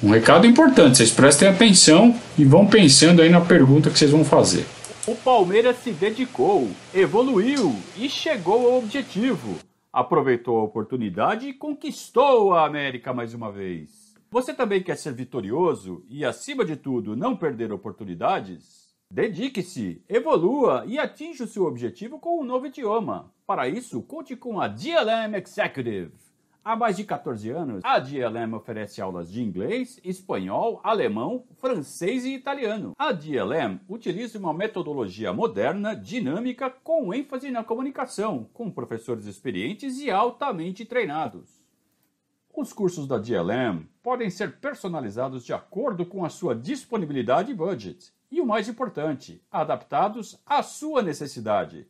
Um 0.00 0.10
recado 0.10 0.46
importante, 0.46 0.98
vocês 0.98 1.10
prestem 1.10 1.48
atenção 1.48 2.14
e 2.38 2.44
vão 2.44 2.64
pensando 2.64 3.20
aí 3.20 3.28
na 3.28 3.40
pergunta 3.40 3.90
que 3.90 3.98
vocês 3.98 4.12
vão 4.12 4.24
fazer. 4.24 4.64
O 5.08 5.16
Palmeiras 5.16 5.76
se 5.78 5.90
dedicou, 5.90 6.68
evoluiu 6.94 7.74
e 7.96 8.08
chegou 8.08 8.68
ao 8.68 8.78
objetivo. 8.78 9.56
Aproveitou 9.92 10.60
a 10.60 10.62
oportunidade 10.62 11.48
e 11.48 11.52
conquistou 11.52 12.54
a 12.54 12.64
América 12.64 13.12
mais 13.12 13.34
uma 13.34 13.50
vez. 13.50 14.14
Você 14.30 14.54
também 14.54 14.84
quer 14.84 14.96
ser 14.96 15.14
vitorioso 15.14 16.04
e, 16.08 16.24
acima 16.24 16.64
de 16.64 16.76
tudo, 16.76 17.16
não 17.16 17.34
perder 17.34 17.72
oportunidades? 17.72 18.94
Dedique-se, 19.12 20.00
evolua 20.08 20.84
e 20.86 20.96
atinja 20.96 21.42
o 21.42 21.48
seu 21.48 21.64
objetivo 21.64 22.20
com 22.20 22.40
um 22.40 22.44
novo 22.44 22.68
idioma. 22.68 23.32
Para 23.44 23.68
isso, 23.68 24.00
conte 24.02 24.36
com 24.36 24.60
a 24.60 24.68
DLM 24.68 25.34
Executive. 25.34 26.27
Há 26.64 26.76
mais 26.76 26.96
de 26.96 27.04
14 27.04 27.48
anos, 27.50 27.82
a 27.84 27.98
DLM 27.98 28.54
oferece 28.54 29.00
aulas 29.00 29.30
de 29.30 29.42
inglês, 29.42 29.98
espanhol, 30.04 30.80
alemão, 30.84 31.44
francês 31.56 32.24
e 32.26 32.34
italiano. 32.34 32.94
A 32.98 33.12
DLM 33.12 33.80
utiliza 33.88 34.38
uma 34.38 34.52
metodologia 34.52 35.32
moderna, 35.32 35.94
dinâmica, 35.94 36.68
com 36.68 37.14
ênfase 37.14 37.50
na 37.50 37.64
comunicação, 37.64 38.48
com 38.52 38.70
professores 38.70 39.24
experientes 39.24 39.98
e 39.98 40.10
altamente 40.10 40.84
treinados. 40.84 41.58
Os 42.54 42.72
cursos 42.72 43.06
da 43.06 43.18
DLM 43.18 43.86
podem 44.02 44.28
ser 44.28 44.58
personalizados 44.58 45.44
de 45.44 45.52
acordo 45.52 46.04
com 46.04 46.24
a 46.24 46.28
sua 46.28 46.54
disponibilidade 46.54 47.52
e 47.52 47.54
budget. 47.54 48.12
E 48.30 48.40
o 48.40 48.46
mais 48.46 48.68
importante, 48.68 49.40
adaptados 49.50 50.38
à 50.44 50.62
sua 50.62 51.00
necessidade. 51.00 51.86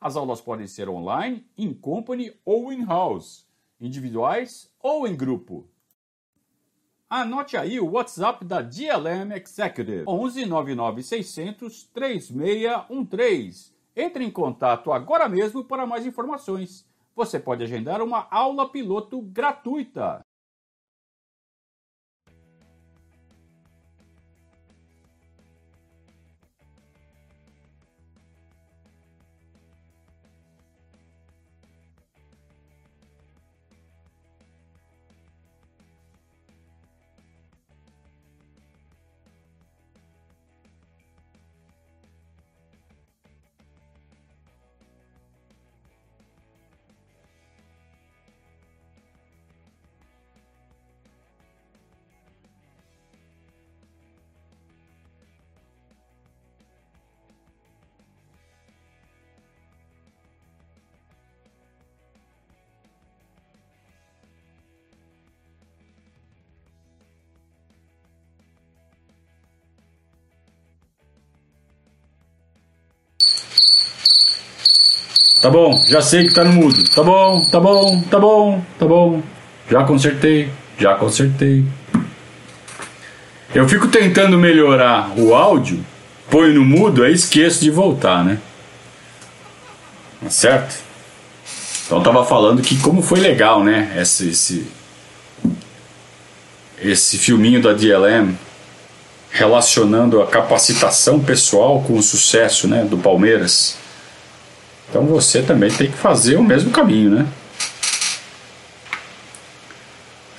As 0.00 0.16
aulas 0.16 0.40
podem 0.40 0.66
ser 0.66 0.88
online, 0.88 1.46
in 1.56 1.72
company 1.72 2.32
ou 2.44 2.72
in-house, 2.72 3.46
individuais 3.80 4.70
ou 4.80 5.06
em 5.06 5.16
grupo. 5.16 5.68
Anote 7.08 7.56
aí 7.56 7.80
o 7.80 7.92
WhatsApp 7.92 8.44
da 8.44 8.62
DLM 8.62 9.32
Executive 9.34 10.04
11 10.06 10.46
99 10.46 11.02
600 11.02 11.84
3613. 11.92 13.72
Entre 13.96 14.24
em 14.24 14.30
contato 14.30 14.92
agora 14.92 15.28
mesmo 15.28 15.64
para 15.64 15.86
mais 15.86 16.06
informações 16.06 16.88
você 17.14 17.38
pode 17.38 17.62
agendar 17.62 18.00
uma 18.00 18.26
aula 18.30 18.70
piloto 18.70 19.20
gratuita. 19.20 20.24
Tá 75.40 75.48
bom, 75.48 75.82
já 75.86 76.02
sei 76.02 76.26
que 76.26 76.34
tá 76.34 76.44
no 76.44 76.52
mudo. 76.52 76.82
Tá 76.90 77.02
bom, 77.02 77.42
tá 77.50 77.58
bom, 77.58 78.02
tá 78.10 78.18
bom, 78.18 78.62
tá 78.78 78.86
bom. 78.86 79.22
Já 79.70 79.84
consertei, 79.84 80.50
já 80.78 80.94
consertei. 80.94 81.64
Eu 83.54 83.68
fico 83.68 83.88
tentando 83.88 84.38
melhorar 84.38 85.12
o 85.18 85.34
áudio, 85.34 85.84
põe 86.30 86.52
no 86.52 86.64
mudo, 86.64 87.02
aí 87.02 87.12
esqueço 87.12 87.60
de 87.60 87.70
voltar, 87.70 88.24
né? 88.24 88.38
Tá 90.22 90.30
certo? 90.30 90.76
Então 91.86 92.02
tava 92.02 92.24
falando 92.24 92.62
que 92.62 92.78
como 92.78 93.02
foi 93.02 93.18
legal, 93.18 93.64
né? 93.64 93.92
Esse, 93.96 94.28
esse, 94.28 94.66
esse 96.80 97.18
filminho 97.18 97.60
da 97.60 97.72
DLM 97.72 98.36
relacionando 99.30 100.20
a 100.20 100.26
capacitação 100.26 101.20
pessoal 101.20 101.82
com 101.82 101.96
o 101.96 102.02
sucesso 102.02 102.68
né, 102.68 102.84
do 102.84 102.98
Palmeiras. 102.98 103.76
Então 104.90 105.06
você 105.06 105.40
também 105.40 105.70
tem 105.70 105.90
que 105.90 105.96
fazer 105.96 106.36
o 106.36 106.42
mesmo 106.42 106.70
caminho, 106.70 107.10
né? 107.10 107.26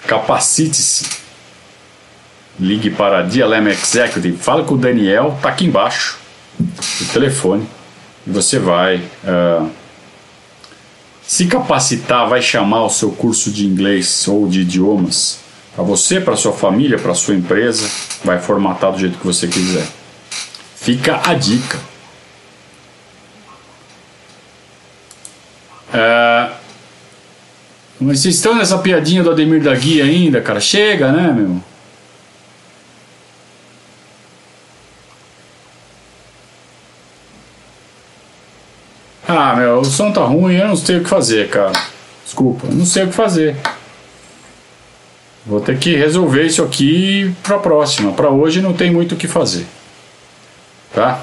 Capacite-se. 0.06 1.22
Ligue 2.60 2.92
para 2.92 3.20
a 3.20 3.22
DLM 3.24 3.70
Executive, 3.70 4.38
fala 4.38 4.64
com 4.64 4.76
o 4.76 4.78
Daniel, 4.78 5.40
tá 5.42 5.50
aqui 5.50 5.66
embaixo, 5.66 6.20
o 6.60 7.06
telefone, 7.12 7.68
e 8.28 8.30
você 8.30 8.60
vai 8.60 8.98
uh, 8.98 9.72
se 11.26 11.48
capacitar, 11.48 12.28
vai 12.28 12.42
chamar 12.42 12.84
o 12.84 12.90
seu 12.90 13.12
curso 13.12 13.50
de 13.50 13.66
inglês 13.66 14.28
ou 14.28 14.48
de 14.48 14.62
idiomas 14.62 15.40
para 15.74 15.84
você, 15.84 16.20
para 16.20 16.36
sua 16.36 16.52
família, 16.52 17.00
para 17.00 17.14
sua 17.16 17.34
empresa, 17.34 17.90
vai 18.24 18.40
formatar 18.40 18.92
do 18.92 19.00
jeito 19.00 19.18
que 19.18 19.26
você 19.26 19.48
quiser. 19.48 19.88
Fica 20.76 21.22
a 21.24 21.34
dica. 21.34 21.80
É... 25.94 26.50
Mas 28.00 28.20
vocês 28.20 28.36
estão 28.36 28.56
nessa 28.56 28.78
piadinha 28.80 29.22
do 29.22 29.32
Ademir 29.32 29.62
da 29.62 29.76
Guia 29.76 30.04
ainda, 30.04 30.42
cara? 30.42 30.60
Chega, 30.60 31.12
né, 31.12 31.32
meu? 31.32 31.62
Ah, 39.28 39.56
meu, 39.56 39.80
o 39.80 39.86
som 39.86 40.12
tá 40.12 40.22
ruim, 40.24 40.56
eu 40.56 40.68
não 40.68 40.76
sei 40.76 40.98
o 40.98 41.04
que 41.04 41.10
fazer, 41.10 41.48
cara. 41.50 41.72
Desculpa, 42.26 42.68
não 42.70 42.86
sei 42.86 43.04
o 43.04 43.08
que 43.08 43.14
fazer. 43.14 43.56
Vou 45.46 45.62
ter 45.62 45.78
que 45.78 45.96
resolver 45.96 46.46
isso 46.46 46.64
aqui 46.64 47.34
para 47.42 47.56
a 47.56 47.60
próxima. 47.60 48.12
Para 48.12 48.30
hoje 48.30 48.62
não 48.62 48.74
tem 48.74 48.92
muito 48.92 49.16
o 49.16 49.18
que 49.18 49.28
fazer. 49.28 49.66
Tá? 50.94 51.22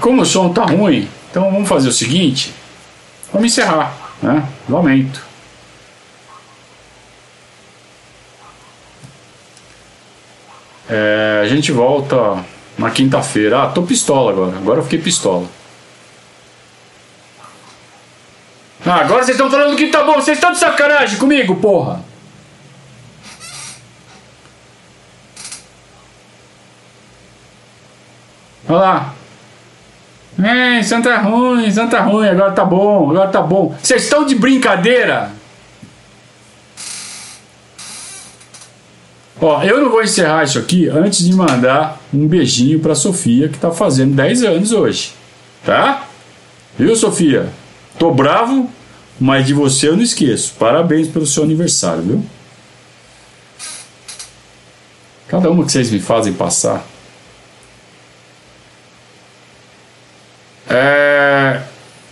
Como 0.00 0.22
o 0.22 0.26
som 0.26 0.52
tá 0.52 0.64
ruim, 0.64 1.08
então 1.30 1.50
vamos 1.50 1.68
fazer 1.68 1.88
o 1.88 1.92
seguinte. 1.92 2.54
Vamos 3.34 3.50
encerrar, 3.50 3.92
né? 4.22 4.48
Lamento. 4.68 5.20
É, 10.88 11.40
a 11.42 11.48
gente 11.48 11.72
volta 11.72 12.44
na 12.78 12.92
quinta-feira. 12.92 13.64
Ah, 13.64 13.66
tô 13.66 13.82
pistola 13.82 14.30
agora. 14.30 14.56
Agora 14.56 14.78
eu 14.78 14.84
fiquei 14.84 15.00
pistola. 15.00 15.48
Ah, 18.86 19.00
agora 19.00 19.24
vocês 19.24 19.36
estão 19.36 19.50
falando 19.50 19.76
que 19.76 19.88
tá 19.88 20.04
bom. 20.04 20.14
Vocês 20.14 20.36
estão 20.36 20.52
de 20.52 20.58
sacanagem 20.58 21.18
comigo, 21.18 21.56
porra. 21.56 22.04
Olha 28.68 28.78
lá. 28.78 29.14
É, 30.42 30.82
Santa 30.82 31.10
tá 31.10 31.20
ruim, 31.20 31.70
Santa 31.70 31.98
tá 31.98 32.02
ruim, 32.02 32.28
agora 32.28 32.52
tá 32.52 32.64
bom, 32.64 33.10
agora 33.10 33.28
tá 33.28 33.40
bom. 33.40 33.74
Vocês 33.80 34.02
estão 34.02 34.26
de 34.26 34.34
brincadeira? 34.34 35.30
Ó, 39.40 39.62
eu 39.62 39.80
não 39.80 39.90
vou 39.90 40.02
encerrar 40.02 40.44
isso 40.44 40.58
aqui 40.58 40.88
antes 40.88 41.24
de 41.24 41.32
mandar 41.32 42.00
um 42.12 42.26
beijinho 42.26 42.80
pra 42.80 42.94
Sofia, 42.94 43.48
que 43.48 43.58
tá 43.58 43.70
fazendo 43.70 44.14
10 44.14 44.42
anos 44.42 44.72
hoje. 44.72 45.12
Tá? 45.64 46.06
Viu, 46.78 46.96
Sofia? 46.96 47.48
Tô 47.98 48.12
bravo, 48.12 48.68
mas 49.20 49.46
de 49.46 49.54
você 49.54 49.88
eu 49.88 49.96
não 49.96 50.02
esqueço. 50.02 50.54
Parabéns 50.58 51.08
pelo 51.08 51.26
seu 51.26 51.42
aniversário, 51.42 52.02
viu? 52.02 52.24
Cada 55.28 55.50
uma 55.50 55.64
que 55.64 55.72
vocês 55.72 55.90
me 55.90 56.00
fazem 56.00 56.32
passar. 56.32 56.84
É... 60.68 61.60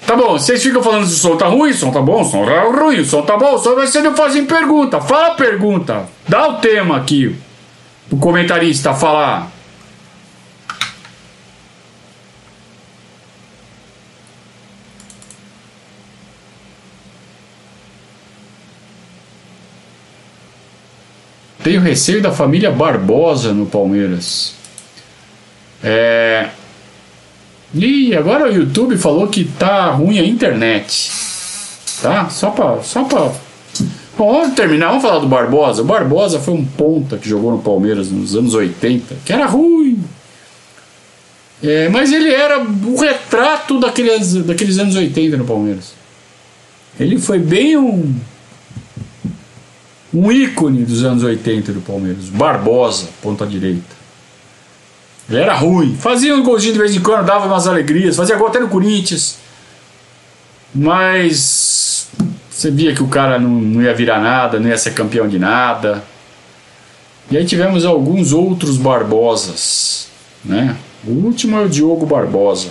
Tá 0.07 0.17
bom, 0.17 0.33
vocês 0.33 0.63
ficam 0.63 0.83
falando 0.83 1.07
se 1.07 1.15
o 1.15 1.17
som 1.19 1.37
tá 1.37 1.47
ruim, 1.47 1.71
o 1.71 1.75
som 1.75 1.91
tá 1.91 2.03
bom, 2.03 2.23
o 2.23 2.25
som 2.25 2.45
tá 2.45 2.63
ruim, 2.63 3.01
o 3.01 3.05
som 3.05 3.23
tá 3.23 3.37
bom, 3.37 3.55
o 3.55 3.59
som 3.59 3.75
vai 3.77 3.87
ser 3.87 4.03
fazem 4.15 4.45
pergunta. 4.45 5.01
Fala 5.01 5.29
a 5.29 5.35
pergunta. 5.35 6.05
Dá 6.29 6.49
o 6.49 6.55
tema 6.55 6.97
aqui. 6.97 7.37
O 8.11 8.17
comentarista 8.19 8.93
falar. 8.93 9.51
Tenho 21.63 21.81
receio 21.81 22.21
da 22.21 22.33
família 22.33 22.73
Barbosa 22.73 23.53
no 23.53 23.67
Palmeiras. 23.67 24.55
É. 25.83 26.49
E 27.75 28.15
agora 28.15 28.51
o 28.51 28.55
YouTube 28.55 28.97
falou 28.99 29.27
que 29.29 29.45
tá 29.45 29.91
ruim 29.91 30.19
a 30.19 30.25
internet. 30.25 31.11
Tá? 32.01 32.29
Só 32.29 32.51
pra. 32.51 32.83
Só 32.83 33.05
pra. 33.05 33.33
Bom, 34.17 34.41
vamos 34.41 34.55
terminar, 34.55 34.89
vamos 34.89 35.03
falar 35.03 35.21
do 35.21 35.27
Barbosa. 35.27 35.83
O 35.83 35.85
Barbosa 35.85 36.39
foi 36.39 36.53
um 36.55 36.65
ponta 36.65 37.17
que 37.17 37.29
jogou 37.29 37.53
no 37.53 37.59
Palmeiras 37.63 38.11
nos 38.11 38.37
anos 38.37 38.53
80, 38.53 39.17
que 39.25 39.33
era 39.33 39.47
ruim. 39.47 40.05
É, 41.63 41.89
mas 41.89 42.13
ele 42.13 42.31
era 42.31 42.61
o 42.61 42.97
retrato 42.99 43.81
daqueles, 43.81 44.35
daqueles 44.35 44.79
anos 44.79 44.97
80 44.97 45.37
no 45.37 45.45
Palmeiras. 45.45 45.95
Ele 47.01 47.19
foi 47.19 47.39
bem 47.39 47.77
um 47.77 48.15
um 50.15 50.31
ícone 50.31 50.85
dos 50.85 51.05
anos 51.05 51.23
80 51.23 51.73
do 51.73 51.81
Palmeiras, 51.81 52.29
Barbosa, 52.29 53.09
ponta 53.23 53.47
direita. 53.47 54.02
Ele 55.33 55.41
era 55.41 55.55
ruim, 55.55 55.97
fazia 55.97 56.35
um 56.35 56.43
golzinho 56.43 56.75
de 56.75 56.79
vez 56.79 56.95
em 56.95 57.01
quando, 57.01 57.25
dava 57.25 57.47
umas 57.47 57.67
alegrias, 57.67 58.17
fazia 58.17 58.37
gol 58.37 58.49
até 58.49 58.61
no 58.61 58.69
Corinthians. 58.69 59.39
Mas 60.75 62.07
você 62.51 62.71
via 62.71 62.95
que 62.95 63.03
o 63.03 63.09
cara 63.09 63.39
não, 63.39 63.49
não 63.49 63.83
ia 63.83 63.95
virar 63.95 64.21
nada, 64.21 64.61
não 64.61 64.69
ia 64.69 64.77
ser 64.77 64.93
campeão 64.93 65.27
de 65.27 65.39
nada. 65.39 66.05
E 67.31 67.37
aí 67.37 67.47
tivemos 67.47 67.87
alguns 67.87 68.33
outros 68.33 68.77
Barbosas, 68.77 70.09
né? 70.45 70.77
O 71.07 71.13
último 71.13 71.57
é 71.57 71.63
o 71.63 71.69
Diogo 71.69 72.05
Barbosa. 72.05 72.69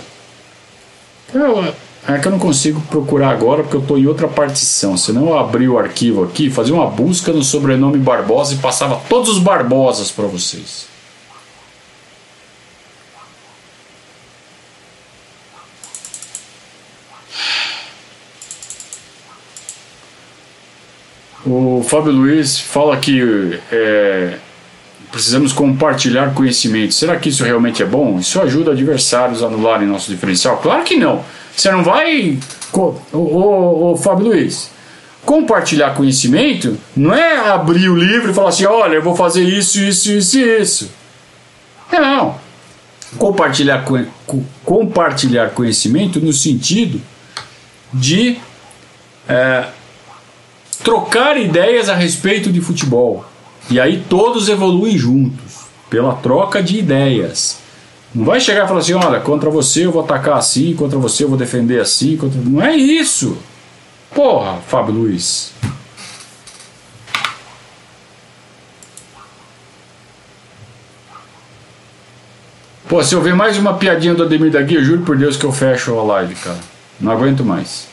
É 2.08 2.20
que 2.20 2.28
eu 2.28 2.32
não 2.32 2.40
consigo 2.40 2.80
procurar 2.90 3.30
agora 3.30 3.64
porque 3.64 3.76
eu 3.76 3.82
estou 3.82 3.98
em 3.98 4.06
outra 4.06 4.28
partição. 4.28 4.96
Senão 4.98 5.30
eu 5.30 5.40
abri 5.40 5.68
o 5.68 5.80
arquivo 5.80 6.24
aqui, 6.24 6.50
fazia 6.50 6.76
uma 6.76 6.88
busca 6.88 7.34
no 7.34 7.44
sobrenome 7.44 7.98
Barbosa 7.98 8.54
e 8.54 8.58
passava 8.58 9.02
todos 9.10 9.30
os 9.30 9.40
Barbosas 9.40 10.12
para 10.12 10.26
vocês. 10.28 10.91
O 21.46 21.84
Fábio 21.88 22.12
Luiz 22.12 22.60
fala 22.60 22.98
que 22.98 23.60
é, 23.72 24.38
precisamos 25.12 25.52
compartilhar 25.52 26.34
conhecimento. 26.34 26.94
Será 26.94 27.18
que 27.18 27.30
isso 27.30 27.44
realmente 27.44 27.82
é 27.82 27.86
bom? 27.86 28.20
Isso 28.20 28.40
ajuda 28.40 28.72
adversários 28.72 29.44
a 29.44 29.48
anularem 29.48 29.88
nosso 29.88 30.12
diferencial? 30.12 30.58
Claro 30.58 30.84
que 30.84 30.96
não. 30.96 31.24
Você 31.56 31.72
não 31.72 31.84
vai. 31.84 32.38
Ô, 32.74 33.98
Fábio 33.98 34.28
Luiz, 34.28 34.72
compartilhar 35.26 35.96
conhecimento 35.96 36.78
não 36.96 37.14
é 37.14 37.50
abrir 37.50 37.90
o 37.90 37.96
livro 37.96 38.32
e 38.32 38.34
falar 38.34 38.50
assim: 38.50 38.66
olha, 38.66 38.96
eu 38.96 39.02
vou 39.02 39.16
fazer 39.16 39.44
isso, 39.44 39.80
isso, 39.80 40.12
isso 40.12 40.38
e 40.38 40.62
isso. 40.62 40.92
Não. 41.92 42.40
Compartilhar, 43.18 43.84
compartilhar 44.64 45.50
conhecimento 45.50 46.20
no 46.22 46.32
sentido 46.32 47.02
de 47.94 48.38
é, 49.28 49.66
trocar 50.84 51.38
ideias 51.38 51.90
a 51.90 51.96
respeito 51.96 52.52
de 52.52 52.62
futebol. 52.62 53.26
E 53.70 53.80
aí 53.80 54.04
todos 54.10 54.50
evoluem 54.50 54.98
juntos, 54.98 55.62
pela 55.90 56.14
troca 56.16 56.62
de 56.62 56.78
ideias. 56.78 57.60
Não 58.14 58.26
vai 58.26 58.40
chegar 58.40 58.66
e 58.66 58.68
falar 58.68 58.80
assim: 58.80 58.94
olha, 58.94 59.20
contra 59.20 59.50
você 59.50 59.86
eu 59.86 59.92
vou 59.92 60.04
atacar 60.04 60.38
assim, 60.38 60.76
contra 60.76 61.00
você 61.00 61.24
eu 61.24 61.30
vou 61.30 61.38
defender 61.38 61.80
assim. 61.80 62.18
Contra... 62.18 62.40
Não 62.42 62.62
é 62.62 62.76
isso. 62.76 63.38
Porra, 64.14 64.58
Fábio 64.68 64.94
Luiz. 64.94 65.54
Pô, 72.90 73.02
se 73.02 73.16
eu 73.16 73.22
ver 73.22 73.34
mais 73.34 73.58
uma 73.58 73.76
piadinha 73.76 74.14
do 74.14 74.24
Ademir 74.24 74.52
da 74.52 74.62
Guia, 74.62 74.80
eu 74.80 74.84
juro 74.84 75.04
por 75.04 75.18
Deus 75.18 75.38
que 75.38 75.46
eu 75.46 75.52
fecho 75.54 75.98
a 75.98 76.04
live, 76.04 76.36
cara. 76.36 76.60
Não 77.00 77.14
aguento 77.14 77.46
mais. 77.46 77.88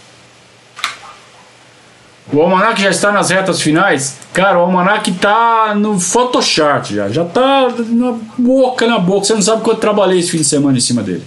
O 2.30 2.42
Almanac 2.42 2.80
já 2.80 2.90
está 2.90 3.10
nas 3.10 3.30
retas 3.30 3.60
finais. 3.60 4.18
Cara, 4.34 4.58
o 4.58 4.62
Almanac 4.62 5.10
tá 5.12 5.74
no 5.74 5.98
Photoshop 5.98 6.94
já. 6.94 7.08
Já 7.08 7.24
tá 7.24 7.68
na 7.88 8.14
boca, 8.36 8.86
na 8.86 8.98
boca. 8.98 9.24
Você 9.24 9.34
não 9.34 9.42
sabe 9.42 9.62
quanto 9.62 9.80
trabalhei 9.80 10.18
esse 10.18 10.30
fim 10.30 10.38
de 10.38 10.44
semana 10.44 10.76
em 10.76 10.80
cima 10.80 11.02
dele. 11.02 11.24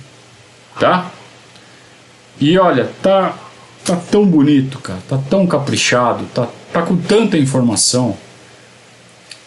Tá? 0.80 1.08
E 2.40 2.58
olha, 2.58 2.90
tá, 3.02 3.34
tá 3.84 3.96
tão 4.12 4.26
bonito, 4.26 4.78
cara. 4.80 5.00
Tá 5.10 5.18
tão 5.28 5.48
caprichado. 5.48 6.26
Tá, 6.36 6.48
tá 6.72 6.84
com 6.84 6.96
tanta 6.96 7.36
informação. 7.36 8.16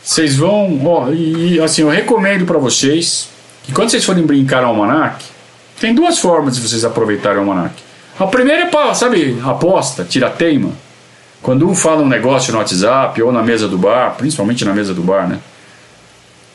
Vocês 0.02 0.36
vão. 0.36 0.84
Ó, 0.84 1.10
e 1.10 1.60
assim, 1.60 1.82
eu 1.82 1.88
recomendo 1.88 2.44
para 2.44 2.58
vocês 2.58 3.28
que 3.62 3.72
quando 3.72 3.90
vocês 3.90 4.04
forem 4.04 4.26
brincar 4.26 4.62
no 4.62 4.68
Almanac, 4.68 5.24
tem 5.80 5.94
duas 5.94 6.18
formas 6.18 6.56
de 6.56 6.68
vocês 6.68 6.84
aproveitarem 6.84 7.38
o 7.38 7.40
Almanac. 7.40 7.74
A 8.18 8.26
primeira 8.26 8.64
é 8.64 8.66
para, 8.66 8.92
sabe, 8.92 9.40
aposta, 9.44 10.04
tira 10.04 10.28
teima. 10.30 10.70
Quando 11.44 11.68
um 11.68 11.74
fala 11.74 12.00
um 12.00 12.08
negócio 12.08 12.54
no 12.54 12.58
WhatsApp 12.58 13.22
ou 13.22 13.30
na 13.30 13.42
mesa 13.42 13.68
do 13.68 13.76
bar, 13.76 14.14
principalmente 14.16 14.64
na 14.64 14.72
mesa 14.72 14.94
do 14.94 15.02
bar, 15.02 15.28
né? 15.28 15.38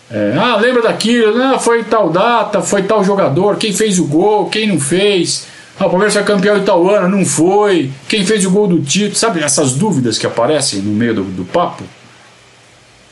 É, 0.09 0.35
ah, 0.35 0.55
lembra 0.55 0.81
daquilo? 0.81 1.39
Ah, 1.43 1.59
foi 1.59 1.83
tal 1.83 2.09
data, 2.09 2.59
foi 2.63 2.81
tal 2.81 3.03
jogador, 3.03 3.57
quem 3.57 3.71
fez 3.71 3.99
o 3.99 4.05
gol, 4.05 4.49
quem 4.49 4.67
não 4.67 4.79
fez. 4.79 5.45
Ah, 5.79 5.85
o 5.85 5.91
Palmeiras 5.91 6.15
foi 6.15 6.23
campeão 6.23 6.57
em 6.57 6.63
tal 6.63 6.89
ano, 6.89 7.17
não 7.17 7.23
foi. 7.23 7.91
Quem 8.07 8.25
fez 8.25 8.43
o 8.47 8.49
gol 8.49 8.67
do 8.67 8.79
título? 8.81 9.15
Sabe 9.15 9.43
essas 9.43 9.73
dúvidas 9.73 10.17
que 10.17 10.25
aparecem 10.25 10.81
no 10.81 10.91
meio 10.91 11.13
do, 11.13 11.23
do 11.23 11.45
papo? 11.45 11.83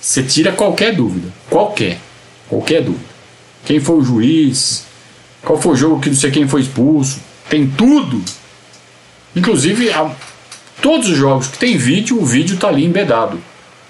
Você 0.01 0.23
tira 0.23 0.51
qualquer 0.53 0.95
dúvida. 0.95 1.31
Qualquer. 1.47 1.99
Qualquer 2.49 2.81
dúvida. 2.81 3.05
Quem 3.65 3.79
foi 3.79 3.97
o 3.97 4.03
juiz? 4.03 4.83
Qual 5.43 5.61
foi 5.61 5.73
o 5.73 5.75
jogo 5.75 5.99
que 5.99 6.09
não 6.09 6.17
sei 6.17 6.31
quem 6.31 6.47
foi 6.47 6.61
expulso? 6.61 7.19
Tem 7.47 7.67
tudo. 7.67 8.19
Inclusive, 9.35 9.91
a, 9.91 10.09
Todos 10.81 11.09
os 11.09 11.17
jogos 11.17 11.47
que 11.47 11.57
tem 11.57 11.77
vídeo, 11.77 12.21
o 12.21 12.25
vídeo 12.25 12.55
está 12.55 12.67
ali 12.67 12.85
embedado. 12.85 13.39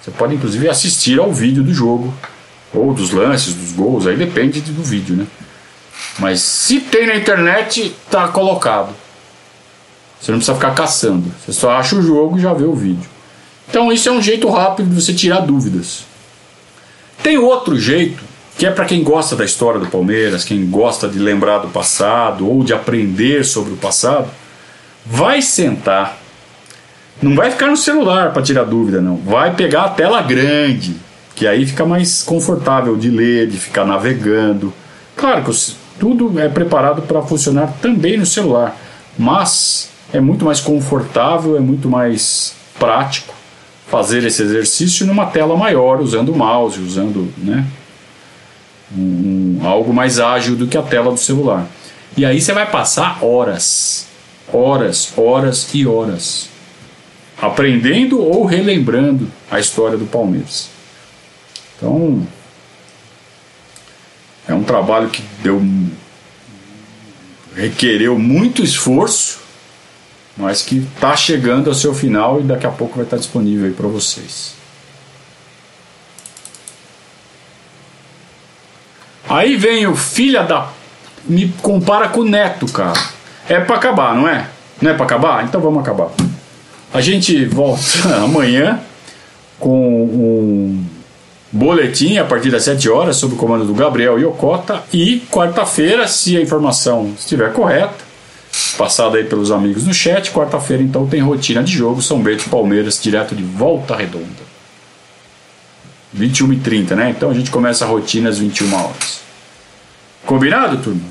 Você 0.02 0.12
pode 0.12 0.36
inclusive 0.36 0.70
assistir 0.70 1.20
ao 1.20 1.34
vídeo 1.34 1.64
do 1.64 1.74
jogo, 1.74 2.14
ou 2.74 2.94
dos 2.94 3.12
lances, 3.12 3.54
dos 3.54 3.74
gols, 3.74 4.08
aí 4.08 4.16
depende 4.16 4.62
do 4.62 4.84
vídeo, 4.84 5.16
né? 5.16 5.28
Mas 6.20 6.42
se 6.42 6.80
tem 6.80 7.08
na 7.08 7.16
internet, 7.16 7.94
está 8.06 8.28
colocado. 8.30 8.96
Você 10.20 10.32
não 10.32 10.40
precisa 10.40 10.56
ficar 10.56 10.74
caçando. 10.74 11.32
Você 11.40 11.54
só 11.54 11.72
acha 11.72 11.96
o 11.96 12.02
jogo 12.02 12.38
e 12.38 12.42
já 12.42 12.54
vê 12.54 12.64
o 12.64 12.74
vídeo. 12.74 13.10
Então 13.70 13.92
isso 13.92 14.10
é 14.10 14.12
um 14.12 14.22
jeito 14.22 14.50
rápido 14.50 14.90
de 14.90 15.02
você 15.02 15.14
tirar 15.14 15.42
dúvidas. 15.42 16.06
Tem 17.22 17.38
outro 17.38 17.78
jeito, 17.78 18.24
que 18.58 18.66
é 18.66 18.72
para 18.72 18.86
quem 18.86 19.04
gosta 19.04 19.36
da 19.36 19.46
história 19.46 19.80
do 19.80 19.88
Palmeiras, 19.88 20.44
quem 20.44 20.66
gosta 20.70 21.08
de 21.08 21.20
lembrar 21.20 21.60
do 21.60 21.68
passado 21.68 22.50
ou 22.50 22.64
de 22.64 22.74
aprender 22.74 23.44
sobre 23.46 23.74
o 23.74 23.78
passado, 23.78 24.30
vai 25.06 25.42
sentar 25.42 26.18
não 27.22 27.36
vai 27.36 27.52
ficar 27.52 27.68
no 27.68 27.78
celular 27.78 28.32
para 28.32 28.42
tirar 28.42 28.64
dúvida, 28.64 29.02
não. 29.02 29.18
Vai 29.18 29.56
pegar 29.56 29.84
a 29.84 29.90
tela 29.90 30.22
grande, 30.22 30.96
que 31.36 31.48
aí 31.48 31.66
fica 31.66 31.86
mais 31.86 32.22
confortável 32.24 32.96
de 32.96 33.10
ler, 33.10 33.48
de 33.48 33.58
ficar 33.58 33.86
navegando. 33.86 34.74
Claro 35.16 35.44
que 35.44 35.76
tudo 36.00 36.40
é 36.40 36.48
preparado 36.48 37.02
para 37.02 37.22
funcionar 37.22 37.74
também 37.82 38.18
no 38.18 38.26
celular, 38.26 38.76
mas 39.18 39.90
é 40.14 40.20
muito 40.20 40.46
mais 40.46 40.60
confortável, 40.60 41.58
é 41.58 41.60
muito 41.60 41.90
mais 41.90 42.56
prático 42.78 43.34
fazer 43.88 44.24
esse 44.24 44.42
exercício 44.42 45.08
numa 45.08 45.26
tela 45.26 45.56
maior, 45.58 46.02
usando 46.02 46.30
o 46.30 46.38
mouse, 46.38 46.80
usando, 46.80 47.32
né? 47.38 47.66
um, 48.96 49.60
algo 49.64 49.94
mais 49.94 50.20
ágil 50.20 50.56
do 50.56 50.68
que 50.68 50.78
a 50.78 50.82
tela 50.82 51.12
do 51.12 51.18
celular. 51.18 51.66
E 52.16 52.26
aí 52.26 52.40
você 52.40 52.54
vai 52.54 52.70
passar 52.70 53.24
horas, 53.24 54.08
horas, 54.52 55.12
horas 55.18 55.70
e 55.74 55.86
horas 55.86 56.50
aprendendo 57.42 58.22
ou 58.22 58.46
relembrando 58.46 59.28
a 59.50 59.60
história 59.60 59.98
do 59.98 60.06
Palmeiras. 60.06 60.70
Então, 61.76 62.28
é 64.48 64.54
um 64.54 64.64
trabalho 64.64 65.10
que 65.10 65.22
deu 65.44 65.62
requereu 67.56 68.20
muito 68.20 68.64
esforço, 68.64 69.40
mas 70.38 70.62
que 70.62 70.78
está 70.78 71.16
chegando 71.16 71.70
ao 71.70 71.74
seu 71.74 71.94
final 71.94 72.40
e 72.40 72.44
daqui 72.44 72.68
a 72.68 72.72
pouco 72.72 72.96
vai 72.96 73.04
estar 73.04 73.18
disponível 73.18 73.66
aí 73.66 73.74
para 73.74 73.88
vocês. 73.88 74.56
Aí 79.28 79.58
vem 79.58 79.88
o 79.88 79.96
filho 79.96 80.48
da. 80.48 80.70
Me 81.26 81.50
compara 81.62 82.08
com 82.08 82.22
o 82.22 82.24
neto, 82.24 82.72
cara. 82.72 82.98
É 83.50 83.60
para 83.60 83.76
acabar, 83.76 84.16
não 84.16 84.28
é? 84.28 84.48
Não 84.82 84.92
é 84.92 84.94
para 84.94 85.06
acabar? 85.06 85.44
Então 85.44 85.60
vamos 85.60 85.82
acabar. 85.82 86.10
A 86.94 87.02
gente 87.02 87.46
volta 87.46 87.82
amanhã 88.24 88.80
com 89.60 90.04
um 90.04 90.86
boletim 91.52 92.18
a 92.18 92.26
partir 92.26 92.52
das 92.52 92.64
7 92.64 92.90
horas 92.90 93.18
sob 93.18 93.34
o 93.34 93.38
comando 93.38 93.66
do 93.66 93.74
Gabriel 93.74 94.20
Iocota 94.20 94.84
e 94.94 95.22
quarta-feira, 95.32 96.08
se 96.08 96.38
a 96.38 96.42
informação 96.42 97.14
estiver 97.18 97.52
correta, 97.54 97.96
passada 98.78 99.18
aí 99.18 99.24
pelos 99.24 99.52
amigos 99.52 99.86
no 99.86 99.94
chat, 99.94 100.32
quarta-feira 100.32 100.84
então 100.84 101.08
tem 101.08 101.22
rotina 101.22 101.64
de 101.64 101.72
jogo 101.72 102.02
São 102.02 102.22
Bento 102.22 102.46
e 102.46 102.50
Palmeiras 102.50 103.02
direto 103.02 103.36
de 103.36 103.44
Volta 103.44 103.96
Redonda. 103.96 104.48
21 106.14 106.54
e 106.54 106.58
30, 106.58 106.96
né? 106.96 107.10
Então 107.16 107.30
a 107.30 107.34
gente 107.34 107.52
começa 107.52 107.86
a 107.86 107.88
rotina 107.88 108.30
às 108.30 108.40
21 108.40 108.74
horas. 108.74 109.22
Combinado, 110.26 110.78
turma? 110.78 111.02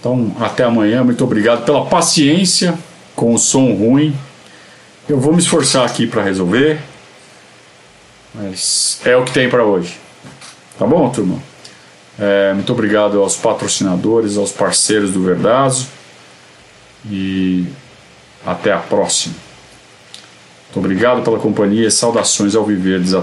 Então, 0.00 0.34
até 0.40 0.64
amanhã. 0.64 1.02
Muito 1.02 1.24
obrigado 1.24 1.64
pela 1.64 1.86
paciência 1.86 2.78
com 3.14 3.34
o 3.34 3.38
som 3.38 3.72
ruim. 3.74 4.16
Eu 5.08 5.20
vou 5.20 5.32
me 5.32 5.40
esforçar 5.40 5.84
aqui 5.84 6.06
para 6.06 6.22
resolver. 6.22 6.80
Mas 8.34 9.00
é 9.04 9.16
o 9.16 9.24
que 9.24 9.32
tem 9.32 9.48
para 9.48 9.64
hoje. 9.64 9.96
Tá 10.78 10.86
bom, 10.86 11.08
turma? 11.10 11.38
É, 12.18 12.52
muito 12.52 12.72
obrigado 12.72 13.20
aos 13.20 13.36
patrocinadores, 13.36 14.36
aos 14.36 14.50
parceiros 14.50 15.12
do 15.12 15.22
Verdazo. 15.22 15.88
E 17.08 17.66
até 18.44 18.72
a 18.72 18.78
próxima. 18.78 19.34
Muito 20.66 20.78
obrigado 20.78 21.22
pela 21.22 21.38
companhia. 21.38 21.90
Saudações 21.90 22.56
ao 22.56 22.64
Viverdes. 22.64 23.14